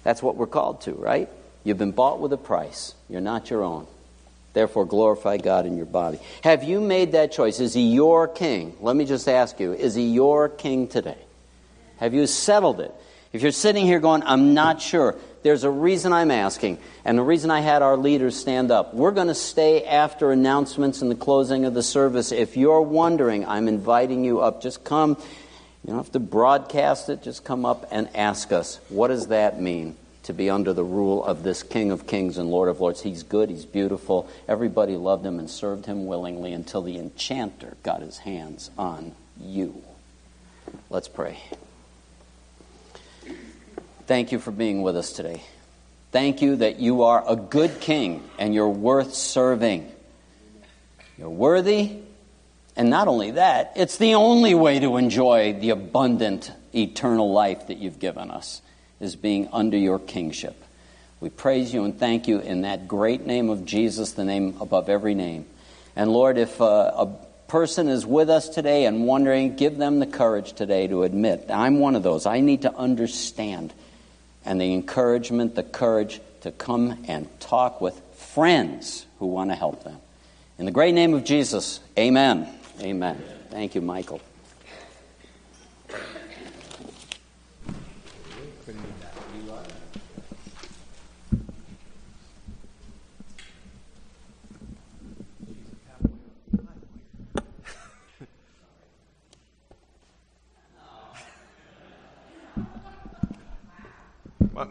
That's 0.05 0.23
what 0.23 0.37
we're 0.37 0.47
called 0.47 0.79
to, 0.83 0.93
right? 0.93 1.27
You've 1.65 1.77
been 1.77 1.91
bought 1.91 2.21
with 2.21 2.31
a 2.31 2.37
price. 2.37 2.93
You're 3.09 3.19
not 3.19 3.49
your 3.49 3.61
own. 3.61 3.87
Therefore, 4.57 4.85
glorify 4.85 5.37
God 5.37 5.67
in 5.67 5.77
your 5.77 5.85
body. 5.85 6.17
Have 6.41 6.63
you 6.63 6.81
made 6.81 7.11
that 7.11 7.31
choice? 7.31 7.59
Is 7.59 7.75
He 7.75 7.93
your 7.93 8.27
king? 8.27 8.75
Let 8.81 8.95
me 8.95 9.05
just 9.05 9.29
ask 9.29 9.59
you 9.59 9.73
is 9.73 9.93
He 9.93 10.07
your 10.07 10.49
king 10.49 10.87
today? 10.87 11.19
Have 11.97 12.15
you 12.15 12.25
settled 12.25 12.79
it? 12.79 12.91
If 13.31 13.43
you're 13.43 13.51
sitting 13.51 13.85
here 13.85 13.99
going, 13.99 14.23
I'm 14.25 14.55
not 14.55 14.81
sure, 14.81 15.15
there's 15.43 15.63
a 15.63 15.69
reason 15.69 16.11
I'm 16.11 16.31
asking, 16.31 16.79
and 17.05 17.19
the 17.19 17.21
reason 17.21 17.51
I 17.51 17.59
had 17.59 17.83
our 17.83 17.95
leaders 17.95 18.35
stand 18.35 18.71
up. 18.71 18.95
We're 18.95 19.11
going 19.11 19.27
to 19.27 19.35
stay 19.35 19.83
after 19.85 20.31
announcements 20.31 21.03
and 21.03 21.11
the 21.11 21.15
closing 21.15 21.65
of 21.65 21.75
the 21.75 21.83
service. 21.83 22.31
If 22.31 22.57
you're 22.57 22.81
wondering, 22.81 23.45
I'm 23.45 23.67
inviting 23.67 24.25
you 24.25 24.39
up. 24.39 24.63
Just 24.63 24.83
come. 24.83 25.17
You 25.83 25.89
don't 25.89 25.97
have 25.97 26.13
to 26.13 26.19
broadcast 26.19 27.09
it, 27.09 27.21
just 27.21 27.43
come 27.43 27.63
up 27.63 27.89
and 27.91 28.09
ask 28.15 28.51
us, 28.51 28.79
what 28.89 29.09
does 29.09 29.27
that 29.27 29.61
mean? 29.61 29.97
To 30.27 30.33
be 30.33 30.49
under 30.49 30.73
the 30.73 30.83
rule 30.83 31.23
of 31.23 31.43
this 31.43 31.63
King 31.63 31.89
of 31.89 32.05
Kings 32.05 32.37
and 32.37 32.51
Lord 32.51 32.67
of 32.67 32.81
Lords. 32.81 33.01
He's 33.01 33.23
good, 33.23 33.49
he's 33.49 33.65
beautiful. 33.65 34.29
Everybody 34.45 34.97
loved 34.97 35.25
him 35.25 35.39
and 35.39 35.49
served 35.49 35.85
him 35.85 36.05
willingly 36.05 36.51
until 36.51 36.81
the 36.81 36.97
enchanter 36.97 37.77
got 37.81 38.01
his 38.01 38.17
hands 38.17 38.69
on 38.77 39.13
you. 39.39 39.81
Let's 40.89 41.07
pray. 41.07 41.39
Thank 44.05 44.33
you 44.33 44.39
for 44.39 44.51
being 44.51 44.81
with 44.81 44.97
us 44.97 45.13
today. 45.13 45.43
Thank 46.11 46.41
you 46.41 46.57
that 46.57 46.77
you 46.81 47.03
are 47.03 47.23
a 47.25 47.37
good 47.37 47.79
king 47.79 48.21
and 48.37 48.53
you're 48.53 48.67
worth 48.67 49.13
serving. 49.13 49.89
You're 51.17 51.29
worthy, 51.29 51.99
and 52.75 52.89
not 52.89 53.07
only 53.07 53.31
that, 53.31 53.71
it's 53.77 53.97
the 53.97 54.15
only 54.15 54.55
way 54.55 54.81
to 54.81 54.97
enjoy 54.97 55.53
the 55.53 55.69
abundant 55.69 56.51
eternal 56.75 57.31
life 57.31 57.67
that 57.67 57.77
you've 57.77 57.99
given 57.99 58.29
us 58.29 58.61
is 58.99 59.15
being 59.15 59.49
under 59.51 59.77
your 59.77 59.99
kingship. 59.99 60.63
We 61.19 61.29
praise 61.29 61.73
you 61.73 61.83
and 61.83 61.97
thank 61.97 62.27
you 62.27 62.39
in 62.39 62.61
that 62.61 62.87
great 62.87 63.25
name 63.25 63.49
of 63.49 63.65
Jesus, 63.65 64.11
the 64.11 64.25
name 64.25 64.57
above 64.61 64.89
every 64.89 65.15
name. 65.15 65.45
And 65.95 66.11
Lord, 66.11 66.37
if 66.37 66.61
uh, 66.61 66.65
a 66.95 67.07
person 67.47 67.87
is 67.87 68.05
with 68.05 68.29
us 68.29 68.49
today 68.49 68.85
and 68.85 69.05
wondering, 69.05 69.55
give 69.55 69.77
them 69.77 69.99
the 69.99 70.05
courage 70.05 70.53
today 70.53 70.87
to 70.87 71.03
admit, 71.03 71.45
I'm 71.49 71.79
one 71.79 71.95
of 71.95 72.03
those. 72.03 72.25
I 72.25 72.39
need 72.39 72.63
to 72.63 72.75
understand. 72.75 73.73
And 74.45 74.61
the 74.61 74.73
encouragement, 74.73 75.55
the 75.55 75.63
courage 75.63 76.21
to 76.41 76.51
come 76.51 77.03
and 77.07 77.27
talk 77.39 77.81
with 77.81 77.99
friends 78.15 79.05
who 79.19 79.27
want 79.27 79.49
to 79.49 79.55
help 79.55 79.83
them. 79.83 79.97
In 80.59 80.65
the 80.65 80.71
great 80.71 80.93
name 80.93 81.13
of 81.13 81.23
Jesus, 81.23 81.79
amen. 81.97 82.47
Amen. 82.81 83.23
Thank 83.49 83.75
you, 83.75 83.81
Michael. 83.81 84.21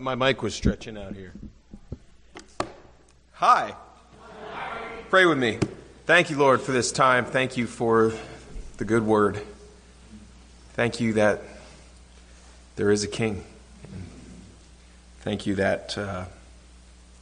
My, 0.07 0.15
mic 0.15 0.41
was 0.41 0.55
stretching 0.55 0.97
out 0.97 1.17
here. 1.17 1.33
Hi. 3.33 3.75
Pray 5.11 5.27
with 5.27 5.37
me. 5.37 5.59
Thank 6.05 6.31
you, 6.31 6.37
Lord, 6.37 6.61
for 6.61 6.71
this 6.71 6.93
time. 6.93 7.25
Thank 7.25 7.57
you 7.57 7.67
for 7.67 8.13
the 8.77 8.85
good 8.85 9.05
word. 9.05 9.43
Thank 10.75 11.01
you 11.01 11.15
that 11.15 11.43
there 12.77 12.93
is 12.93 13.03
a 13.03 13.09
king. 13.09 13.43
Thank 15.23 15.45
you 15.45 15.57
that 15.57 15.99
uh, 15.99 16.27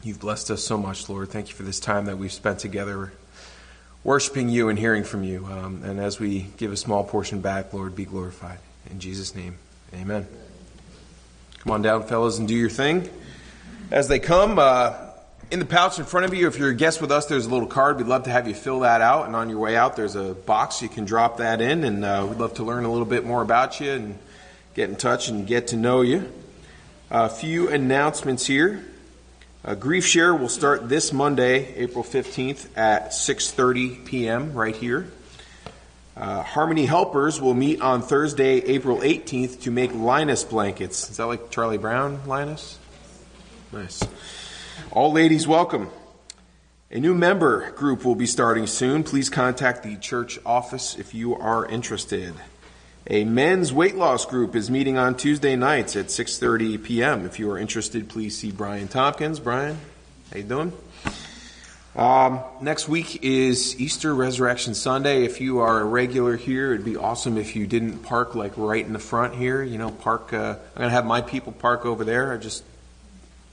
you've 0.03 0.21
blessed 0.21 0.51
us 0.51 0.63
so 0.63 0.77
much, 0.77 1.09
Lord. 1.09 1.31
Thank 1.31 1.49
you 1.49 1.55
for 1.55 1.63
this 1.63 1.81
time 1.81 2.05
that 2.05 2.19
we've 2.19 2.31
spent 2.31 2.59
together 2.59 3.15
worshiping 4.03 4.51
you 4.51 4.69
and 4.69 4.79
hearing 4.79 5.05
from 5.05 5.25
you. 5.25 5.47
Um, 5.47 5.83
and 5.85 5.99
as 5.99 6.21
we 6.21 6.49
give 6.59 6.71
a 6.71 6.77
small 6.77 7.03
portion 7.03 7.41
back, 7.41 7.73
Lord, 7.73 7.97
be 7.97 8.05
glorified. 8.05 8.59
In 8.91 9.01
Jesus' 9.01 9.35
name, 9.35 9.57
amen. 9.95 10.29
Come 11.65 11.73
on 11.73 11.81
down, 11.81 12.03
fellas, 12.03 12.39
and 12.39 12.47
do 12.47 12.55
your 12.55 12.69
thing. 12.69 13.09
As 13.91 14.07
they 14.07 14.19
come, 14.19 14.59
uh, 14.59 14.93
in 15.51 15.61
the 15.61 15.65
pouch 15.65 15.99
in 15.99 16.05
front 16.05 16.27
of 16.27 16.35
you, 16.35 16.47
if 16.47 16.59
you're 16.59 16.69
a 16.69 16.75
guest 16.75 17.01
with 17.01 17.11
us, 17.11 17.25
there's 17.25 17.47
a 17.47 17.49
little 17.49 17.67
card. 17.67 17.97
We'd 17.97 18.07
love 18.07 18.25
to 18.25 18.31
have 18.31 18.47
you 18.47 18.53
fill 18.53 18.81
that 18.81 19.01
out. 19.01 19.25
And 19.25 19.35
on 19.35 19.49
your 19.49 19.61
way 19.61 19.75
out, 19.75 19.97
there's 19.97 20.15
a 20.15 20.35
box 20.35 20.83
you 20.83 20.91
can 20.91 21.07
drop 21.07 21.39
that 21.39 21.63
in. 21.63 21.85
And 21.85 22.05
uh, 22.05 22.27
we'd 22.29 22.37
love 22.37 22.53
to 22.55 22.65
learn 22.65 22.85
a 22.85 22.91
little 22.91 23.07
bit 23.07 23.25
more 23.25 23.41
about 23.41 23.81
you 23.81 23.93
and 23.93 24.19
get 24.75 24.91
in 24.91 24.97
touch 24.97 25.29
and 25.29 25.47
get 25.47 25.69
to 25.69 25.77
know 25.77 26.03
you. 26.03 26.31
A 27.11 27.31
few 27.31 27.71
announcements 27.71 28.45
here. 28.45 28.85
Uh, 29.65 29.75
Grief 29.75 30.05
Share 30.05 30.35
will 30.35 30.51
start 30.51 30.91
this 30.91 31.15
Monday, 31.15 31.75
April 31.77 32.05
15th 32.05 32.69
at 32.77 33.13
6:30 33.13 34.05
p.m. 34.05 34.53
right 34.53 34.77
here. 34.77 35.11
Uh, 36.17 36.43
Harmony 36.43 36.87
Helpers 36.87 37.41
will 37.41 37.55
meet 37.55 37.81
on 37.81 38.01
Thursday, 38.01 38.59
April 38.59 38.99
18th 38.99 39.63
to 39.63 39.73
make 39.73 39.93
Linus 39.93 40.45
blankets. 40.45 41.11
Is 41.11 41.17
that 41.17 41.27
like 41.27 41.51
Charlie 41.51 41.79
Brown, 41.79 42.21
Linus? 42.27 42.79
Nice. 43.73 44.01
All 44.93 45.13
ladies, 45.13 45.49
welcome. 45.49 45.91
A 46.93 47.01
new 47.01 47.15
member 47.15 47.73
group 47.73 48.05
will 48.05 48.15
be 48.15 48.27
starting 48.27 48.69
soon. 48.69 49.03
Please 49.03 49.29
contact 49.29 49.83
the 49.83 49.97
church 49.97 50.39
office 50.47 50.97
if 50.97 51.15
you 51.15 51.35
are 51.35 51.67
interested. 51.67 52.35
A 53.09 53.25
men's 53.25 53.73
weight 53.73 53.97
loss 53.97 54.25
group 54.25 54.55
is 54.55 54.71
meeting 54.71 54.97
on 54.97 55.17
Tuesday 55.17 55.57
nights 55.57 55.97
at 55.97 56.07
6:30 56.07 56.83
p.m. 56.85 57.27
If 57.27 57.41
you 57.41 57.51
are 57.51 57.59
interested, 57.59 58.09
please 58.09 58.39
see 58.39 58.53
Brian 58.53 58.87
Tompkins. 58.87 59.41
Brian, 59.41 59.79
how 60.31 60.39
you 60.39 60.45
doing? 60.45 60.73
Um, 61.97 62.41
next 62.61 62.89
week 62.89 63.23
is 63.23 63.81
Easter 63.81 64.13
Resurrection 64.13 64.75
Sunday. 64.75 65.25
If 65.25 65.41
you 65.41 65.61
are 65.61 65.81
a 65.81 65.85
regular 65.85 66.37
here, 66.37 66.75
it'd 66.75 66.85
be 66.85 66.97
awesome 66.97 67.39
if 67.39 67.55
you 67.55 67.69
didn't 67.69 67.99
park 67.99 68.35
like 68.35 68.53
right 68.57 68.85
in 68.85 68.93
the 68.93 68.99
front 68.99 69.37
here. 69.37 69.63
You 69.63 69.79
know, 69.79 69.93
park. 69.93 70.33
Uh, 70.33 70.57
I'm 70.75 70.83
gonna 70.83 70.91
have 70.91 71.07
my 71.07 71.21
people 71.21 71.53
park 71.53 71.87
over 71.87 72.05
there. 72.05 72.33
I 72.33 72.39
just 72.39 72.65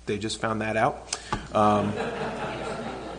they 0.07 0.17
just 0.17 0.41
found 0.41 0.61
that 0.61 0.75
out. 0.75 1.15
Um, 1.53 1.93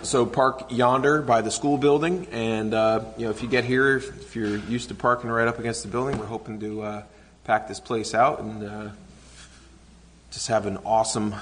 so 0.03 0.27
park 0.27 0.73
yonder 0.73 1.23
by 1.23 1.41
the 1.41 1.53
school 1.53 1.79
building, 1.79 2.27
and 2.33 2.75
uh, 2.75 3.05
you 3.17 3.27
know 3.27 3.31
if 3.31 3.45
you 3.45 3.49
get 3.49 3.63
here, 3.65 3.99
if 3.99 4.35
you're 4.35 4.57
used 4.57 4.89
to 4.89 4.97
parking 4.97 5.31
right 5.31 5.47
up 5.47 5.61
against 5.61 5.85
the 5.85 5.89
building, 5.89 6.19
we're 6.19 6.27
hoping 6.27 6.59
to 6.59 6.83
uh, 6.83 7.03
pack 7.45 7.69
this 7.69 7.79
place 7.79 8.13
out 8.13 8.41
and 8.41 8.65
uh, 8.65 8.89
just 10.33 10.49
have 10.49 10.67
an 10.67 10.79
awesome 10.79 11.33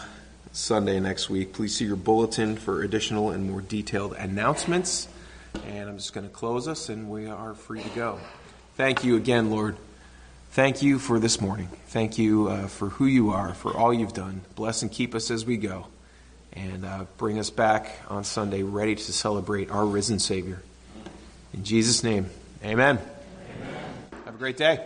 Sunday 0.53 0.99
next 1.01 1.31
week. 1.31 1.53
Please 1.53 1.77
see 1.77 1.85
your 1.85 1.97
bulletin 1.97 2.57
for 2.57 2.83
additional 2.83 3.31
and 3.31 3.51
more 3.51 3.61
detailed 3.61 4.15
announcements. 4.15 5.09
And 5.67 5.89
I'm 5.89 5.97
just 5.97 6.13
going 6.13 6.29
to 6.29 6.33
close 6.33 6.69
us, 6.69 6.89
and 6.89 7.11
we 7.11 7.27
are 7.27 7.55
free 7.55 7.83
to 7.83 7.89
go. 7.91 8.19
Thank 8.77 9.05
you 9.05 9.17
again, 9.17 9.51
Lord. 9.51 9.77
Thank 10.53 10.83
you 10.83 10.99
for 10.99 11.19
this 11.19 11.41
morning. 11.41 11.69
Thank 11.89 12.19
you 12.19 12.49
uh, 12.49 12.67
for 12.67 12.89
who 12.89 13.07
you 13.07 13.31
are, 13.31 13.55
for 13.55 13.77
all 13.77 13.95
you've 13.95 14.13
done. 14.13 14.43
Bless 14.57 14.83
and 14.83 14.91
keep 14.91 15.15
us 15.15 15.31
as 15.31 15.45
we 15.45 15.57
go. 15.57 15.87
And 16.53 16.85
uh, 16.85 17.05
bring 17.17 17.39
us 17.39 17.51
back 17.51 17.93
on 18.09 18.25
Sunday 18.25 18.65
ready 18.65 18.97
to 18.97 19.13
celebrate 19.13 19.71
our 19.71 19.87
risen 19.87 20.19
Savior. 20.19 20.61
In 21.55 21.63
Jesus' 21.63 22.03
name, 22.03 22.29
amen. 22.65 22.99
amen. 22.99 23.75
Have 24.25 24.35
a 24.35 24.39
great 24.39 24.57
day. 24.57 24.85